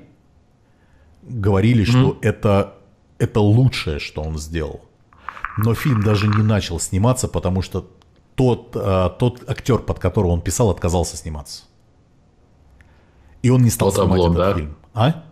[1.23, 2.76] говорили, что это
[3.22, 4.81] это лучшее, что он сделал.
[5.57, 7.88] Но фильм даже не начал сниматься, потому что
[8.35, 11.65] тот, а, тот актер, под которого он писал, отказался сниматься.
[13.43, 14.53] И он не стал Вот снимать облом, этот да?
[14.56, 14.76] фильм.
[14.93, 15.23] А?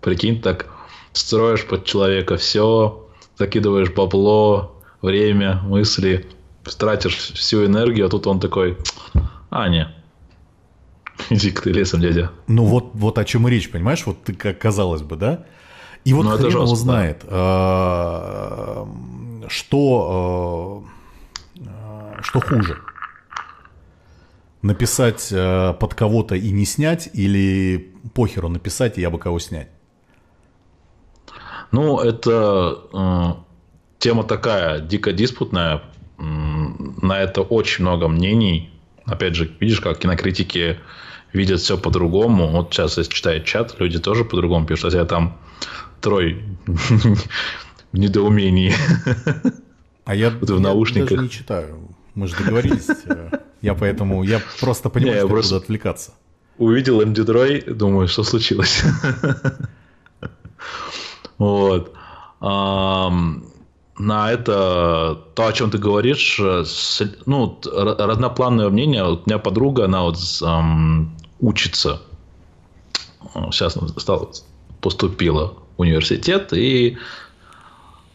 [0.00, 0.66] Прикинь, так
[1.12, 6.26] строишь под человека все, закидываешь бабло, время, мысли,
[6.78, 8.76] тратишь всю энергию, а тут он такой,
[9.50, 9.88] а, не,
[11.30, 12.30] иди-ка ты лесом, дядя.
[12.46, 14.04] Ну вот, вот о чем и речь, понимаешь?
[14.06, 15.44] Вот как казалось бы, да?
[16.04, 16.76] И вот Ну, хрен его жестко, да.
[16.76, 18.88] знает, а,
[19.48, 20.84] что,
[21.66, 22.78] а, что хуже.
[24.62, 29.68] Написать а, под кого-то и не снять, или похеру написать, и я бы кого снять.
[31.72, 33.42] Ну, это э,
[33.98, 35.82] тема такая, дико диспутная.
[36.18, 38.70] На это очень много мнений.
[39.04, 40.80] Опять же, видишь, как кинокритики
[41.32, 42.48] видят все по-другому.
[42.48, 44.94] Вот сейчас, если читает чат, люди тоже по-другому пишут.
[44.94, 45.36] А я там
[46.00, 48.72] трой в недоумении.
[50.04, 51.10] А я, Вот в я наушниках.
[51.10, 51.88] даже не читаю.
[52.14, 52.88] Мы же договорились.
[53.06, 53.30] э,
[53.60, 56.12] Я поэтому, я просто понимаю, что я просто- буду отвлекаться.
[56.56, 58.82] Увидел Дрой, думаю, что случилось.
[61.38, 61.92] Вот.
[62.40, 66.40] На это, то, о чем ты говоришь,
[67.26, 69.02] ну, разнопланное мнение.
[69.04, 72.00] Вот у меня подруга, она вот ам, учится,
[73.50, 74.30] сейчас стала,
[74.80, 76.96] поступила в университет, и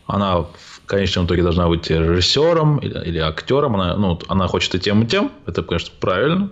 [0.08, 3.76] она в конечном итоге должна быть режиссером или, или актером.
[3.76, 5.32] Она, ну, она хочет и тем, и тем.
[5.46, 6.50] Это, конечно, правильно.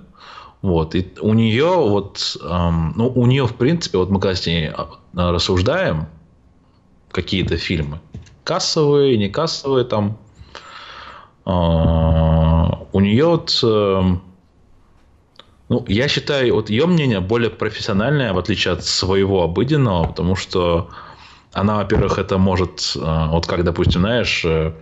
[0.61, 0.95] Вот.
[0.95, 4.71] И у нее вот, эм, ну, у нее, в принципе, вот мы когда с ней
[5.13, 6.07] рассуждаем,
[7.11, 7.99] какие-то фильмы,
[8.43, 10.17] кассовые, не кассовые там,
[11.45, 14.01] э, у нее вот, э,
[15.69, 20.89] ну, я считаю, вот ее мнение более профессиональное, в отличие от своего обыденного, потому что
[21.53, 24.73] она, во-первых, это может, э, вот как, допустим, знаешь, э,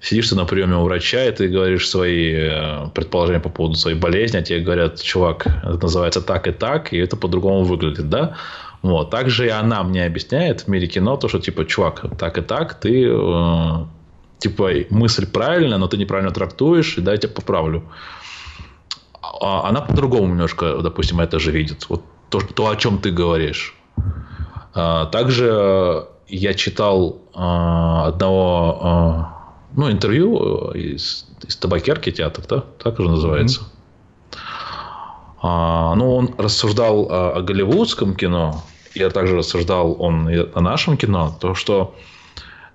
[0.00, 3.98] сидишь ты на приеме у врача, и ты говоришь свои э, предположения по поводу своей
[3.98, 8.36] болезни, а тебе говорят, чувак, это называется так и так, и это по-другому выглядит, да?
[8.82, 9.10] Вот.
[9.10, 12.74] Также и она мне объясняет в мире кино, то, что, типа, чувак, так и так,
[12.74, 13.86] ты, э,
[14.38, 17.82] типа, мысль правильная, но ты неправильно трактуешь, и дай я тебя поправлю.
[19.40, 21.86] А она по-другому немножко, допустим, это же видит.
[21.88, 23.74] Вот то, то о чем ты говоришь.
[24.74, 29.38] А, также я читал а, одного а,
[29.74, 32.64] ну, интервью э, из, из табакерки театр, да?
[32.82, 33.60] Так уже называется.
[33.60, 33.77] Mm-hmm.
[35.40, 38.62] А, ну, он рассуждал о, голливудском кино,
[38.94, 41.94] и также рассуждал он и о нашем кино, то, что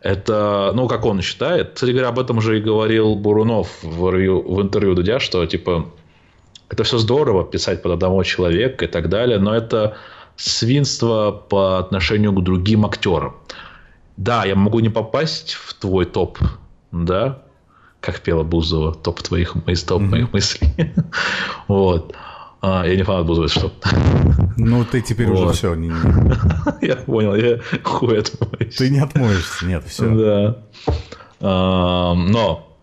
[0.01, 4.61] это, ну, как он считает, кстати говоря, об этом же и говорил Бурунов в, в
[4.61, 5.89] интервью Дудя, что, типа,
[6.69, 9.95] это все здорово писать под одного человека и так далее, но это
[10.35, 13.35] свинство по отношению к другим актерам.
[14.17, 16.37] Да, я могу не попасть в твой топ
[16.93, 17.41] да,
[17.99, 20.05] как пела Бузова, топ твоих, из топ mm-hmm.
[20.05, 20.93] моих мыслей.
[21.67, 22.13] вот.
[22.65, 23.71] А, я не фанат Бузовой, что.
[24.55, 25.47] Ну, ты теперь вот.
[25.47, 25.75] уже все.
[25.75, 25.91] Не,
[26.81, 28.75] я понял, я хуй отмоюсь.
[28.75, 30.09] Ты не отмоешься, нет, все.
[30.15, 30.57] Да.
[31.41, 32.77] А, но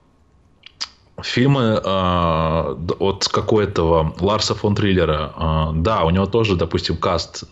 [1.22, 7.44] фильмы а, от какого-то Ларса фон Триллера, а, да, у него тоже, допустим, каст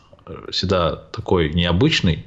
[0.50, 2.26] всегда такой необычный,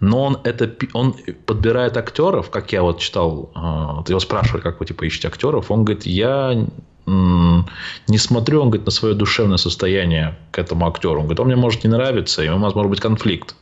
[0.00, 1.14] но он это он
[1.44, 5.84] подбирает актеров, как я вот читал, э, его спрашивали, как вы типа ищете актеров, он
[5.84, 6.66] говорит, я
[7.06, 11.20] не смотрю, он говорит, на свое душевное состояние к этому актеру.
[11.20, 13.54] Он говорит, он мне может не нравиться, и у нас может быть конфликт.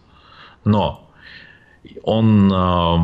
[0.64, 1.10] Но
[2.02, 2.96] он э,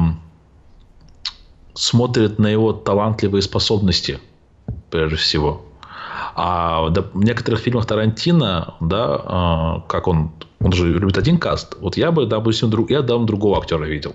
[1.74, 4.18] смотрит на его талантливые способности,
[4.90, 5.62] прежде всего.
[6.34, 11.76] А в некоторых фильмах Тарантино, да, э, как он он же любит один каст.
[11.80, 14.14] Вот я бы, допустим, друг, я дам другого актера видел.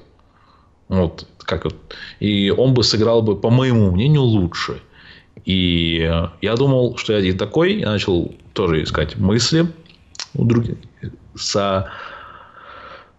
[0.87, 1.75] Вот, как вот.
[2.19, 4.81] И он бы сыграл бы, по моему мнению, лучше.
[5.43, 6.09] И
[6.41, 7.79] я думал, что я один такой.
[7.79, 9.67] Я начал тоже искать мысли
[10.33, 10.77] у других,
[11.35, 11.89] со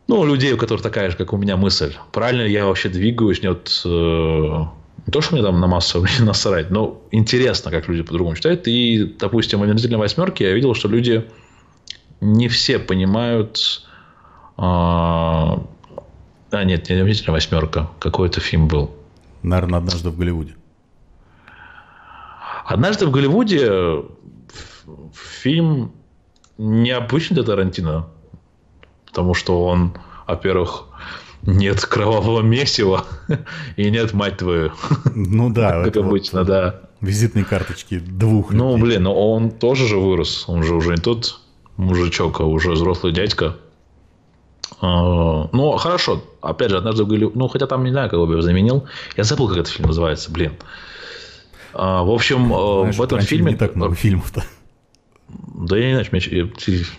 [0.09, 1.95] ну, людей, у которых такая же, как у меня мысль.
[2.13, 3.43] Правильно ли я вообще двигаюсь?
[3.43, 4.65] Не, вот, э,
[5.07, 8.69] не то, что мне там на массу насрать, но интересно, как люди по-другому считают.
[8.69, 11.25] И, допустим, в «Омерзительной восьмерке» я видел, что люди
[12.21, 13.83] не все понимают...
[14.59, 15.63] А,
[16.51, 17.91] а нет, не обязательно восьмерка.
[17.99, 18.91] Какой-то фильм был.
[19.43, 20.55] Наверное, однажды в Голливуде.
[22.67, 24.03] Однажды в Голливуде
[25.41, 25.93] фильм
[26.59, 28.09] необычный для Тарантино.
[29.07, 29.95] Потому что он,
[30.27, 30.85] во-первых,
[31.43, 33.05] нет кровавого месива
[33.77, 34.73] и нет, мать твою.
[35.15, 35.85] Ну да.
[35.85, 36.81] Как обычно, вот да.
[37.01, 38.83] Визитные карточки двух Ну, людей.
[38.85, 40.45] блин, но он тоже же вырос.
[40.49, 41.39] Он же уже не тот
[41.77, 43.57] мужичок, а уже взрослый дядька.
[44.81, 46.23] А, ну, хорошо.
[46.41, 47.39] Опять же, однажды в Голливуде...
[47.39, 48.87] Ну, хотя там, не знаю, кого бы я заменил.
[49.17, 50.55] Я забыл, как этот фильм называется, блин.
[51.75, 53.53] А, в общем, э, Знаешь, в этом фильме...
[53.53, 54.45] Не так много фильмов-то.
[55.29, 56.53] Да я не знаю,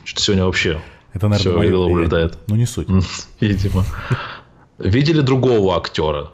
[0.03, 0.81] что сегодня вообще...
[1.13, 2.37] Это, наверное, все голову улетает.
[2.47, 2.87] Ну, не суть.
[3.39, 3.83] Видимо.
[4.77, 6.31] Видели другого актера,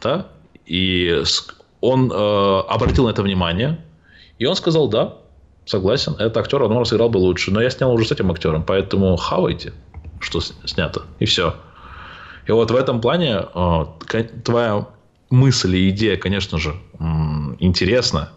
[0.00, 0.28] да?
[0.64, 1.22] И
[1.80, 3.78] он э, обратил на это внимание,
[4.38, 5.16] и он сказал, да,
[5.66, 7.50] согласен, этот актер, он сыграл бы лучше.
[7.50, 9.72] Но я снял уже с этим актером, поэтому хавайте,
[10.20, 11.54] что снято, и все.
[12.46, 13.84] И вот в этом плане э,
[14.44, 14.86] твоя
[15.30, 16.74] мысль и идея, конечно же,
[17.58, 18.30] интересна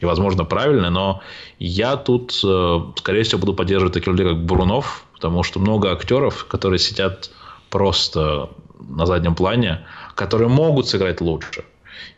[0.00, 1.22] и, возможно, правильная, но
[1.58, 6.44] я тут, э, скорее всего, буду поддерживать таких людей, как Бурунов, потому что много актеров,
[6.44, 7.30] которые сидят
[7.70, 11.64] просто на заднем плане, которые могут сыграть лучше.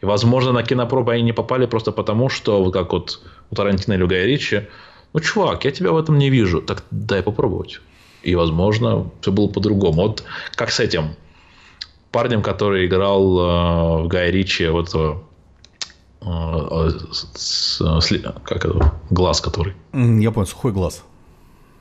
[0.00, 3.94] И, возможно, на кинопробы они не попали просто потому, что, вот как вот у Тарантино
[3.94, 4.66] или у Гая Ричи,
[5.12, 7.80] ну, чувак, я тебя в этом не вижу, так дай попробовать.
[8.22, 10.02] И, возможно, все было по-другому.
[10.02, 10.24] Вот
[10.56, 11.14] как с этим
[12.10, 15.14] парнем, который играл э, в Гая Ричи, вот э,
[16.22, 19.74] э, с, с, как это, глаз который.
[19.92, 21.04] Я понял, сухой глаз.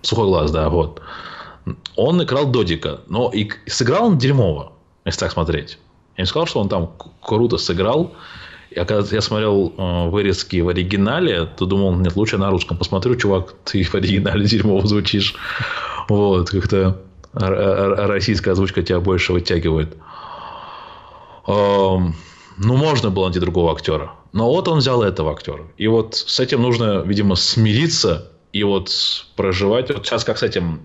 [0.02, 1.02] Сухой глаз, да, вот.
[1.96, 4.72] Он играл Додика, но и сыграл он дерьмово,
[5.06, 5.80] если так смотреть.
[6.16, 6.92] Я не сказал, что он там
[7.22, 8.14] круто сыграл.
[8.72, 13.16] Я когда я смотрел э, вырезки в оригинале, то думал, нет, лучше на русском посмотрю,
[13.16, 15.36] чувак, ты в оригинале дерьмово звучишь.
[16.10, 17.02] Вот, как-то
[17.34, 19.96] российская озвучка тебя больше вытягивает.
[21.48, 22.16] Эм,
[22.58, 24.12] ну, можно было найти другого актера.
[24.34, 25.64] Но вот он взял этого актера.
[25.78, 28.92] И вот с этим нужно, видимо, смириться и вот
[29.36, 29.90] проживать.
[29.90, 30.82] Вот сейчас как с этим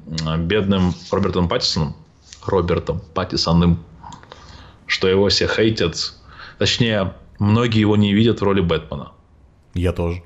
[0.46, 1.96] бедным Робертом Паттисоном,
[2.46, 3.82] Робертом Паттисоном,
[4.86, 6.14] что его все хейтят.
[6.58, 9.12] Точнее, многие его не видят в роли Бэтмена.
[9.74, 10.22] Я тоже.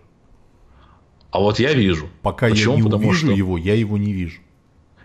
[1.31, 2.09] А вот я вижу.
[2.23, 2.73] Пока Почему?
[2.73, 3.37] я не Потому увижу что...
[3.37, 4.41] его, я его не вижу.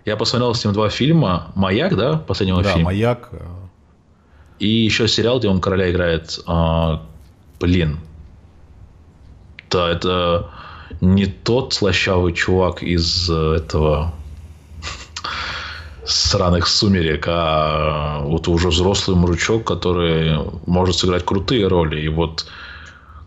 [0.05, 1.51] Я посмотрел с ним два фильма.
[1.55, 2.17] «Маяк», да?
[2.17, 2.85] Последнего да, фильма.
[2.85, 3.31] «Маяк».
[4.61, 6.39] И еще сериал, где он короля играет.
[6.45, 7.01] А,
[7.59, 7.99] блин.
[9.71, 10.51] Да, это
[11.01, 14.13] не тот слащавый чувак из э, этого
[16.05, 21.99] сраных сумерек, а вот уже взрослый мужичок, который может сыграть крутые роли.
[21.99, 22.45] И вот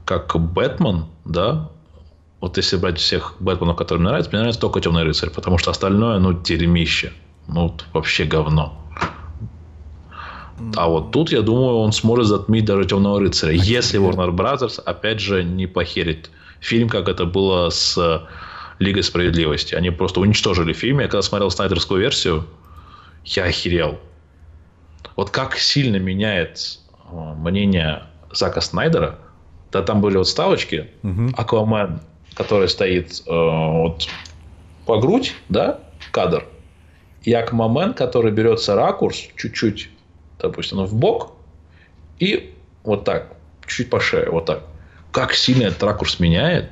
[0.04, 1.68] как Бэтмен, да,
[2.40, 5.72] вот если брать всех Бэтменов, которые мне нравятся, мне нравится только Темный рыцарь, потому что
[5.72, 7.12] остальное, ну, дерьмище.
[7.48, 8.83] Ну, вообще говно.
[10.76, 13.52] А вот тут, я думаю, он сможет затмить даже Темного рыцаря.
[13.52, 18.26] Если Warner Brothers, опять же, не похерит фильм, как это было с
[18.78, 19.74] Лигой справедливости.
[19.74, 21.00] Они просто уничтожили фильм.
[21.00, 22.44] Я когда смотрел снайдерскую версию,
[23.24, 23.98] я охерел.
[25.16, 26.78] Вот как сильно меняет
[27.10, 29.18] э, мнение Зака Снайдера.
[29.70, 30.88] Да там были вот ставочки.
[31.02, 31.30] Угу.
[31.36, 32.00] Аквамен
[32.34, 34.08] который стоит э, вот
[34.86, 36.44] по грудь, да, кадр,
[37.22, 39.88] и Акмамен, который берется ракурс чуть-чуть,
[40.48, 41.32] допустим, в бок,
[42.18, 42.54] и
[42.84, 44.62] вот так, чуть по шее, вот так.
[45.12, 46.70] Как сильно этот ракурс меняет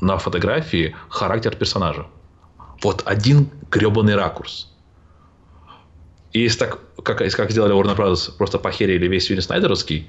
[0.00, 2.06] на фотографии характер персонажа.
[2.82, 4.68] Вот один гребаный ракурс.
[6.32, 10.08] И если так, как, как сделали Warner Brothers, просто похерили весь фильм Снайдеровский,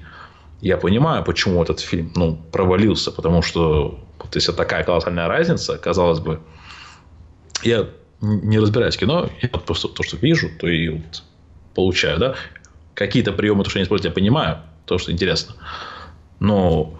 [0.60, 6.20] я понимаю, почему этот фильм ну, провалился, потому что вот если такая колоссальная разница, казалось
[6.20, 6.40] бы,
[7.64, 7.88] я
[8.20, 11.24] не разбираюсь в кино, я просто то, что вижу, то и вот
[11.74, 12.34] получаю, да.
[12.94, 15.54] Какие-то приемы, то, что они используют, я понимаю, то, что интересно.
[16.40, 16.94] Но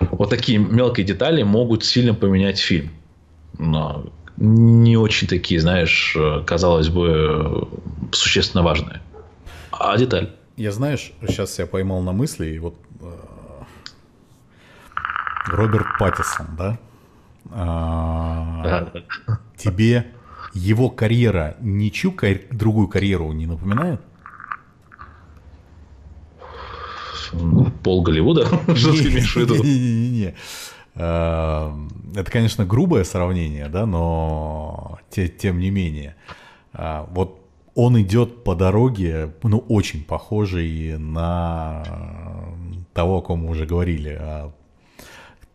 [0.00, 2.90] вот такие мелкие детали могут сильно поменять фильм.
[3.58, 4.06] Но
[4.36, 6.16] не очень такие, знаешь,
[6.46, 7.68] казалось бы,
[8.12, 9.00] существенно важные.
[9.70, 10.30] А деталь.
[10.56, 13.06] Я, знаешь, сейчас я поймал на мысли, и вот э,
[15.46, 16.78] Роберт Паттисон, да?
[17.50, 18.88] А,
[19.56, 20.06] тебе
[20.54, 22.38] его карьера ничью кар...
[22.50, 24.00] другую карьеру не напоминает?
[27.82, 28.46] Пол Голливуда?
[28.74, 29.56] Что ты имеешь в виду?
[29.56, 30.34] Не-не-не.
[30.94, 31.76] А,
[32.14, 36.14] это, конечно, грубое сравнение, да, но тем не менее.
[36.72, 37.40] А, вот
[37.74, 41.82] он идет по дороге, ну, очень похожий на
[42.92, 44.52] того, о ком мы уже говорили, о,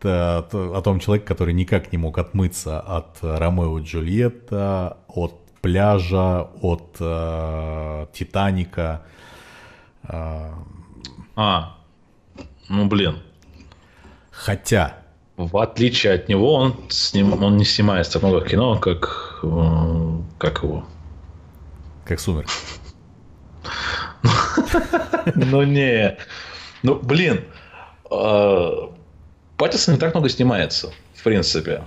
[0.04, 6.96] о том человеке, который никак не мог отмыться от Ромео и Джульетта, от пляжа, от
[7.00, 9.02] э, Титаника.
[10.04, 10.52] Э,
[11.36, 11.76] а,
[12.68, 13.18] ну блин.
[14.30, 14.96] Хотя.
[15.36, 20.62] В отличие от него, он, сним, он не снимается в много кино, как, э, как
[20.62, 20.84] его,
[22.04, 22.46] как сумер.
[25.34, 26.16] Ну не.
[26.82, 27.44] Ну, блин.
[29.60, 31.82] Паттисон не так много снимается, в принципе.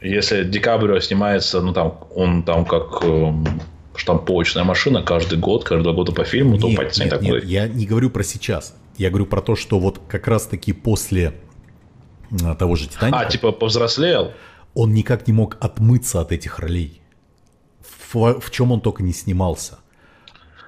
[0.00, 3.46] Если Декабрио снимается, ну там, он там как эм,
[3.94, 7.28] штамповочная машина каждый год, каждый год по фильму, то Паттисон не такой.
[7.28, 8.74] Нет, я не говорю про сейчас.
[8.96, 11.34] Я говорю про то, что вот как раз-таки после
[12.42, 13.20] а, того же Титаника...
[13.20, 14.32] А, типа повзрослел?
[14.74, 17.00] Он никак не мог отмыться от этих ролей
[18.12, 19.78] в, в чем он только не снимался.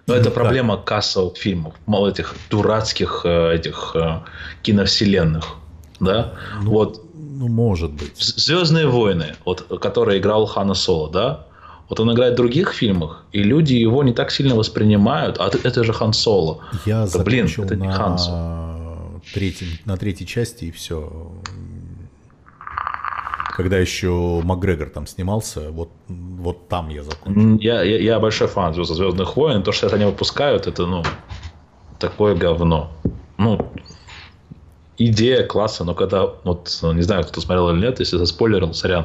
[0.07, 4.20] Но это проблема кассовых фильмов, мало этих дурацких э, этих э,
[4.62, 5.57] киновселенных,
[5.99, 6.35] да?
[6.62, 7.03] Ну, вот.
[7.15, 8.16] Ну, может быть.
[8.16, 11.47] Звездные войны, вот, который играл Хана Соло, да?
[11.89, 15.85] Вот он играет в других фильмах, и люди его не так сильно воспринимают, а это
[15.85, 16.61] же Хан Соло.
[16.85, 19.20] Я это, блин, это не Хан Соло.
[19.35, 21.33] Третьем, на третьей части, и все
[23.57, 27.59] когда еще Макгрегор там снимался, вот, вот там я закончил.
[27.59, 29.62] Я, я, я большой фан Звездных войн.
[29.62, 31.03] То, что это они выпускают, это, ну,
[31.99, 32.93] такое говно.
[33.39, 33.73] Ну,
[34.99, 39.05] идея класса, но когда, вот, не знаю, кто смотрел или нет, если заспойлерил, сорян.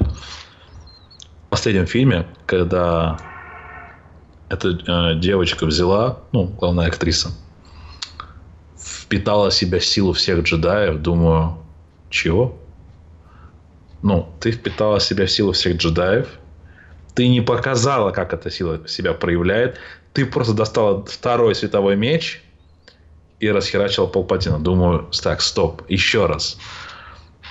[1.45, 3.17] В последнем фильме, когда
[4.49, 7.29] эта э, девочка взяла, ну, главная актриса,
[8.77, 11.57] впитала в себя силу всех джедаев, думаю,
[12.09, 12.57] чего?
[14.01, 16.27] Ну, ты впитала в себя силу всех джедаев,
[17.13, 19.77] ты не показала, как эта сила себя проявляет,
[20.13, 22.41] ты просто достала второй световой меч
[23.39, 24.59] и расхерачила Палпатина.
[24.59, 26.57] Думаю, так, стоп, еще раз.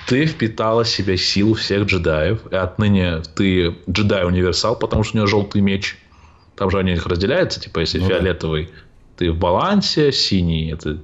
[0.07, 5.27] Ты впитала в себя силу всех джедаев, и отныне ты джедай-универсал, потому что у него
[5.27, 5.97] желтый меч.
[6.55, 8.71] Там же они разделяются, типа, если ну, фиолетовый, да.
[9.17, 10.99] ты в балансе, синий, это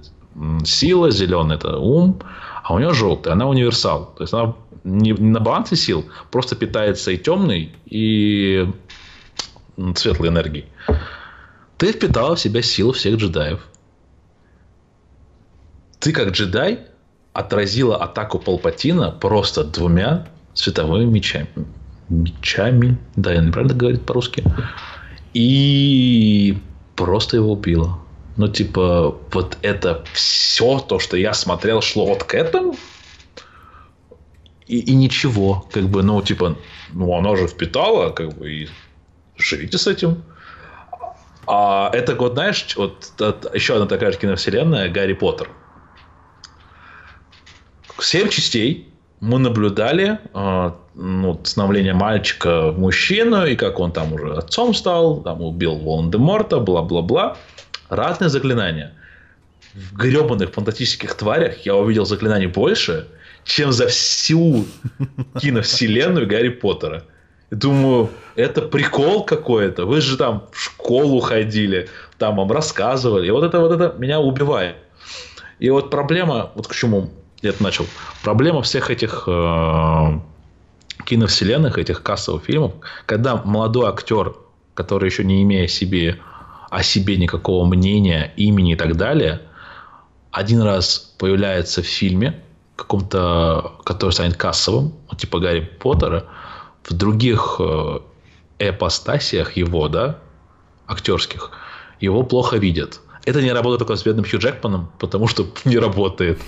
[0.66, 2.20] сила, зеленый это ум,
[2.64, 4.14] а у нее желтый, она универсал.
[4.18, 8.70] То есть она не, на балансе сил, просто питается и темной, и
[9.96, 10.66] светлой энергией.
[11.78, 13.68] Ты впитала в себя силу всех джедаев.
[16.00, 16.80] Ты как джедай
[17.34, 21.48] отразила атаку Палпатина просто двумя световыми мечами.
[22.10, 24.44] Мечами, да, я неправильно говорит по-русски.
[25.34, 26.58] И
[26.96, 28.00] просто его убила.
[28.38, 32.76] Ну, типа, вот это все то, что я смотрел, шло вот к этому.
[34.68, 35.66] И, и ничего.
[35.72, 36.58] Как бы, ну, типа,
[36.94, 38.70] ну, она же впитала, как бы, и
[39.38, 40.24] живите с этим.
[41.48, 45.50] А это вот, знаешь, вот, вот еще одна такая же киновселенная Гарри Поттер.
[48.00, 54.34] Семь частей мы наблюдали э, ну, становление мальчика в мужчину, и как он там уже
[54.34, 57.38] отцом стал, там убил Волан-де-Морта, бла-бла-бла.
[57.90, 58.94] Разные заклинания.
[59.74, 63.08] В гребаных фантастических тварях я увидел заклинаний больше,
[63.48, 64.66] чем за всю
[65.40, 67.06] киновселенную Гарри Поттера.
[67.50, 69.86] И думаю, это прикол какой-то.
[69.86, 73.26] Вы же там в школу ходили, там вам рассказывали.
[73.26, 74.76] И вот это вот это меня убивает.
[75.60, 77.10] И вот проблема, вот к чему
[77.42, 77.86] я это начал.
[78.22, 80.20] Проблема всех этих э,
[81.06, 82.74] киновселенных, этих кассовых фильмов,
[83.06, 84.36] когда молодой актер,
[84.74, 86.20] который еще не имея себе
[86.70, 89.42] о себе никакого мнения, имени и так далее,
[90.32, 92.44] один раз появляется в фильме,
[92.78, 96.26] каком-то, который станет кассовым, типа Гарри Поттера,
[96.84, 98.00] в других э,
[98.60, 100.20] эпостасиях его, да,
[100.88, 101.52] актерских,
[102.00, 103.02] его плохо видят.
[103.26, 106.40] Это не работает только с бедным Хью Джекманом, потому что не работает.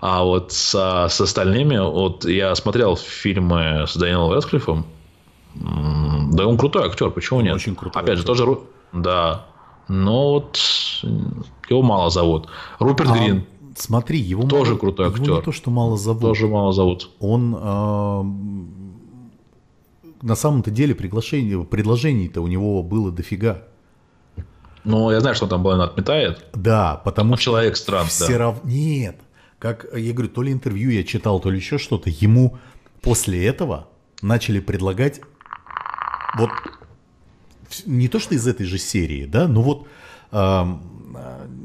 [0.00, 4.86] А вот со, с остальными, вот я смотрел фильмы с Дэниелом Рэдклиффом,
[5.54, 7.54] да он крутой актер, почему нет?
[7.54, 8.02] Очень крутой.
[8.02, 8.34] Опять актер.
[8.34, 8.58] же, тоже,
[8.92, 9.46] да,
[9.88, 10.58] но вот
[11.68, 12.48] его мало зовут.
[12.78, 13.46] Руперт а, Грин.
[13.76, 15.24] Смотри, его тоже мало, крутой актер.
[15.24, 16.22] Его не то, что мало зовут.
[16.22, 17.10] Тоже мало зовут.
[17.18, 18.22] Он э,
[20.22, 23.64] на самом-то деле приглашение, предложений-то у него было дофига.
[24.84, 26.44] Ну, я знаю, что он там было отметает.
[26.54, 28.10] Да, потому он что человек странный.
[28.10, 28.38] Все да.
[28.38, 29.16] равно нет,
[29.58, 32.58] как я говорю, то ли интервью я читал, то ли еще что-то, ему
[33.00, 33.88] после этого
[34.22, 35.20] начали предлагать
[36.36, 36.50] вот
[37.86, 39.86] не то, что из этой же серии, да, но вот
[40.32, 40.64] э,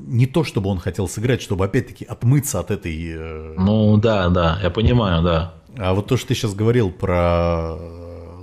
[0.09, 2.97] не то, чтобы он хотел сыграть, чтобы опять-таки отмыться от этой...
[2.97, 3.55] Э...
[3.57, 5.53] Ну да, да, я понимаю, да.
[5.77, 7.77] А вот то, что ты сейчас говорил про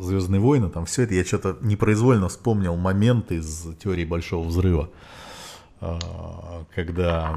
[0.00, 4.90] Звездные войны, там все это, я что-то непроизвольно вспомнил момент из теории Большого взрыва,
[5.80, 5.98] э,
[6.74, 7.36] когда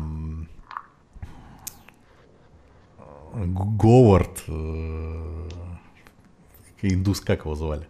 [3.33, 5.49] Говард, э,
[6.81, 7.87] индус, как его звали?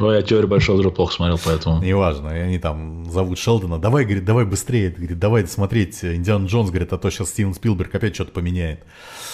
[0.00, 1.82] Ой, я теорию большого взрыва плохо смотрел, поэтому.
[1.82, 3.78] Неважно, они там зовут Шелдона.
[3.78, 4.90] Давай, говорит, давай быстрее.
[4.90, 8.84] Говорит, давай смотреть Индиан Джонс, говорит, а то сейчас Стивен Спилберг опять что-то поменяет.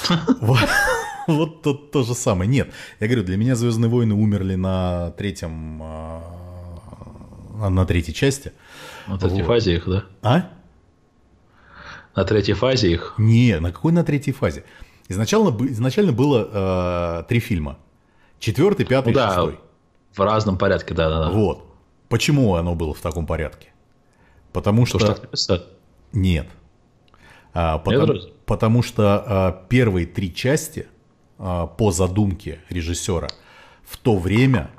[1.26, 2.48] Вот то, то же самое.
[2.48, 2.70] Нет,
[3.00, 6.22] я говорю, для меня Звездные войны умерли на третьем, а,
[7.68, 8.52] на третьей части.
[9.08, 10.04] На третьей фазе их, да?
[10.22, 10.48] А?
[12.14, 13.14] На третьей фазе их?
[13.18, 14.62] Не, на какой на третьей фазе?
[15.08, 17.78] Изначально, изначально было э, три фильма.
[18.38, 19.58] Четвертый, пятый, ну, да, шестой.
[20.16, 21.30] В разном порядке, да, да, да.
[21.30, 21.64] Вот.
[22.08, 23.68] Почему оно было в таком порядке?
[24.52, 24.98] Потому что...
[24.98, 25.64] что написать?
[26.12, 26.48] Нет.
[27.52, 30.86] А, потому, Нет, потому что а, первые три части
[31.38, 33.28] а, по задумке режиссера
[33.84, 34.70] в то время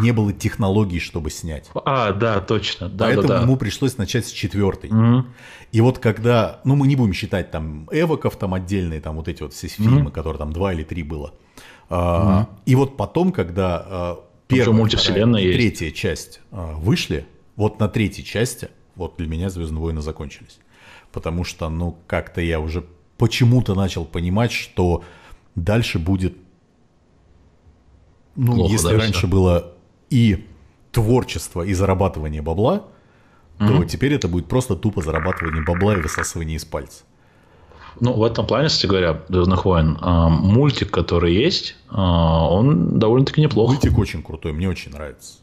[0.00, 1.70] не было технологий, чтобы снять.
[1.84, 2.88] А, да, точно.
[2.88, 3.42] Да, Поэтому да, да.
[3.42, 4.90] ему пришлось начать с четвертой.
[4.90, 5.24] mm
[5.72, 9.42] И вот когда, ну мы не будем считать там эвоков, там отдельные, там вот эти
[9.42, 11.28] вот все фильмы, mm которые там два или три было.
[11.28, 17.26] mm А, и вот потом, когда а, первая, вторая, и третья часть а, вышли,
[17.56, 20.58] вот на третьей части, вот для меня Звездные войны закончились.
[21.12, 22.84] Потому что, ну, как-то я уже
[23.16, 25.04] почему-то начал понимать, что
[25.54, 26.36] дальше будет
[28.36, 29.26] ну, Плохо, если да, раньше все.
[29.26, 29.74] было
[30.10, 30.46] и
[30.92, 32.86] творчество, и зарабатывание бабла,
[33.58, 33.66] mm-hmm.
[33.66, 37.02] то теперь это будет просто тупо зарабатывание бабла и высасывание из пальца.
[38.00, 43.40] Ну, в этом плане, кстати говоря, Звездных войн, э, мультик, который есть, э, он довольно-таки
[43.40, 43.70] неплох.
[43.70, 45.38] Мультик очень крутой, мне очень нравится.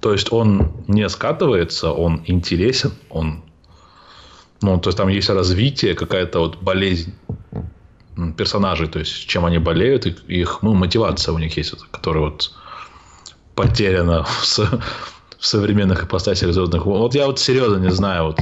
[0.00, 3.42] То есть он не скатывается, он интересен, он.
[4.60, 7.14] Ну, то есть там есть развитие, какая-то вот болезнь
[8.36, 12.52] персонажей, то есть чем они болеют, их ну, мотивация у них есть, которая вот
[13.54, 14.58] потеряна в,
[15.38, 17.00] в современных ипостасях звездных войн.
[17.00, 18.40] Вот я вот серьезно не знаю, вот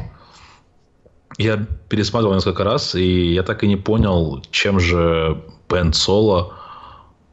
[1.40, 6.52] я пересматривал несколько раз, и я так и не понял, чем же Бен Соло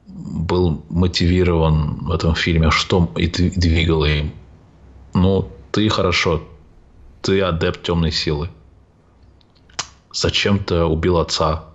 [0.07, 4.31] был мотивирован в этом фильме, что и двигало им.
[5.13, 6.41] Ну, ты хорошо,
[7.21, 8.49] ты адепт темной силы.
[10.13, 11.65] зачем ты убил отца?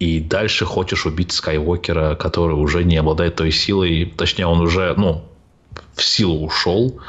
[0.00, 5.24] И дальше хочешь убить Скайуокера, который уже не обладает той силой, точнее, он уже, ну,
[5.94, 7.00] в силу ушел,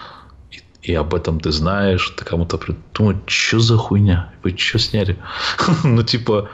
[0.87, 4.31] и, об этом ты знаешь, ты кому-то придумал, что за хуйня?
[4.41, 5.17] Вы что сняли?
[5.83, 6.49] ну, типа,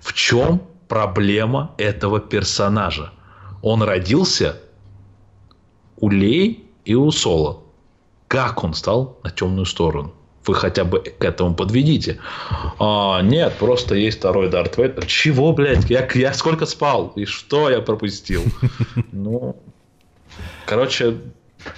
[0.00, 3.10] в чем проблема этого персонажа?
[3.60, 4.60] Он родился
[5.96, 7.64] у Лей и у Соло.
[8.28, 10.14] Как он стал на темную сторону?
[10.46, 12.20] Вы хотя бы к этому подведите.
[12.78, 15.06] А, нет, просто есть второй Дарт Вейдер.
[15.06, 15.90] Чего, блядь?
[15.90, 17.12] Я, я сколько спал?
[17.16, 18.44] И что я пропустил?
[19.12, 19.56] Ну,
[20.66, 21.18] короче,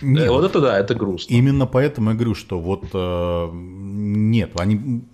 [0.01, 1.33] нет, вот это да, это грустно.
[1.33, 5.05] Именно поэтому я говорю, что вот э, нет, они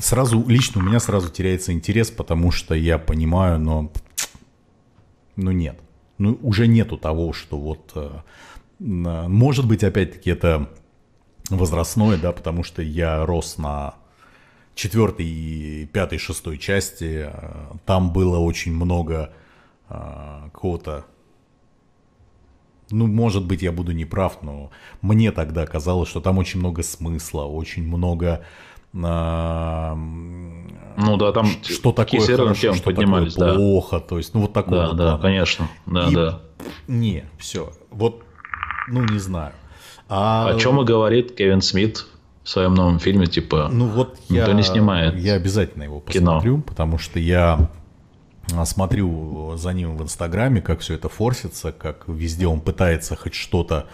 [0.00, 3.92] сразу лично у меня сразу теряется интерес, потому что я понимаю, но
[5.36, 5.78] ну нет,
[6.18, 8.10] ну уже нету того, что вот э,
[8.78, 10.70] может быть опять-таки это
[11.50, 13.94] возрастное, да, потому что я рос на
[14.74, 17.30] четвертой, пятой, шестой части.
[17.84, 19.32] Там было очень много
[19.88, 21.04] а, какого-то
[22.90, 24.70] ну, может быть, я буду неправ, но
[25.02, 28.44] мне тогда казалось, что там очень много смысла, очень много...
[29.02, 34.04] А, ну да, там что такое хорошо, что поднимались, такое плохо, да.
[34.04, 34.88] то есть, ну вот такое.
[34.88, 36.14] Да, да, конечно, да, И...
[36.14, 36.40] да.
[36.88, 38.24] Не, все, вот,
[38.88, 39.52] ну не знаю.
[40.08, 40.48] А...
[40.48, 42.04] О чем и говорит Кевин Смит
[42.42, 46.56] в своем новом фильме, типа, ну, вот никто я, не снимает Я обязательно его посмотрю,
[46.56, 46.62] кино.
[46.66, 47.70] потому что я
[48.64, 53.86] смотрю за ним в Инстаграме, как все это форсится, как везде он пытается хоть что-то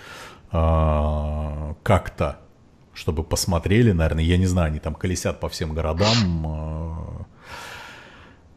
[0.52, 2.38] э, как-то,
[2.94, 6.16] чтобы посмотрели, наверное, я не знаю, они там колесят по всем городам.
[6.46, 7.22] Э,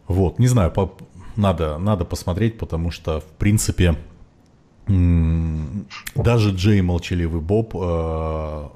[0.08, 0.96] вот, не знаю, по,
[1.36, 3.96] надо, надо посмотреть, потому что, в принципе,
[4.88, 8.70] даже Джей Молчаливый Боб, э,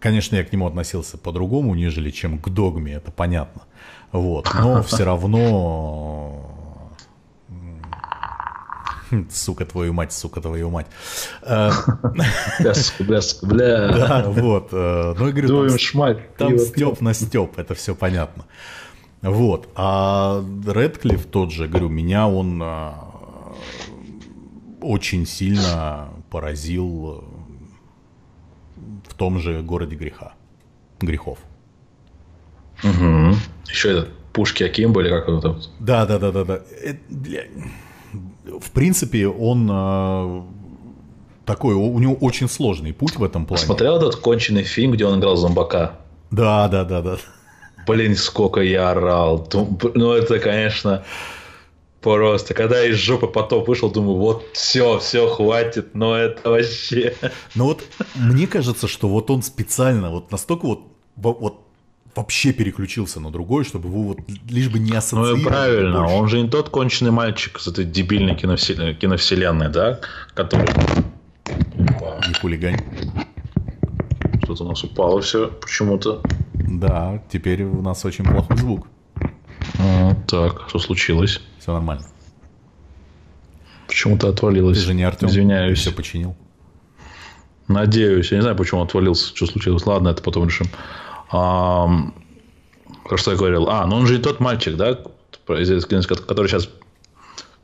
[0.00, 3.62] конечно, я к нему относился по-другому, нежели чем к Догме, это понятно.
[4.10, 6.47] Вот, но все равно
[9.30, 10.86] Сука твою мать, сука твою мать.
[11.42, 11.70] Э,
[12.60, 13.88] бляска, бляска, бля.
[13.92, 14.68] Да, вот.
[14.72, 15.78] Э, ну, я говорю,
[16.36, 18.44] там, степ на степ, это все понятно.
[19.22, 19.68] Вот.
[19.74, 22.62] А Редклифф тот же, говорю, меня он
[24.80, 27.24] очень сильно поразил
[28.76, 30.34] э, в том же городе греха,
[31.00, 31.38] грехов.
[32.84, 33.34] Угу.
[33.68, 35.60] Еще этот пушки Аким были, как он там?
[35.80, 36.60] Да, да, да, да, да.
[38.60, 40.42] В принципе, он э,
[41.44, 43.64] такой, у него очень сложный путь в этом плане.
[43.64, 45.98] Смотрел этот конченый фильм, где он играл зомбака?
[46.30, 47.16] Да, да, да, да.
[47.86, 49.48] Блин, сколько я орал.
[49.94, 51.04] Ну, это, конечно,
[52.00, 57.14] Просто, когда из жопы потоп вышел, думаю, вот все, все, хватит, но это вообще...
[57.56, 57.82] Ну вот,
[58.14, 60.80] мне кажется, что вот он специально, вот настолько вот,
[61.16, 61.67] вот
[62.14, 64.18] вообще переключился на другой, чтобы его вот
[64.48, 65.42] лишь бы не ассоциировать.
[65.42, 66.14] Ну и правильно, больше.
[66.14, 70.00] он же не тот конченый мальчик с этой дебильной киновселенной, киновселенной да,
[70.34, 70.68] который...
[71.46, 72.78] Не хулигань.
[74.42, 76.22] Что-то у нас упало все почему-то.
[76.54, 78.86] Да, теперь у нас очень плохой звук.
[79.78, 81.40] А, так, что случилось?
[81.58, 82.04] Все нормально.
[83.86, 84.78] Почему-то отвалилось.
[84.78, 85.28] Ты же не Артем.
[85.28, 85.78] Извиняюсь.
[85.78, 86.36] Все починил.
[87.68, 88.30] Надеюсь.
[88.30, 89.84] Я не знаю, почему отвалился, что случилось.
[89.86, 90.66] Ладно, это потом решим.
[91.30, 91.88] А,
[93.16, 93.68] что я говорил?
[93.68, 94.98] А, ну он же и тот мальчик, да,
[95.46, 96.68] который сейчас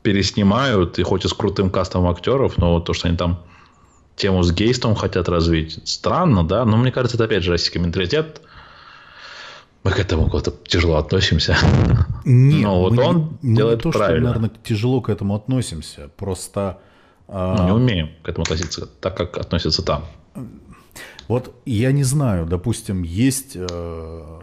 [0.01, 3.43] переснимают, и хоть и с крутым кастом актеров, но вот то, что они там
[4.15, 8.41] тему с гейстом хотят развить, странно, да, но мне кажется, это опять же российский менталитет–
[9.85, 11.55] мы к этому как-то тяжело относимся.
[12.25, 14.29] Нет, Но вот мы он делает мы не то, правильно.
[14.31, 16.79] Что, наверное, тяжело к этому относимся, просто...
[17.27, 20.05] Мы не умеем к этому относиться так, как относятся там.
[21.27, 23.53] Вот я не знаю, допустим, есть...
[23.55, 24.39] Э,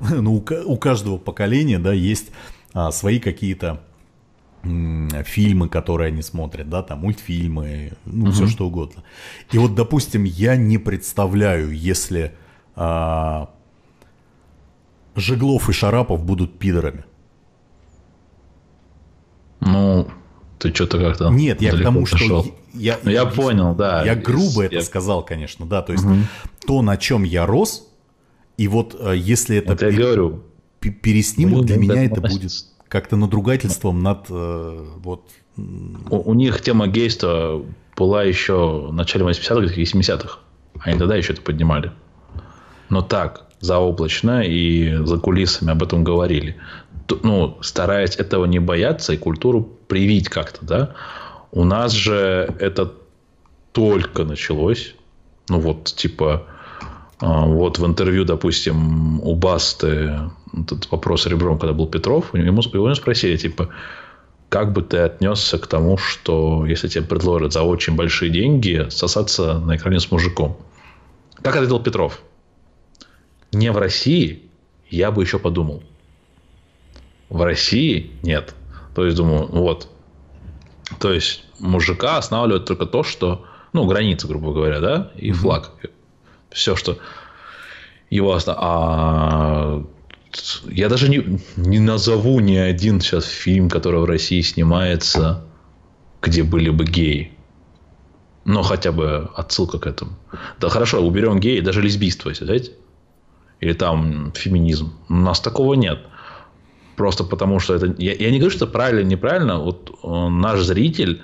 [0.00, 2.30] ну, у каждого поколения, да, есть
[2.72, 3.82] а, свои какие-то
[4.62, 8.32] фильмы, которые они смотрят, да, там мультфильмы, ну, угу.
[8.32, 9.04] все что угодно.
[9.52, 12.34] И вот, допустим, я не представляю, если
[12.74, 13.50] а,
[15.14, 17.04] Жеглов и Шарапов будут пидорами.
[19.60, 20.08] Ну,
[20.58, 22.44] ты что-то как-то Нет, я к тому, пошел.
[22.44, 22.54] что...
[22.74, 24.04] Я, ну, я, я понял, да.
[24.04, 24.66] Я грубо я...
[24.66, 25.82] это сказал, конечно, да.
[25.82, 26.14] То есть угу.
[26.66, 27.88] то, на чем я рос,
[28.56, 30.42] и вот э, если это, вот я говорю,
[30.80, 32.52] переснимут, для меня это будет
[32.88, 35.28] как-то надругательством над э, вот...
[35.56, 37.64] У, у них тема гейства
[37.96, 40.38] была еще в начале 80-х и 70-х.
[40.80, 41.92] Они тогда еще это поднимали
[42.88, 46.56] но так, заоблачно и за кулисами об этом говорили.
[47.22, 50.94] Ну, стараясь этого не бояться и культуру привить как-то, да.
[51.52, 52.92] У нас же это
[53.72, 54.94] только началось.
[55.48, 56.46] Ну, вот, типа,
[57.18, 60.20] А, вот в интервью, допустим, у Басты,
[60.52, 63.70] этот вопрос ребром, когда был Петров, ему, его спросили, типа,
[64.48, 69.58] как бы ты отнесся к тому, что если тебе предложат за очень большие деньги сосаться
[69.58, 70.58] на экране с мужиком?
[71.42, 72.20] Как ответил Петров?
[73.52, 74.42] Не в России,
[74.90, 75.82] я бы еще подумал.
[77.28, 78.54] В России нет.
[78.96, 79.88] То есть, думаю, вот.
[80.98, 83.44] То есть, мужика останавливает только то, что,
[83.74, 85.72] ну, граница, грубо говоря, да, и флаг.
[86.50, 86.96] Все, что
[88.08, 88.64] его останавливает.
[88.64, 89.84] А
[90.64, 95.44] я даже не, не назову ни один сейчас фильм, который в России снимается,
[96.22, 97.32] где были бы геи.
[98.46, 100.12] Но хотя бы отсылка к этому.
[100.58, 102.72] Да хорошо, уберем геи, даже лесбийство, если знаете.
[103.60, 104.94] Или там феминизм.
[105.10, 105.98] У нас такого нет.
[106.96, 107.94] Просто потому что это...
[107.98, 109.58] Я, я не говорю, что правильно неправильно.
[109.58, 111.22] Вот э, наш зритель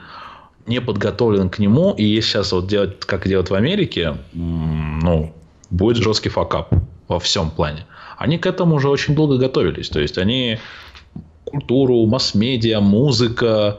[0.66, 1.94] не подготовлен к нему.
[1.94, 5.32] И если сейчас вот делать, как делают в Америке, ну,
[5.70, 6.72] будет жесткий факап
[7.08, 7.86] во всем плане.
[8.18, 9.88] Они к этому уже очень долго готовились.
[9.88, 10.58] То есть, они
[11.44, 13.78] культуру, масс-медиа, музыка,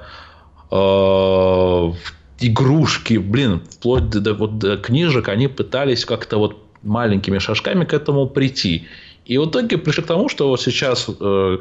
[0.72, 1.94] э,
[2.40, 7.94] игрушки, блин, вплоть до, до, вот, до книжек, они пытались как-то вот маленькими шажками к
[7.94, 8.88] этому прийти.
[9.26, 11.57] И в итоге пришли к тому, что вот сейчас э,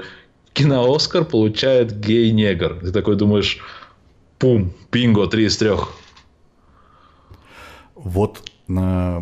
[0.53, 2.81] кино-Оскар получает гей-негр.
[2.81, 3.59] Ты такой думаешь,
[4.39, 5.93] пум, пинго, три из трех.
[7.95, 9.21] Вот э,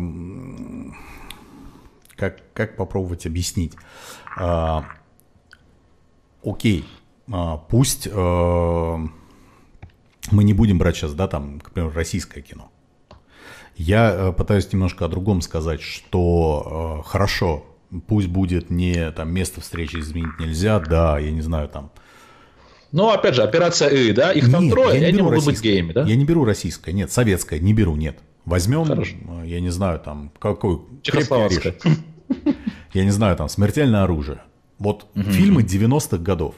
[2.15, 3.73] как, как попробовать объяснить?
[4.37, 4.85] А,
[6.43, 6.85] окей,
[7.31, 8.97] а, пусть а,
[10.31, 12.71] мы не будем брать сейчас, да, там, к примеру, российское кино.
[13.75, 17.65] Я э, пытаюсь немножко о другом сказать, что э, хорошо,
[18.07, 21.91] пусть будет не там место встречи изменить нельзя, да, я не знаю, там.
[22.91, 25.61] Ну, опять же, операция И, да, их там нет, трое, я не они могут быть
[25.61, 26.03] геями, да?
[26.03, 28.19] Я не беру российское, нет, советское, не беру, нет.
[28.45, 29.15] Возьмем, Хорошо.
[29.43, 30.81] Э, я не знаю, там, какой...
[31.01, 31.75] Чехословацкое.
[32.93, 34.41] Я не знаю, там, смертельное оружие.
[34.77, 35.23] Вот угу.
[35.23, 36.55] фильмы 90-х годов.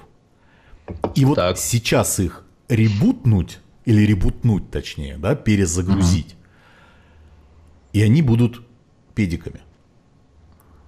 [1.16, 1.58] И вот так.
[1.58, 6.36] сейчас их ребутнуть, или ребутнуть точнее, да, перезагрузить,
[7.92, 8.62] и они будут
[9.14, 9.60] педиками.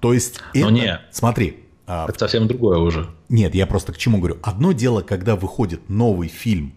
[0.05, 0.69] То есть Но это...
[0.69, 1.01] не.
[1.09, 1.63] Смотри.
[1.87, 3.09] А, это совсем другое уже.
[3.27, 4.37] Нет, я просто к чему говорю.
[4.43, 6.75] Одно дело, когда выходит новый фильм,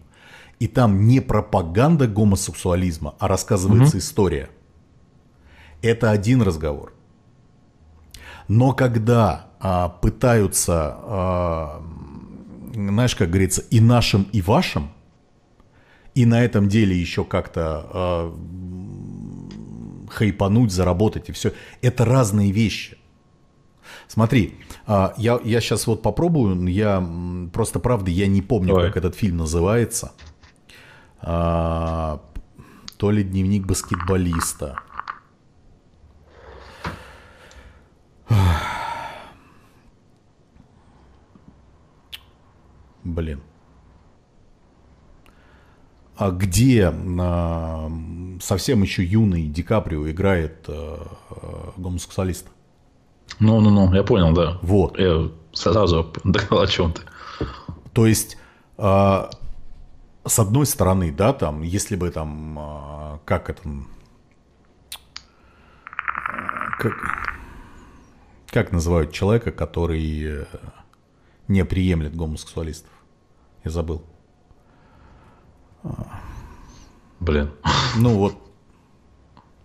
[0.57, 3.99] и там не пропаганда гомосексуализма, а рассказывается угу.
[3.99, 4.49] история.
[5.83, 6.91] Это один разговор.
[8.47, 11.83] Но когда а, пытаются, а,
[12.73, 14.89] знаешь, как говорится, и нашим, и вашим,
[16.15, 18.35] и на этом деле еще как-то а,
[20.09, 21.53] хайпануть, заработать и все.
[21.83, 22.98] Это разные вещи.
[24.09, 24.55] Смотри,
[24.85, 27.01] а, я, я сейчас вот попробую, я
[27.53, 28.87] просто правда, я не помню, Давай.
[28.87, 30.11] как этот фильм называется.
[31.21, 32.21] А,
[32.97, 34.79] то ли дневник баскетболиста.
[43.03, 43.41] Блин
[46.19, 47.89] а где а,
[48.41, 52.49] совсем еще юный Ди Каприо играет а, гомосексуалиста.
[53.39, 54.57] Ну-ну-ну, я понял, да.
[54.61, 54.99] Вот.
[54.99, 57.01] Я сразу догнал, о чем ты.
[57.93, 58.37] То есть,
[58.77, 59.29] а,
[60.25, 63.61] с одной стороны, да, там, если бы там, а, как это,
[66.77, 66.93] как,
[68.47, 70.45] как называют человека, который э,
[71.47, 72.91] не приемлет гомосексуалистов?
[73.63, 74.03] Я забыл.
[77.19, 77.51] Блин.
[77.95, 78.35] Ну вот.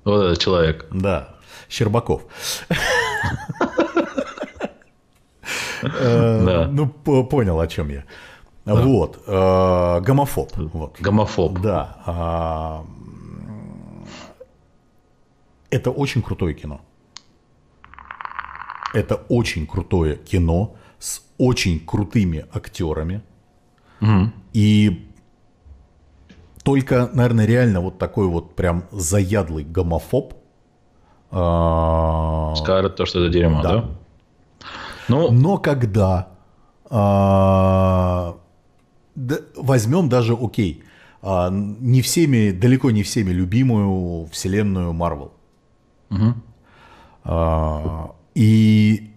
[0.05, 0.87] Вот этот человек.
[0.91, 1.37] Да.
[1.71, 2.25] Щербаков.
[5.83, 6.89] Э, ну,
[7.25, 8.05] понял, о чем я.
[8.65, 9.23] Вот.
[9.27, 10.53] Э, гомофоб.
[11.01, 11.61] Гомофоб.
[11.61, 11.97] Да.
[12.07, 12.85] А,
[15.71, 16.81] это очень крутое кино.
[18.95, 23.23] Это очень крутое кино с очень крутыми актерами.
[24.53, 25.09] И
[26.63, 30.35] только, наверное, реально вот такой вот прям заядлый гомофоб.
[31.31, 33.73] А, Скажет то, что это дерьмо, да?
[33.73, 33.85] да?
[35.09, 35.31] Ну...
[35.31, 36.35] Но когда
[36.97, 38.37] а,
[39.15, 40.85] да, возьмем даже, окей,
[41.23, 45.33] а, не всеми, далеко не всеми любимую вселенную Марвел.
[46.11, 46.35] Угу.
[47.25, 49.11] А, и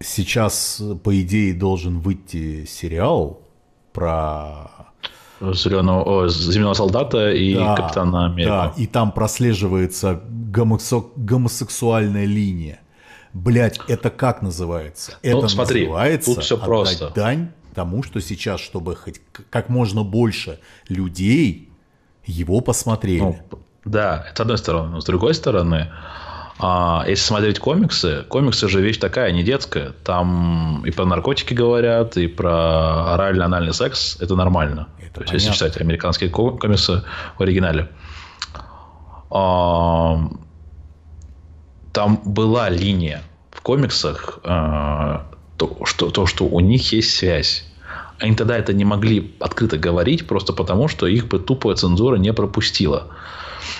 [0.00, 3.40] сейчас, по идее, должен выйти сериал
[3.92, 4.70] про
[5.40, 8.72] Зеленого, о, Зеленого солдата и да, Капитана Америка.
[8.76, 12.80] Да, и там прослеживается гомосек, гомосексуальная линия.
[13.32, 15.12] Блять, это как называется?
[15.22, 17.10] Ну, это смотри, называется тут все просто.
[17.14, 19.20] дань тому, что сейчас, чтобы хоть
[19.50, 20.58] как можно больше
[20.88, 21.68] людей
[22.26, 23.20] его посмотрели.
[23.20, 23.38] Ну,
[23.84, 24.88] да, с одной стороны.
[24.90, 25.90] Но с другой стороны,
[26.62, 29.92] А если смотреть комиксы, комиксы же вещь такая, не детская.
[30.04, 34.18] Там и про наркотики говорят, и про орально-анальный секс.
[34.20, 34.88] Это нормально.
[34.98, 37.02] Это То есть, если читать американские комиксы
[37.38, 37.88] в оригинале.
[39.30, 40.20] А,
[41.92, 45.26] там была линия в комиксах, а,
[45.56, 47.64] то, что, то, что у них есть связь.
[48.18, 52.32] Они тогда это не могли открыто говорить, просто потому, что их бы тупая цензура не
[52.32, 53.08] пропустила.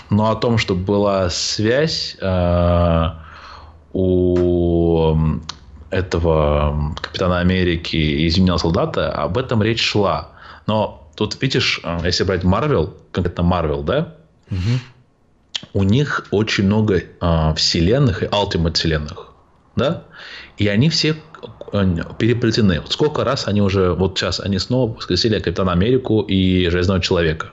[0.09, 3.07] Но о том, что была связь э,
[3.93, 5.17] у
[5.91, 10.31] этого Капитана Америки и Зимнего Солдата, об этом речь шла.
[10.67, 14.15] Но тут, видишь, э, если брать Марвел, конкретно Марвел, да,
[14.51, 14.59] угу.
[15.73, 19.33] У них очень много э, вселенных и Ultimate вселенных,
[19.77, 20.05] да,
[20.59, 21.17] и они все
[21.73, 22.83] э, переплетены.
[22.89, 27.51] Сколько раз они уже, вот сейчас они снова воскресили Капитана Америку и Железного Человека.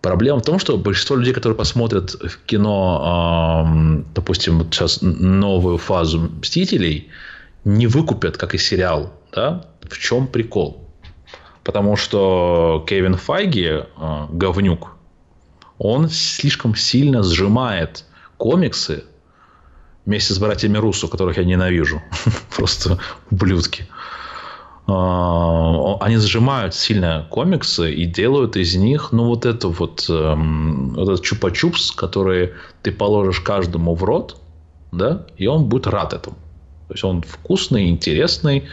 [0.00, 5.78] Проблема в том, что большинство людей, которые посмотрят в кино, э, допустим, вот сейчас новую
[5.78, 7.08] фазу Мстителей,
[7.64, 9.12] не выкупят, как и сериал.
[9.32, 9.66] Да?
[9.82, 10.88] В чем прикол?
[11.62, 13.84] Потому что Кевин Файги, э,
[14.30, 14.96] говнюк,
[15.82, 18.04] он слишком сильно сжимает
[18.36, 19.02] комиксы
[20.06, 22.00] вместе с братьями Руссо, которых я ненавижу.
[22.56, 22.98] Просто
[23.32, 23.88] ублюдки.
[24.86, 31.24] А, они сжимают сильно комиксы и делают из них, ну, вот это вот, эм, этот
[31.24, 32.52] чупа-чупс, который
[32.82, 34.40] ты положишь каждому в рот,
[34.92, 36.36] да, и он будет рад этому.
[36.86, 38.68] То есть, он вкусный, интересный,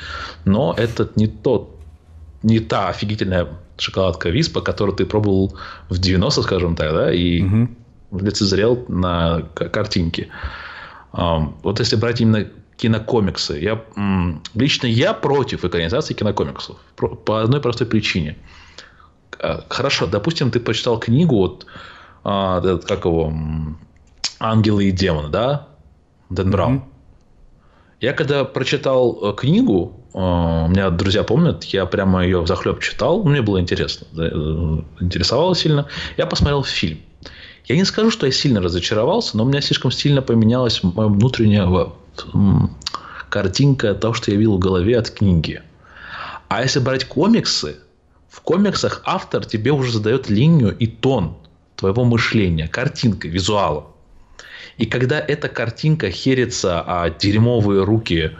[0.45, 1.75] но это не тот,
[2.43, 3.47] не та офигительная
[3.79, 5.57] шоколадка Виспа, которую ты пробовал
[5.89, 7.69] в 90 скажем так, да, и угу.
[8.19, 10.29] лицезрел на картинке.
[11.11, 12.47] Вот если брать именно
[12.79, 13.59] кинокомиксы.
[13.59, 13.83] Я,
[14.55, 16.77] лично я против экранизации кинокомиксов.
[17.25, 18.37] По одной простой причине.
[19.37, 21.65] А, хорошо, допустим, ты почитал книгу, вот,
[22.23, 23.33] а, как его,
[24.39, 25.67] «Ангелы и демоны», да?
[26.29, 26.75] Дэн Браун.
[26.77, 26.83] Mm-hmm.
[28.01, 33.23] Я когда прочитал э, книгу, у меня друзья помнят, я прямо ее в захлеб читал,
[33.23, 35.87] мне было интересно, э, интересовало сильно.
[36.17, 36.99] Я посмотрел фильм.
[37.65, 41.67] Я не скажу, что я сильно разочаровался, но у меня слишком сильно поменялась моя внутренняя
[43.29, 45.61] картинка того, что я видел в голове от книги.
[46.47, 47.77] А если брать комиксы,
[48.27, 51.37] в комиксах автор тебе уже задает линию и тон
[51.75, 53.85] твоего мышления, картинка, визуала.
[54.77, 58.31] И когда эта картинка херится о дерьмовые руки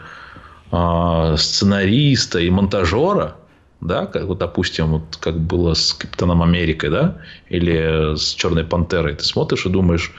[0.70, 3.36] сценариста и монтажера,
[3.80, 7.18] да, как вот, допустим, вот как было с Капитаном Америкой, да,
[7.48, 10.12] или с Черной Пантерой, ты смотришь и думаешь,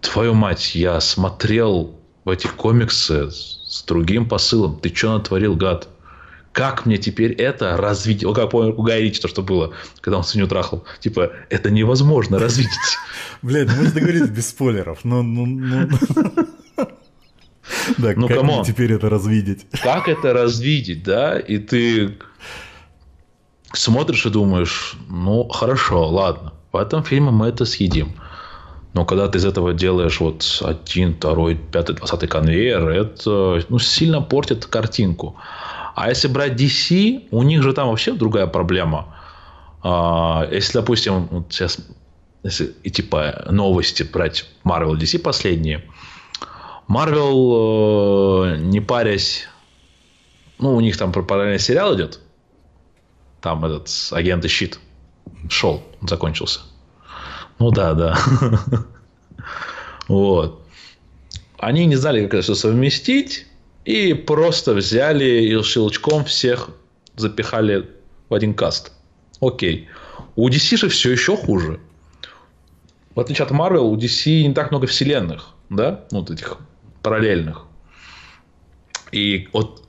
[0.00, 4.78] твою мать, я смотрел в этих комиксы с другим посылом.
[4.80, 5.88] Ты что натворил, гад?
[6.52, 8.24] Как мне теперь это развить?
[8.24, 10.84] Вот как помню, у то, что было, когда он свинью трахал.
[11.00, 12.68] Типа, это невозможно развить.
[13.42, 15.22] Блядь, можно договориться без спойлеров, но...
[15.22, 15.88] ну, ну.
[17.98, 19.66] Да, ну, как мне теперь это развидеть?
[19.82, 21.38] Как это развидеть, да?
[21.38, 22.18] И ты
[23.72, 28.12] смотришь и думаешь, ну, хорошо, ладно, в этом фильме мы это съедим.
[28.94, 34.22] Но когда ты из этого делаешь вот один, второй, пятый, двадцатый конвейер, это ну, сильно
[34.22, 35.36] портит картинку.
[35.94, 39.14] А если брать DC, у них же там вообще другая проблема.
[39.82, 41.78] А, если, допустим, вот сейчас
[42.44, 45.84] если и типа новости брать Marvel DC последние,
[46.88, 49.46] Marvel, э, не парясь,
[50.58, 52.20] ну, у них там параллельный сериал идет.
[53.40, 54.80] Там этот агент и щит
[55.48, 56.60] шел, закончился.
[57.58, 58.18] Ну да, да.
[60.08, 60.62] Вот.
[61.58, 63.46] Они не знали, как это совместить,
[63.84, 66.70] и просто взяли и щелчком всех
[67.16, 67.86] запихали
[68.30, 68.92] в один каст.
[69.40, 69.88] Окей.
[70.34, 71.78] У DC же все еще хуже.
[73.14, 76.58] В отличие от Marvel, у DC не так много вселенных, да, вот этих
[77.08, 77.64] параллельных.
[79.12, 79.82] И вот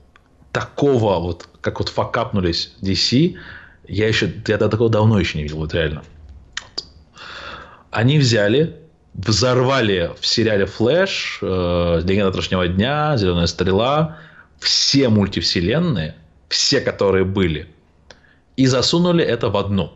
[0.52, 3.36] такого вот, как вот факапнулись DC,
[3.88, 6.02] я еще, я такого давно еще не видел, вот реально.
[7.90, 8.76] Они взяли,
[9.12, 14.16] взорвали в сериале Флэш, э, Легенда завтрашнего дня, Зеленая стрела,
[14.58, 16.14] все мультивселенные,
[16.48, 17.68] все, которые были,
[18.56, 19.92] и засунули это в одну.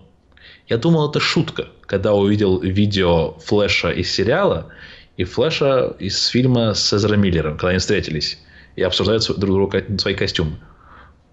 [0.69, 4.71] Я думал, это шутка, когда увидел видео Флэша из сериала
[5.17, 8.39] и Флэша из фильма с Эзра Миллером, когда они встретились
[8.77, 10.59] и обсуждают друг друга свои костюмы.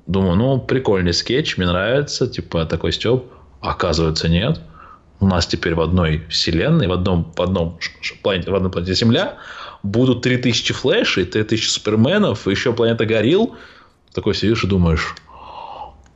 [0.07, 3.31] Думаю, ну, прикольный скетч, мне нравится, типа такой стёб.
[3.61, 4.61] Оказывается, нет
[5.21, 7.77] у нас теперь в одной вселенной, в одном, в одном
[8.23, 9.37] планете, в одной планете Земля
[9.83, 13.55] будут 3000 флешей, 3000 суперменов, еще планета Горил.
[14.13, 15.15] Такой сидишь и думаешь,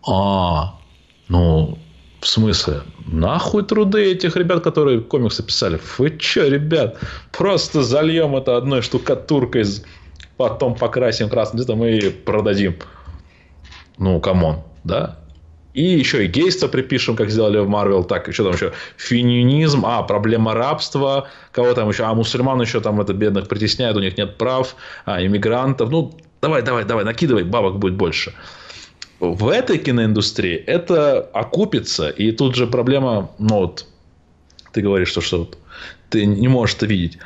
[0.07, 0.79] а,
[1.27, 1.77] ну,
[2.19, 2.81] В смысле?
[3.05, 5.79] Нахуй труды этих ребят, которые комиксы писали?
[5.97, 6.97] Вы че, ребят?
[7.31, 9.65] Просто зальем это одной штукатуркой,
[10.37, 12.75] потом покрасим красным цветом и продадим.
[13.97, 15.19] Ну, come on, да?
[15.75, 20.03] И еще и гейство припишем, как сделали в Марвел, так, что там еще, феминизм, а,
[20.03, 24.37] проблема рабства, кого там еще, а, мусульман еще там это бедных притесняют, у них нет
[24.37, 28.33] прав, а, иммигрантов, ну, давай, давай, давай, накидывай, бабок будет больше.
[29.19, 33.87] В этой киноиндустрии это окупится, и тут же проблема, ну вот,
[34.71, 35.49] ты говоришь, что, что
[36.09, 37.17] ты не можешь это видеть.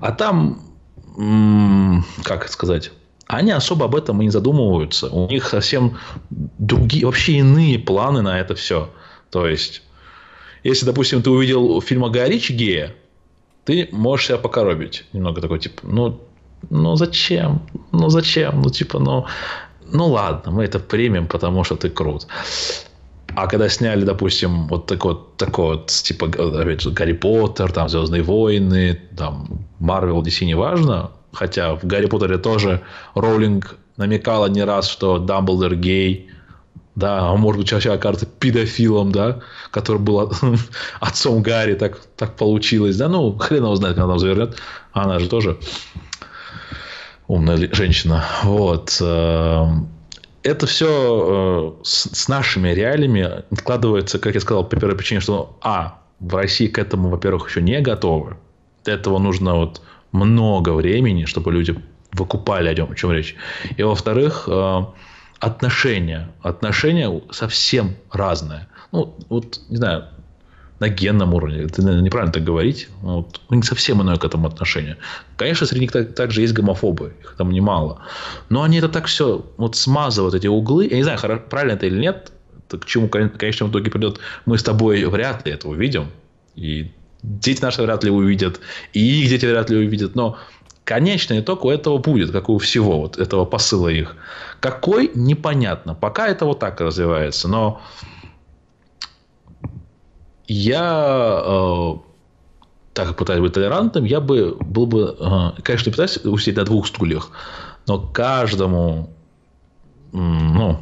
[0.00, 0.62] А там,
[2.22, 2.92] как сказать,
[3.26, 5.08] они особо об этом и не задумываются.
[5.08, 5.98] У них совсем
[6.30, 8.90] другие, вообще иные планы на это все.
[9.30, 9.82] То есть,
[10.62, 12.94] если, допустим, ты увидел фильм о Ричи гея,
[13.64, 15.04] ты можешь себя покоробить.
[15.12, 16.20] Немного такой, типа, ну,
[16.70, 17.62] ну зачем?
[17.92, 18.62] Ну зачем?
[18.62, 19.26] Ну, типа, ну,
[19.92, 22.26] ну ладно, мы это примем, потому что ты крут.
[23.36, 27.88] А когда сняли, допустим, вот такой вот, такой вот типа, опять же, Гарри Поттер, там,
[27.88, 32.82] Звездные войны, там, Марвел, DC, неважно, хотя в Гарри Поттере тоже
[33.14, 36.30] Роулинг намекала не раз, что Дамблдор гей,
[36.94, 39.40] да, а может быть, сейчас окажется педофилом, да,
[39.72, 40.32] который был
[41.00, 44.56] отцом Гарри, так, так получилось, да, ну, хрен его знает, когда там завернет,
[44.92, 45.58] она же тоже
[47.28, 49.88] умная женщина, вот, эм,
[50.42, 56.00] это все э, с нашими реалиями откладывается, как я сказал, по первой причине, что, а,
[56.20, 58.36] в России к этому, во-первых, еще не готовы,
[58.84, 59.80] для этого нужно вот
[60.12, 61.74] много времени, чтобы люди
[62.12, 63.34] выкупали, о чем речь.
[63.76, 64.84] И во-вторых, э,
[65.40, 66.30] отношения.
[66.42, 68.68] Отношения совсем разные.
[68.92, 70.04] Ну, вот, не знаю,
[70.80, 71.62] на генном уровне.
[71.62, 72.88] Это неправильно так говорить.
[73.00, 73.40] Вот.
[73.48, 74.96] У них совсем иное к этому отношение.
[75.36, 77.14] Конечно, среди них также есть гомофобы.
[77.22, 78.02] Их там немало.
[78.48, 80.88] Но они это так все вот смазывают, эти углы.
[80.90, 81.18] Я не знаю,
[81.48, 82.32] правильно это или нет.
[82.68, 84.18] Это к чему, конечно, в итоге придет.
[84.46, 86.08] Мы с тобой вряд ли это увидим.
[86.56, 86.90] И
[87.22, 88.60] дети наши вряд ли увидят,
[88.92, 90.36] и их дети вряд ли увидят, но
[90.84, 94.14] конечный итог у этого будет, как у всего вот этого посыла их.
[94.60, 95.94] Какой, непонятно.
[95.94, 97.80] Пока это вот так развивается, но
[100.46, 101.94] я, э,
[102.92, 106.64] так как пытаюсь быть толерантным, я бы был бы, э, конечно, не пытаюсь усидеть на
[106.64, 107.30] двух стульях,
[107.86, 109.10] но каждому,
[110.12, 110.80] ну,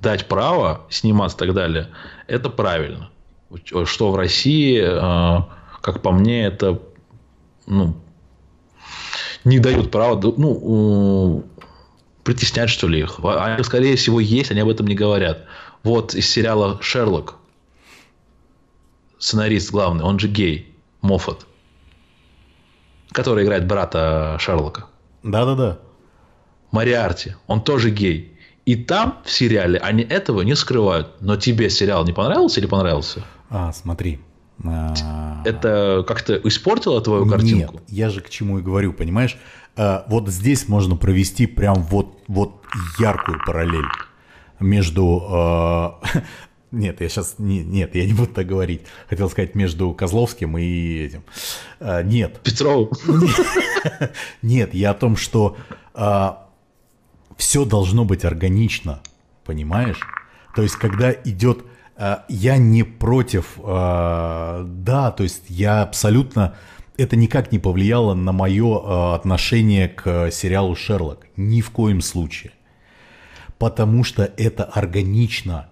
[0.00, 1.88] дать право сниматься и так далее,
[2.26, 3.10] это правильно
[3.84, 5.42] что в России, э,
[5.80, 6.80] как по мне, это
[7.66, 7.94] ну,
[9.44, 11.44] не дают права ну,
[12.22, 13.20] притеснять, что ли, их.
[13.24, 15.44] Они, скорее всего, есть, они об этом не говорят.
[15.82, 17.36] Вот из сериала «Шерлок»
[19.20, 21.46] сценарист главный, он же гей, Моффат,
[23.12, 24.86] который играет брата Шерлока.
[25.22, 25.78] Да-да-да.
[26.72, 28.36] Мариарти, он тоже гей.
[28.66, 31.20] И там, в сериале, они этого не скрывают.
[31.20, 33.24] Но тебе сериал не понравился или понравился?
[33.48, 34.20] А, смотри.
[34.64, 37.74] А, Это как-то испортило твою картинку?
[37.74, 39.36] Нет, я же к чему и говорю, понимаешь?
[39.76, 42.62] А, вот здесь можно провести прям вот, вот
[42.98, 43.88] яркую параллель
[44.60, 45.26] между...
[45.28, 46.00] А,
[46.70, 47.36] нет, я сейчас...
[47.38, 48.82] Не, нет, я не буду так говорить.
[49.08, 51.22] Хотел сказать между Козловским и этим.
[51.80, 52.40] Нет.
[52.42, 52.90] Петровым.
[54.42, 55.56] Нет, я о том, что
[57.36, 59.00] все должно быть органично,
[59.44, 60.00] понимаешь?
[60.54, 61.64] То есть, когда идет
[62.00, 66.54] Э, я не против, э, да, то есть я абсолютно,
[66.96, 72.52] это никак не повлияло на мое отношение к сериалу «Шерлок», ни в коем случае,
[73.58, 75.68] потому что это органично.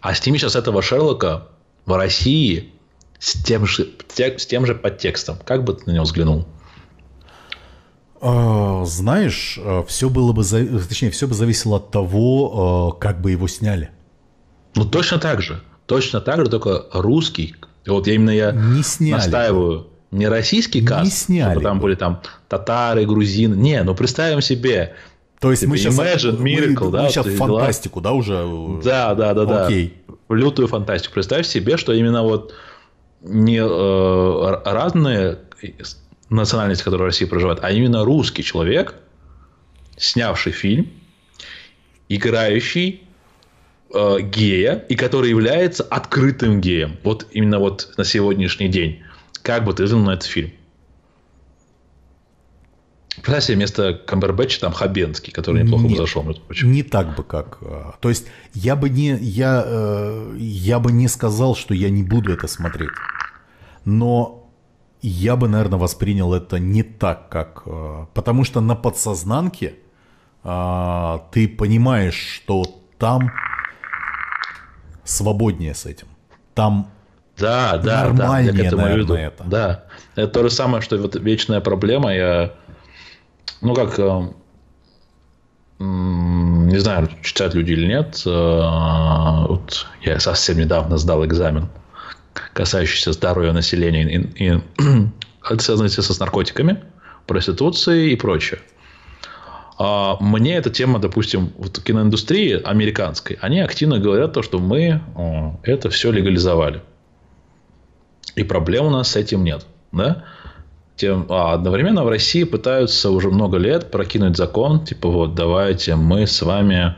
[0.00, 1.48] А сними сейчас этого Шерлока
[1.86, 2.72] в России
[3.18, 6.46] с тем же, с тем же подтекстом, как бы ты на него взглянул?
[8.22, 13.90] Знаешь, все было бы, точнее, все бы зависело от того, как бы его сняли.
[14.74, 15.62] Ну, точно так же.
[15.86, 17.56] Точно так же, только русский.
[17.86, 19.86] Вот я именно я не сняли настаиваю.
[20.10, 21.84] Не российский каст, не сняли чтобы там бы.
[21.84, 23.54] были там татары, грузины.
[23.54, 24.94] Не, ну представим себе.
[25.40, 28.46] То есть типа, мы сейчас Imagine, Miracle, мы, да, мы сейчас фантастику, да, уже.
[28.84, 29.94] Да, да, да, Окей.
[30.06, 30.34] да.
[30.36, 31.14] Лютую фантастику.
[31.14, 32.54] Представь себе, что именно вот
[33.22, 35.38] не э, разные
[36.28, 38.94] национальности, которые в России проживают, а именно русский человек,
[39.96, 40.90] снявший фильм,
[42.10, 43.02] играющий
[43.94, 46.98] э, гея, и который является открытым геем.
[47.02, 49.02] Вот именно вот на сегодняшний день.
[49.42, 50.52] Как бы ты взглянул на этот фильм?
[53.16, 56.70] Представь себе вместо Камбербэтча там Хабенский, который неплохо Нет, бы зашел, между прочим.
[56.70, 57.58] Не так бы как.
[57.60, 62.02] Э, то есть я бы не, я, э, я бы не сказал, что я не
[62.04, 62.90] буду это смотреть.
[63.84, 64.48] Но
[65.02, 67.62] я бы, наверное, воспринял это не так, как...
[67.66, 69.74] Э, потому что на подсознанке
[70.42, 72.64] ты понимаешь, что
[72.96, 73.30] там
[75.04, 76.06] свободнее с этим.
[76.54, 76.90] там
[77.40, 79.14] да, да, нормальнее, да, я к этому наверное, веду.
[79.14, 79.44] это.
[79.44, 79.84] Да,
[80.14, 82.14] это то же самое, что вот вечная проблема.
[82.14, 82.52] Я,
[83.60, 84.28] ну как, э,
[85.78, 88.22] не знаю, читают люди или нет.
[88.26, 91.68] э, Вот я совсем недавно сдал экзамен,
[92.54, 94.60] касающийся здоровья населения и, и
[95.50, 96.82] это связано естественно, с наркотиками,
[97.26, 98.60] проституцией и прочее.
[99.78, 105.50] А Мне эта тема, допустим, в киноиндустрии американской, они активно говорят то, что мы э,
[105.62, 106.82] это все легализовали.
[108.36, 109.66] И проблем у нас с этим нет.
[109.92, 110.24] Да?
[111.00, 116.26] Тем, а одновременно в России пытаются уже много лет прокинуть закон, типа вот давайте мы
[116.26, 116.94] с вами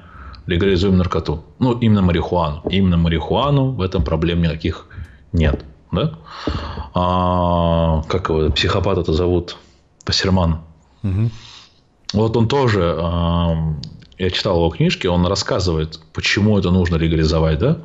[0.46, 1.44] легализуем наркоту.
[1.60, 2.62] Ну, именно марихуану.
[2.68, 4.86] Именно марихуану, в этом проблем никаких
[5.32, 5.64] нет.
[5.92, 6.14] Да?
[6.94, 9.56] А, как его, психопат это зовут?
[10.04, 10.62] Пасерман.
[12.12, 13.54] Вот он тоже, а,
[14.18, 17.78] я читал его книжки, он рассказывает, почему это нужно легализовать, да?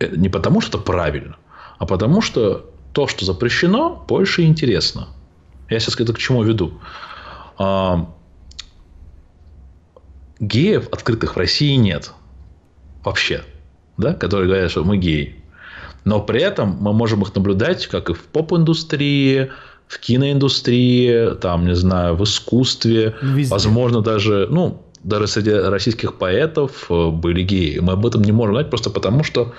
[0.00, 1.36] Э, Не потому, что это правильно,
[1.78, 5.08] а потому, что то, что запрещено, больше интересно.
[5.68, 6.80] Я сейчас это к чему веду.
[7.58, 8.08] А,
[10.40, 12.12] Геев открытых в России нет.
[13.04, 13.42] Вообще.
[13.98, 14.14] Да?
[14.14, 15.36] Которые говорят, что мы геи.
[16.06, 19.50] Но при этом мы можем их наблюдать как и в поп-индустрии,
[19.88, 23.52] в киноиндустрии, там, не знаю, в искусстве, везде.
[23.52, 27.78] возможно, даже, ну, даже среди российских поэтов э, были геи.
[27.78, 29.52] Мы об этом не можем знать просто потому, что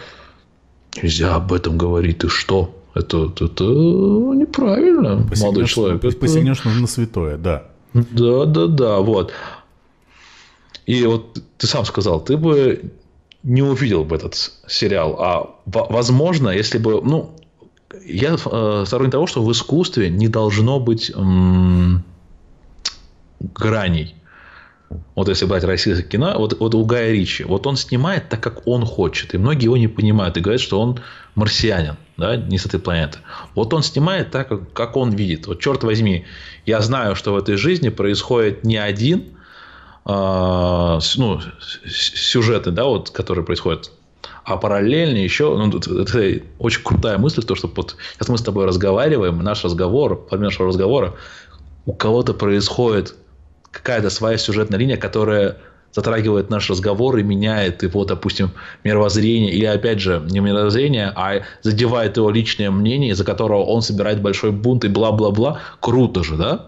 [1.03, 2.17] нельзя об этом говорить.
[2.17, 2.73] Ты что?
[2.97, 5.29] Это, это, это неправильно, молодой
[5.63, 6.03] Посягнешь- человек.
[6.03, 7.63] Это- Посягнешь на, святое, да.
[7.93, 9.31] да, да, да, вот.
[10.85, 12.91] И вот ты сам сказал, ты бы
[13.43, 14.35] не увидел бы этот
[14.67, 15.15] сериал.
[15.19, 17.31] А во- возможно, если бы, ну,
[18.05, 22.03] я э, сторонник того, что в искусстве не должно быть м,
[23.39, 24.15] граней.
[25.15, 28.65] Вот если брать российское кино, вот, вот у Гая Ричи, вот он снимает так, как
[28.67, 29.33] он хочет.
[29.33, 30.99] И многие его не понимают и говорят, что он
[31.35, 33.19] марсианин, да, не с этой планеты.
[33.55, 35.47] Вот он снимает так, как, он видит.
[35.47, 36.25] Вот черт возьми,
[36.65, 39.37] я знаю, что в этой жизни происходит не один
[40.05, 41.41] с- ну,
[41.85, 43.91] сюжеты, да, вот, которые происходят,
[44.45, 48.65] а параллельно еще, ну, это очень крутая мысль, то, что вот сейчас мы с тобой
[48.65, 51.15] разговариваем, наш разговор, помимо нашего разговора,
[51.85, 53.15] у кого-то происходит
[53.69, 55.57] какая-то своя сюжетная линия, которая
[55.91, 58.51] затрагивает наш разговор и меняет его, допустим,
[58.83, 64.21] мировоззрение, или, опять же, не мировоззрение, а задевает его личное мнение, из-за которого он собирает
[64.21, 65.59] большой бунт и бла-бла-бла.
[65.79, 66.67] Круто же, да?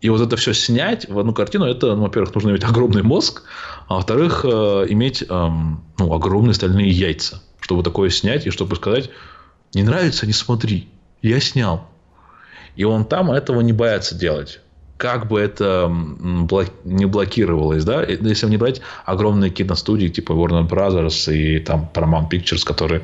[0.00, 3.42] И вот это все снять в одну картину, это, ну, во-первых, нужно иметь огромный мозг,
[3.86, 9.10] а во-вторых, э, иметь эм, ну, огромные стальные яйца, чтобы такое снять и чтобы сказать,
[9.74, 10.88] не нравится, не смотри,
[11.20, 11.86] я снял.
[12.76, 14.60] И он там этого не боится делать.
[15.00, 21.32] Как бы это блок- не блокировалось, да, если не брать огромные киностудии типа Warner Brothers
[21.32, 23.00] и там Paramount Pictures, которые,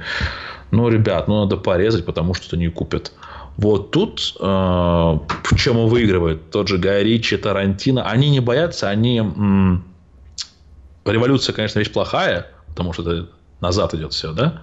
[0.71, 3.13] ну, ребят, ну, надо порезать, потому что это не купят.
[3.57, 8.03] Вот тут э, в чем выигрывает тот же Гай Ричи, Тарантино.
[8.03, 9.17] Они не боятся, они...
[9.17, 9.83] м,
[11.07, 13.31] революция, конечно, вещь плохая, потому что это
[13.63, 14.61] назад идет все, да?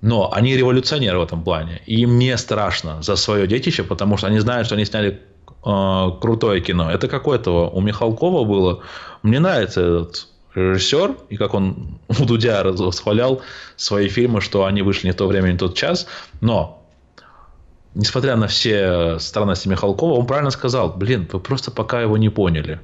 [0.00, 1.80] Но они революционеры в этом плане.
[1.86, 5.22] И им не страшно за свое детище, потому что они знают, что они сняли
[5.64, 6.90] э, крутое кино.
[6.90, 8.80] Это какое-то у Михалкова было.
[9.22, 13.42] Мне нравится этот режиссер, и как он у Дудя восхвалял
[13.76, 16.06] свои фильмы, что они вышли не в то время, не в тот час.
[16.40, 16.82] Но,
[17.94, 22.80] несмотря на все странности Михалкова, он правильно сказал, блин, вы просто пока его не поняли.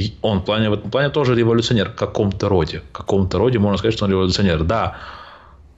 [0.00, 2.82] И он в, плане, в этом плане тоже революционер в каком-то роде.
[2.88, 4.64] В каком-то роде можно сказать, что он революционер.
[4.64, 4.96] Да,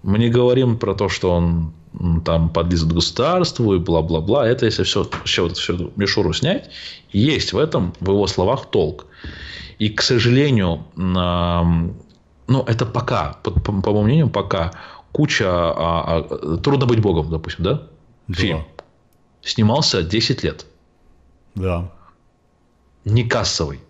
[0.03, 1.73] мы не говорим про то, что он
[2.25, 4.47] там подлизан к государству и бла-бла-бла.
[4.49, 6.71] Это если все, все вот всю мишуру снять,
[7.13, 9.07] есть в этом, в его словах, толк.
[9.79, 14.73] И, к сожалению, ну, это пока, по, по- по моему мнению, пока
[15.13, 15.47] куча...
[15.49, 17.83] а, а, трудно быть богом, допустим, да?
[18.29, 18.35] Да.
[18.35, 18.65] Фильм.
[19.43, 20.67] Снимался 10 лет.
[21.55, 21.91] Да.
[23.05, 23.81] Не кассовый.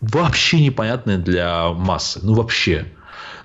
[0.00, 2.20] Вообще непонятный для массы.
[2.22, 2.86] Ну, вообще.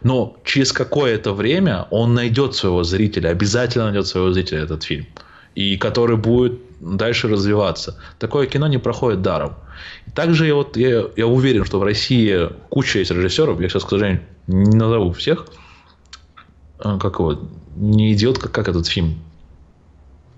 [0.04, 5.06] Но через какое-то время он найдет своего зрителя, обязательно найдет своего зрителя этот фильм.
[5.56, 7.98] И который будет дальше развиваться.
[8.20, 9.54] Такое кино не проходит даром.
[10.14, 13.90] Также я, вот, я, я уверен, что в России куча есть режиссеров, я сейчас, к
[13.90, 15.48] сожалению, не назову всех,
[16.80, 17.40] А, как его,
[17.76, 19.16] не идет, как, как этот фильм,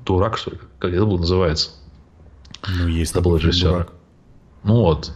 [0.06, 1.72] Дурак, что ли, как это был, называется.
[2.68, 3.72] Ну, есть Забыл такой режиссера.
[3.72, 3.94] дурак.
[4.64, 5.12] Ну вот.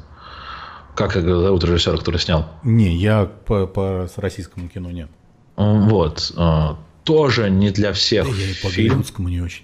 [0.95, 2.45] Как зовут режиссера, который снял?
[2.63, 5.09] Не, я по, по российскому кино нет.
[5.55, 6.31] Вот.
[6.35, 6.67] э,
[7.03, 9.63] Тоже не для всех Да я и по голливудскому не очень.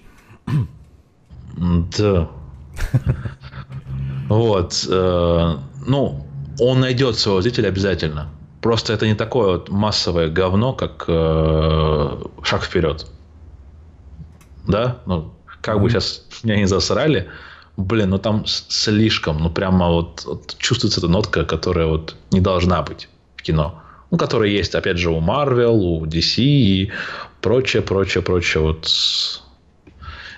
[1.57, 2.29] Да.
[4.29, 4.87] Вот.
[4.89, 5.53] э,
[5.85, 6.27] Ну,
[6.59, 8.29] он найдет своего зрителя обязательно.
[8.61, 13.07] Просто это не такое вот массовое говно, как э, шаг вперед.
[14.67, 14.97] Да?
[15.05, 17.29] Ну, как бы сейчас меня не засрали,
[17.77, 22.81] блин, ну там слишком, ну прямо вот, вот чувствуется эта нотка, которая вот не должна
[22.81, 23.81] быть в кино.
[24.09, 26.91] Ну, которая есть, опять же, у Marvel, у DC и
[27.41, 28.63] прочее, прочее, прочее.
[28.63, 28.87] Вот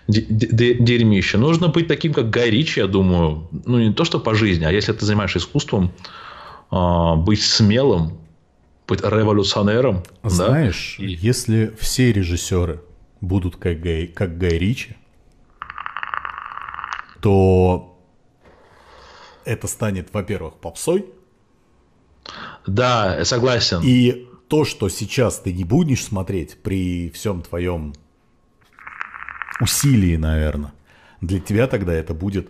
[0.08, 1.38] дерьмище.
[1.38, 3.48] Нужно быть таким, как Гай Ричи, я думаю.
[3.66, 5.92] Ну, не то, что по жизни, а если ты занимаешься искусством,
[6.72, 8.18] а, быть смелым,
[8.88, 10.04] быть революционером.
[10.24, 11.06] Знаешь, да?
[11.06, 12.82] если все режиссеры
[13.22, 14.96] будут как Гай, как Гай Ричи,
[17.22, 18.00] то
[19.46, 21.06] это станет, во-первых, попсой.
[22.68, 23.82] Да, согласен.
[23.84, 27.94] И то, что сейчас ты не будешь смотреть при всем твоем
[29.62, 30.74] усилии, наверное,
[31.22, 32.50] для тебя тогда это будет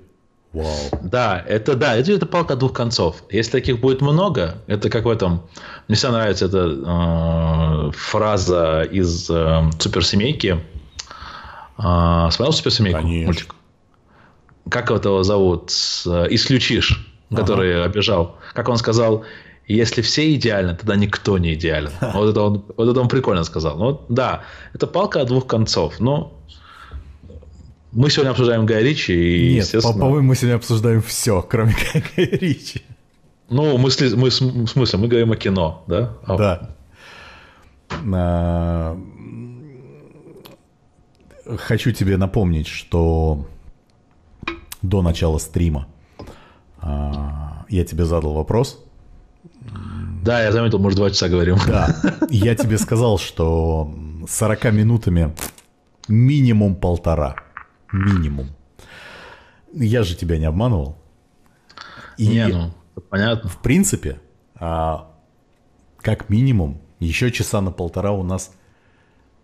[0.54, 0.76] вау.
[1.02, 3.24] Да, это да, это, это палка двух концов.
[3.30, 5.48] Если таких будет много, это как в этом.
[5.88, 10.60] Мне всегда нравится эта э, фраза из э, суперсемейки.
[11.78, 13.00] Э, смотрел суперсемейку?
[13.00, 13.26] Конечно.
[13.26, 13.56] Мультик?
[14.70, 15.72] Как этого зовут?
[15.72, 17.06] Исключишь,
[17.36, 17.86] который ага.
[17.86, 18.38] обижал.
[18.54, 19.24] Как он сказал,
[19.68, 21.92] если все идеальны, тогда никто не идеален.
[22.14, 23.78] Вот это он, вот это он прикольно сказал.
[23.78, 24.44] Ну, да,
[24.74, 26.00] это палка о двух концов.
[26.00, 26.34] Но
[27.92, 29.94] мы сегодня обсуждаем Гая Ричи и, Нет, естественно...
[29.94, 31.76] по-моему, мы сегодня обсуждаем все, кроме
[32.16, 32.82] Гая Ричи.
[33.50, 36.14] Ну, мы, мы, в смысле, мы говорим о кино, да?
[36.28, 36.70] Да.
[38.14, 38.98] А...
[41.58, 43.48] Хочу тебе напомнить, что
[44.82, 45.88] до начала стрима
[46.82, 48.84] а, я тебе задал вопрос.
[50.24, 51.58] Да, я заметил, может, два часа говорим.
[51.68, 51.96] Да.
[52.30, 53.94] Я тебе сказал, что
[54.28, 55.36] 40 минутами
[56.08, 57.36] минимум полтора.
[57.92, 58.48] Минимум.
[59.74, 60.98] Я же тебя не обманывал.
[62.18, 62.72] И не, ну,
[63.10, 63.50] понятно.
[63.50, 64.20] В принципе,
[64.56, 65.10] а,
[66.02, 68.52] как минимум, еще часа на полтора у нас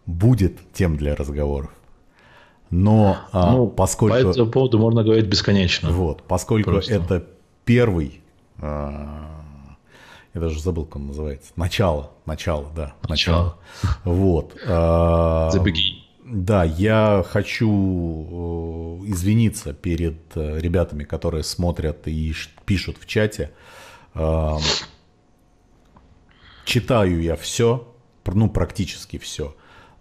[0.05, 1.71] будет тем для разговоров.
[2.75, 4.15] Но а, ну, поскольку...
[4.15, 5.91] По этому поводу можно говорить бесконечно.
[5.91, 6.93] Вот, поскольку Просто.
[6.93, 7.25] это
[7.63, 8.21] первый...
[8.59, 9.45] А,
[10.33, 11.53] я даже забыл, как он называется.
[11.55, 12.11] Начало.
[12.25, 12.93] Начало, да.
[13.07, 13.57] Начало.
[13.81, 14.03] начало.
[14.03, 14.55] Вот.
[14.67, 16.01] А, The beginning.
[16.25, 22.33] Да, я хочу извиниться перед э, ребятами, которые смотрят и
[22.65, 23.51] пишут в чате.
[26.65, 27.87] Читаю я все,
[28.25, 29.55] ну, практически все.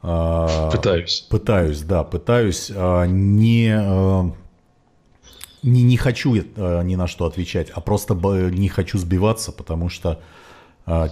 [0.07, 1.27] А, пытаюсь.
[1.31, 2.71] Пытаюсь, да, пытаюсь.
[2.75, 4.31] А, не, э,
[5.63, 10.21] не, не хочу ни на что отвечать, а просто не хочу сбиваться, потому что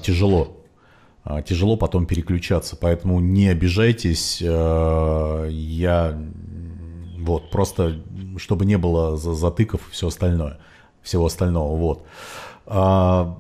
[0.03, 0.63] тяжело
[1.25, 2.77] а, тяжело потом переключаться.
[2.77, 4.43] Поэтому не обижайтесь.
[4.45, 6.19] А, я
[7.19, 8.03] вот просто,
[8.37, 10.59] чтобы не было затыков и все остальное,
[11.03, 11.77] всего остального.
[11.77, 12.07] Вот.
[12.67, 13.39] А,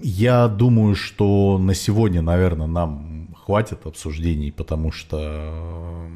[0.00, 3.13] я думаю, что на сегодня, наверное, нам
[3.44, 6.08] хватит обсуждений, потому что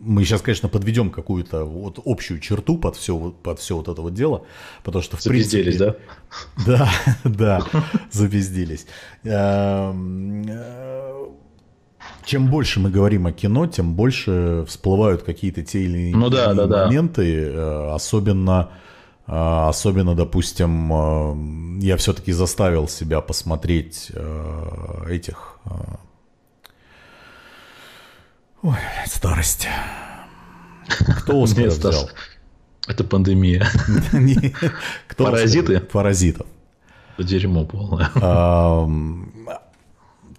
[0.00, 4.14] мы сейчас, конечно, подведем какую-то вот общую черту под все, под все вот это вот
[4.14, 4.44] дело,
[4.84, 5.98] потому что в Запизделись, принципе...
[6.66, 6.88] да?
[7.24, 8.86] Да, да, запиздились.
[9.24, 11.26] Эм, э,
[12.24, 16.52] чем больше мы говорим о кино, тем больше всплывают какие-то те или иные ну, да,
[16.52, 17.94] да, моменты, да.
[17.94, 18.70] особенно
[19.26, 19.32] э,
[19.68, 24.10] Особенно, допустим, э, я все-таки заставил себя посмотреть
[25.08, 25.60] этих
[28.62, 28.76] Ой,
[29.06, 29.68] старость.
[30.88, 32.10] Кто Оскар взял?
[32.88, 33.66] Это пандемия.
[35.16, 35.80] Паразиты?
[35.80, 36.46] Паразитов.
[37.18, 38.10] Дерьмо полное.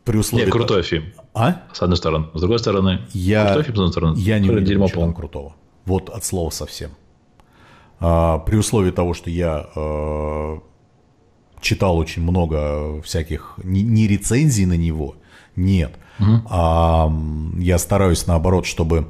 [0.03, 0.45] При условии...
[0.45, 1.13] Не, крутой фильм.
[1.33, 1.63] А?
[1.71, 2.27] С одной стороны.
[2.33, 3.45] С другой стороны, я...
[3.45, 4.17] крутой фильм, с одной стороны.
[4.17, 5.55] Я не увидел ничего там крутого.
[5.85, 6.91] Вот от слова совсем.
[7.99, 10.59] А, при условии того, что я а,
[11.61, 15.15] читал очень много всяких не рецензий на него,
[15.55, 15.95] нет.
[16.19, 16.41] Угу.
[16.49, 17.11] А,
[17.57, 19.07] я стараюсь наоборот, чтобы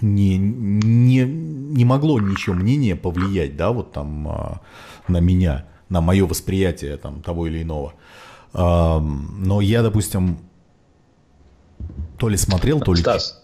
[0.00, 4.60] не, не, не могло ничего мнение повлиять, да, вот там а,
[5.08, 7.94] на меня, на мое восприятие там того или иного.
[8.52, 10.38] А, но я, допустим,
[12.18, 13.00] то ли смотрел, то ли...
[13.00, 13.42] Стас,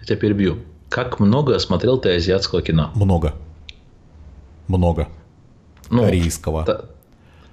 [0.00, 0.58] я тебя перебью.
[0.88, 2.92] Как много смотрел ты азиатского кино?
[2.94, 3.34] Много.
[4.68, 5.08] Много.
[5.90, 6.64] Ну, Корейского.
[6.64, 6.84] Та,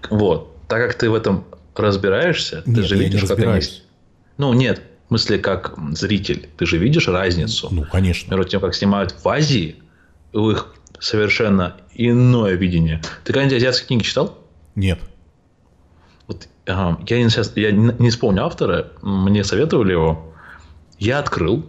[0.09, 0.55] вот.
[0.67, 3.61] Так как ты в этом разбираешься, Нет, ты же видишь, как они...
[4.37, 7.69] Ну, нет, в смысле, как зритель, ты же видишь разницу?
[7.71, 8.33] Ну, конечно.
[8.33, 9.75] Между тем, как снимают в Азии,
[10.33, 13.01] у их совершенно иное видение.
[13.23, 14.37] Ты когда-нибудь азиатские книги читал?
[14.75, 14.99] Нет.
[16.27, 20.33] Вот, ага, я, не, сейчас, я не вспомню автора, мне советовали его.
[20.97, 21.65] Я открыл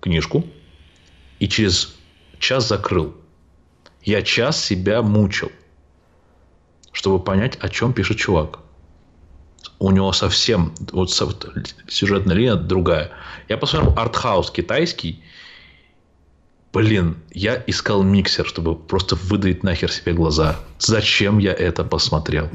[0.00, 0.44] книжку
[1.38, 1.96] и через
[2.38, 3.16] час закрыл.
[4.02, 5.50] Я час себя мучил,
[6.92, 8.60] чтобы понять, о чем пишет чувак.
[9.78, 11.10] У него совсем вот
[11.88, 13.10] сюжетная линия другая.
[13.48, 15.22] Я посмотрел артхаус китайский.
[16.72, 20.56] Блин, я искал миксер, чтобы просто выдавить нахер себе глаза.
[20.78, 22.50] Зачем я это посмотрел?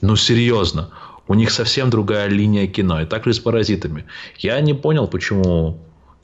[0.00, 0.90] Ну, серьезно.
[1.28, 3.00] У них совсем другая линия кино.
[3.00, 4.04] И так же с паразитами.
[4.38, 5.80] Я не понял, почему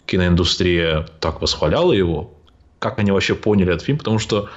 [0.07, 2.35] киноиндустрия так восхваляла его.
[2.79, 3.99] Как они вообще поняли этот фильм.
[3.99, 4.51] Потому что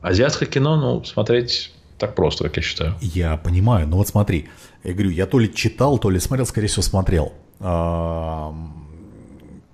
[0.00, 1.72] азиатское кино, ну, смотреть
[2.02, 2.94] так просто, как я считаю.
[3.00, 3.86] Я понимаю.
[3.86, 4.48] Но вот смотри.
[4.82, 7.32] Я говорю, я то ли читал, то ли смотрел, скорее всего, смотрел.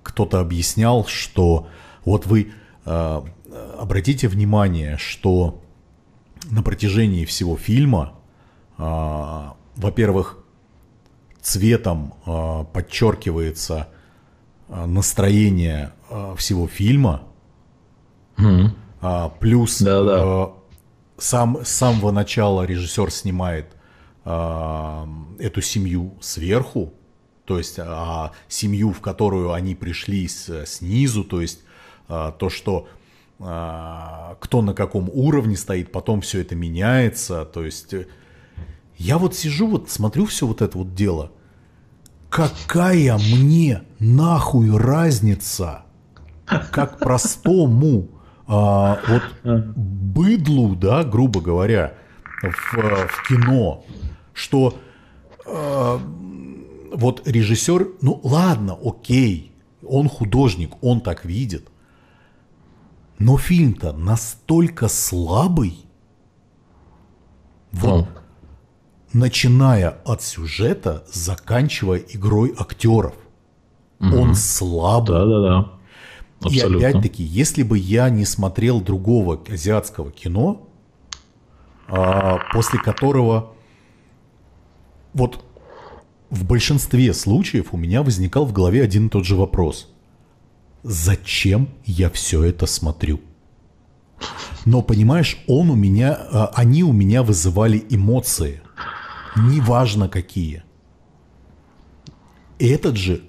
[0.03, 1.67] Кто-то объяснял, что
[2.05, 2.51] вот вы
[2.85, 3.25] а,
[3.79, 5.59] обратите внимание, что
[6.51, 8.13] на протяжении всего фильма,
[8.77, 10.37] а, во-первых,
[11.41, 13.87] цветом а, подчеркивается
[14.67, 15.93] настроение
[16.37, 17.23] всего фильма,
[18.37, 18.69] mm
[19.39, 20.58] плюс да -да.
[21.19, 23.75] Сам, с самого начала режиссер снимает
[24.25, 26.93] эту семью сверху,
[27.49, 31.61] то есть а, семью, в которую они пришли с, снизу, то есть
[32.07, 32.87] а, то, что
[33.39, 38.05] а, кто на каком уровне стоит, потом все это меняется, то есть э,
[38.99, 41.31] я вот сижу, вот смотрю все вот это вот дело,
[42.29, 45.85] какая мне нахуй разница,
[46.45, 48.09] как простому
[48.51, 49.21] а, вот
[49.75, 51.93] быдлу, да, грубо говоря,
[52.41, 53.85] в, в кино,
[54.33, 54.75] что
[55.45, 56.01] а,
[56.91, 59.51] вот режиссер, ну ладно, окей,
[59.87, 61.69] он художник, он так видит,
[63.19, 65.85] но фильм-то настолько слабый,
[67.71, 68.07] вот,
[69.13, 73.13] начиная от сюжета, заканчивая игрой актеров.
[73.99, 74.17] Угу.
[74.17, 75.15] Он слабый.
[75.15, 75.78] Да, да, да.
[76.41, 76.85] Абсолютно.
[76.85, 80.67] И опять-таки, если бы я не смотрел другого азиатского кино,
[81.87, 83.53] а, после которого
[85.13, 85.43] вот
[86.29, 89.91] в большинстве случаев у меня возникал в голове один и тот же вопрос.
[90.83, 93.19] Зачем я все это смотрю?
[94.65, 98.61] Но понимаешь, он у меня, а, они у меня вызывали эмоции,
[99.35, 100.63] неважно какие.
[102.59, 103.23] Этот же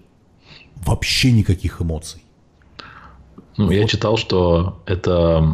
[0.77, 2.23] вообще никаких эмоций.
[3.61, 5.45] Ну, я читал, что это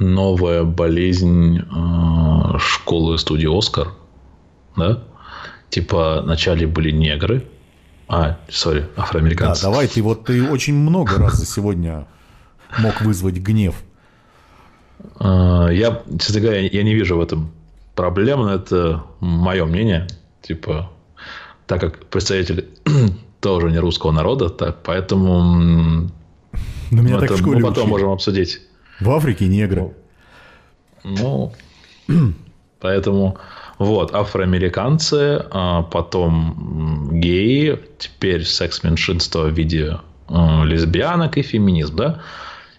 [0.00, 3.92] новая болезнь э, школы студии Оскар,
[4.76, 5.04] да?
[5.70, 7.46] Типа, вначале были негры,
[8.08, 9.62] а, сори, афроамериканцы.
[9.62, 12.08] Да, давай, ты вот ты очень много раз за сегодня
[12.80, 13.76] мог вызвать гнев.
[15.20, 17.52] А, я, честно говоря, я не вижу в этом
[17.94, 20.08] проблем, но это мое мнение.
[20.42, 20.90] Типа,
[21.68, 22.70] так как представитель
[23.40, 26.10] тоже не русского народа, так, поэтому
[26.90, 27.90] но меня это, так в школе мы потом учили.
[27.90, 28.60] можем обсудить.
[29.00, 29.92] В Африке негры.
[31.04, 31.52] Ну,
[32.80, 33.38] поэтому
[33.78, 39.98] вот, афроамериканцы, а потом геи, теперь секс-меньшинство в виде
[40.28, 42.20] э, лесбиянок и феминизм, да?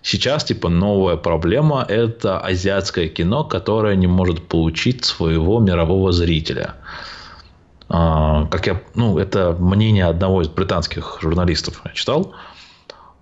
[0.01, 6.75] Сейчас, типа, новая проблема– это азиатское кино, которое не может получить своего мирового зрителя.
[7.89, 12.33] А, как я, ну, это мнение одного из британских журналистов я читал.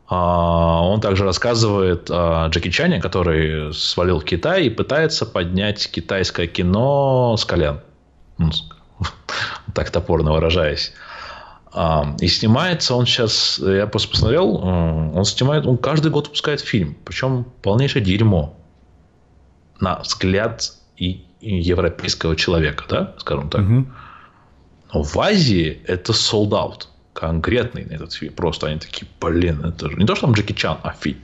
[0.07, 7.35] А, он также рассказывает о Джеки Чане, который свалил Китай и пытается поднять китайское кино
[7.37, 7.81] с колен.
[8.37, 8.49] Ну,
[9.73, 10.93] так топорно выражаясь.
[11.71, 16.61] А, и снимается он сейчас, я просто посмотрел, э, он снимает, он каждый год выпускает
[16.61, 16.95] фильм.
[17.03, 18.55] Причем полнейшее дерьмо.
[19.81, 23.61] На взгляд и, европейского человека, да, скажем так.
[23.61, 23.85] Угу.
[24.93, 26.87] Но в Азии это sold out.
[27.13, 28.33] Конкретный на этот фильм.
[28.33, 31.19] Просто они такие, блин, это же не то, что там Джеки Чан, а фильм.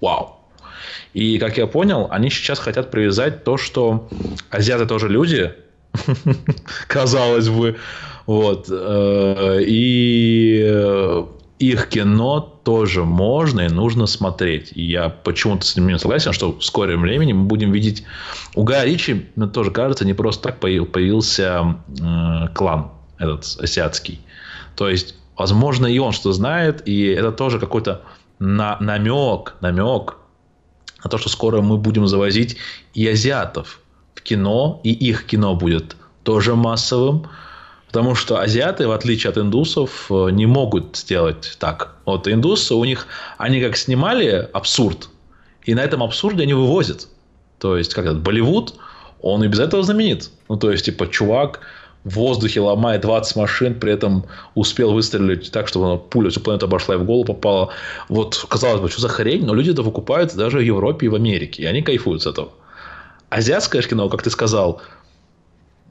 [0.00, 0.36] Вау.
[1.14, 4.08] И, как я понял, они сейчас хотят привязать то, что
[4.50, 5.52] азиаты тоже люди,
[6.86, 7.76] казалось бы,
[8.26, 8.68] вот.
[8.70, 11.24] Э, и э,
[11.58, 14.72] их кино тоже можно и нужно смотреть.
[14.74, 18.04] И я почему-то с ними согласен, что в скором времени мы будем видеть...
[18.54, 22.90] У Гая Ричи, мне тоже кажется, не просто так появился э, клан
[23.22, 24.20] этот азиатский.
[24.76, 28.02] То есть, возможно, и он что знает, и это тоже какой-то
[28.38, 30.16] на, намек, намек
[31.04, 32.56] на то, что скоро мы будем завозить
[32.94, 33.80] и азиатов
[34.14, 37.26] в кино, и их кино будет тоже массовым.
[37.88, 41.96] Потому что азиаты, в отличие от индусов, э, не могут сделать так.
[42.06, 45.10] Вот индусы, у них, они как снимали абсурд,
[45.64, 47.08] и на этом абсурде они вывозят.
[47.58, 48.74] То есть, как этот Болливуд,
[49.20, 50.30] он и без этого знаменит.
[50.48, 51.60] Ну, то есть, типа, чувак
[52.04, 54.24] в воздухе ломает 20 машин, при этом
[54.54, 57.70] успел выстрелить так, чтобы пуля всю планету обошла и в голову попала.
[58.08, 61.14] Вот, казалось бы, что за хрень, но люди это выкупают даже в Европе и в
[61.14, 62.50] Америке, и они кайфуют с этого.
[63.30, 64.82] Азиатское кино, как ты сказал,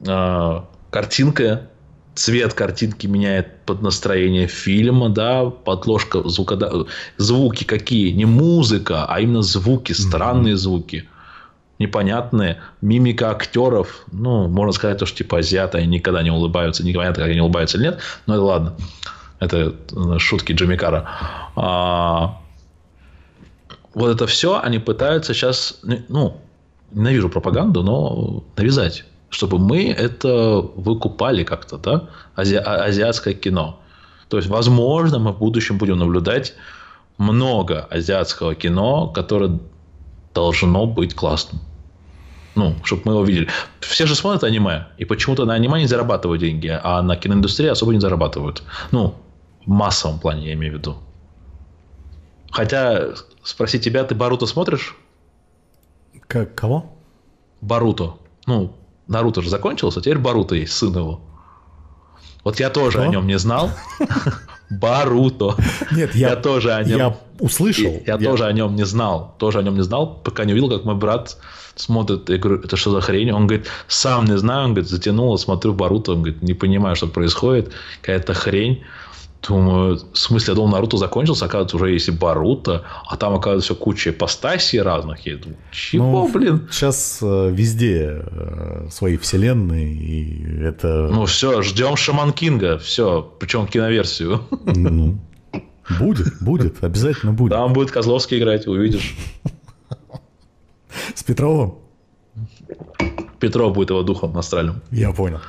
[0.06, 0.60] э,
[0.90, 1.68] картинка,
[2.14, 6.70] цвет картинки меняет под настроение фильма, да, подложка звука, да,
[7.16, 10.58] звуки какие, не музыка, а именно звуки, странные mm-hmm.
[10.58, 11.08] звуки
[11.82, 12.60] непонятные.
[12.80, 17.30] Мимика актеров, ну, можно сказать, то, что типа азиаты, они никогда не улыбаются, непонятно, как
[17.30, 18.74] они улыбаются или нет, но это ладно.
[19.40, 21.08] Это э, шутки Джимми Карра.
[21.56, 22.40] А,
[23.94, 26.40] вот это все они пытаются сейчас, ну,
[26.92, 33.80] ненавижу пропаганду, но навязать, чтобы мы это выкупали как-то, да, Ази, а, азиатское кино.
[34.28, 36.54] То есть, возможно, мы в будущем будем наблюдать
[37.18, 39.58] много азиатского кино, которое
[40.34, 41.60] должно быть классным.
[42.54, 43.48] Ну, чтобы мы его видели.
[43.80, 44.88] Все же смотрят аниме.
[44.98, 48.62] И почему-то на аниме не зарабатывают деньги, а на киноиндустрии особо не зарабатывают.
[48.90, 49.14] Ну,
[49.64, 50.96] в массовом плане, я имею в виду.
[52.50, 54.96] Хотя, спроси тебя, ты Баруто смотришь?
[56.26, 56.94] Как, кого?
[57.60, 58.18] Баруто.
[58.46, 58.76] Ну,
[59.08, 61.20] Наруто же закончился, теперь Баруто есть, сын его.
[62.44, 63.08] Вот я тоже Кто?
[63.08, 63.70] о нем не знал.
[64.78, 65.56] Баруто.
[65.90, 66.98] Нет, я, я тоже о нем.
[66.98, 67.92] Я услышал.
[68.06, 69.34] Я, я тоже о нем не знал.
[69.38, 71.36] Тоже о нем не знал, пока не увидел, как мой брат
[71.74, 72.28] смотрит.
[72.28, 73.30] Я говорю, это что за хрень?
[73.32, 74.66] Он говорит, сам не знаю.
[74.66, 76.12] Он говорит, затянул, смотрю Баруто.
[76.12, 77.72] Он говорит, не понимаю, что происходит.
[78.00, 78.82] Какая-то хрень.
[79.46, 83.74] Думаю, в смысле, я думал, Наруто закончился, оказывается, уже есть и Баруто, а там, оказывается,
[83.74, 85.26] куча ипостасий разных.
[85.26, 86.68] Я думаю, чего, ну, блин?
[86.70, 91.08] Сейчас э, везде э, свои вселенные, и это...
[91.10, 94.42] Ну, все, ждем Шаман Кинга, все, причем киноверсию.
[94.64, 95.18] Ну,
[95.98, 97.52] будет, будет, обязательно будет.
[97.52, 99.16] Там будет Козловский играть, увидишь.
[101.14, 101.74] С Петровым?
[103.40, 104.82] Петров будет его духом астральным.
[104.92, 105.40] Я понял.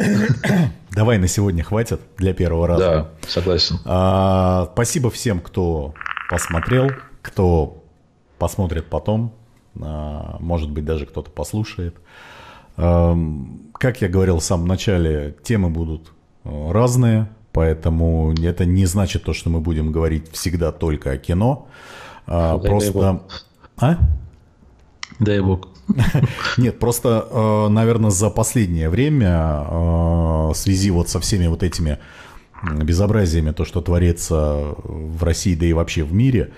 [0.92, 2.84] Давай на сегодня хватит для первого раза.
[2.84, 3.78] Да, согласен.
[3.84, 5.94] А, спасибо всем, кто
[6.28, 6.90] посмотрел,
[7.22, 7.82] кто
[8.38, 9.34] посмотрит потом.
[9.80, 11.96] А, может быть, даже кто-то послушает.
[12.76, 13.16] А,
[13.74, 16.12] как я говорил в самом начале, темы будут
[16.44, 21.68] а, разные, поэтому это не значит то, что мы будем говорить всегда только о кино.
[22.26, 23.22] А, просто...
[23.78, 23.96] А?
[25.18, 25.68] Дай бог.
[26.56, 29.72] Нет, просто, э, наверное, за последнее время э,
[30.50, 31.98] в связи вот со всеми вот этими
[32.62, 36.52] безобразиями, то, что творится в России, да и вообще в мире,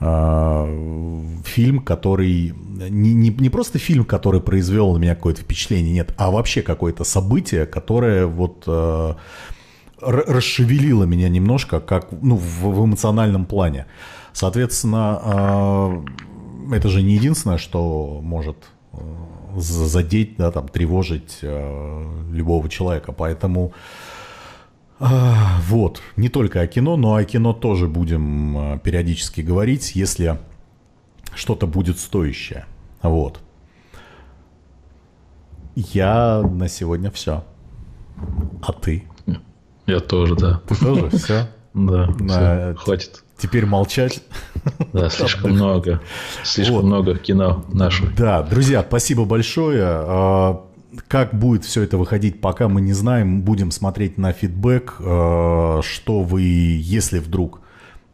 [0.00, 2.52] э, фильм, который...
[2.90, 7.04] Не, не, не просто фильм, который произвел на меня какое-то впечатление, нет, а вообще какое-то
[7.04, 8.68] событие, которое вот
[9.98, 13.86] расшевелило меня немножко, как ну, в, в эмоциональном плане.
[14.34, 16.04] Соответственно,
[16.70, 18.56] это же не единственное, что может
[19.56, 23.12] задеть, да, там, тревожить э, любого человека.
[23.12, 23.72] Поэтому
[25.00, 25.06] э,
[25.68, 30.38] вот, не только о кино, но о кино тоже будем э, периодически говорить, если
[31.34, 32.66] что-то будет стоящее.
[33.02, 33.40] Вот.
[35.74, 37.44] Я на сегодня все.
[38.62, 39.04] А ты?
[39.86, 40.60] Я тоже, да.
[40.66, 41.10] Ты тоже?
[41.10, 41.48] Все?
[41.74, 43.22] Да, хватит.
[43.38, 44.22] Теперь молчать.
[44.92, 46.00] Да, слишком много.
[46.42, 46.84] Слишком вот.
[46.84, 48.10] много кино нашего.
[48.16, 49.82] Да, друзья, спасибо большое.
[49.84, 50.64] А,
[51.06, 53.42] как будет все это выходить, пока мы не знаем.
[53.42, 57.60] Будем смотреть на фидбэк, а, что вы, если вдруг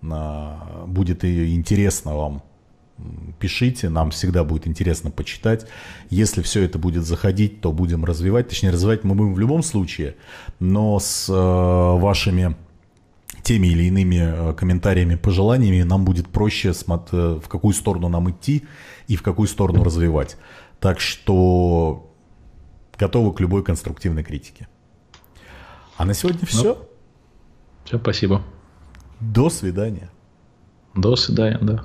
[0.03, 2.43] а, будет интересно вам,
[3.39, 5.67] пишите, нам всегда будет интересно почитать.
[6.11, 8.49] Если все это будет заходить, то будем развивать.
[8.49, 10.17] Точнее, развивать мы будем в любом случае,
[10.59, 12.57] но с вашими
[13.43, 18.65] теми или иными э, комментариями, пожеланиями нам будет проще, э, в какую сторону нам идти
[19.09, 20.37] и в какую сторону развивать.
[20.81, 22.13] Так что
[22.99, 24.69] готовы к любой конструктивной критике.
[25.97, 26.75] А на сегодня все.
[26.75, 26.89] Ну,
[27.85, 28.43] все, спасибо.
[29.21, 30.11] До свидания.
[30.95, 31.85] До свидания, да.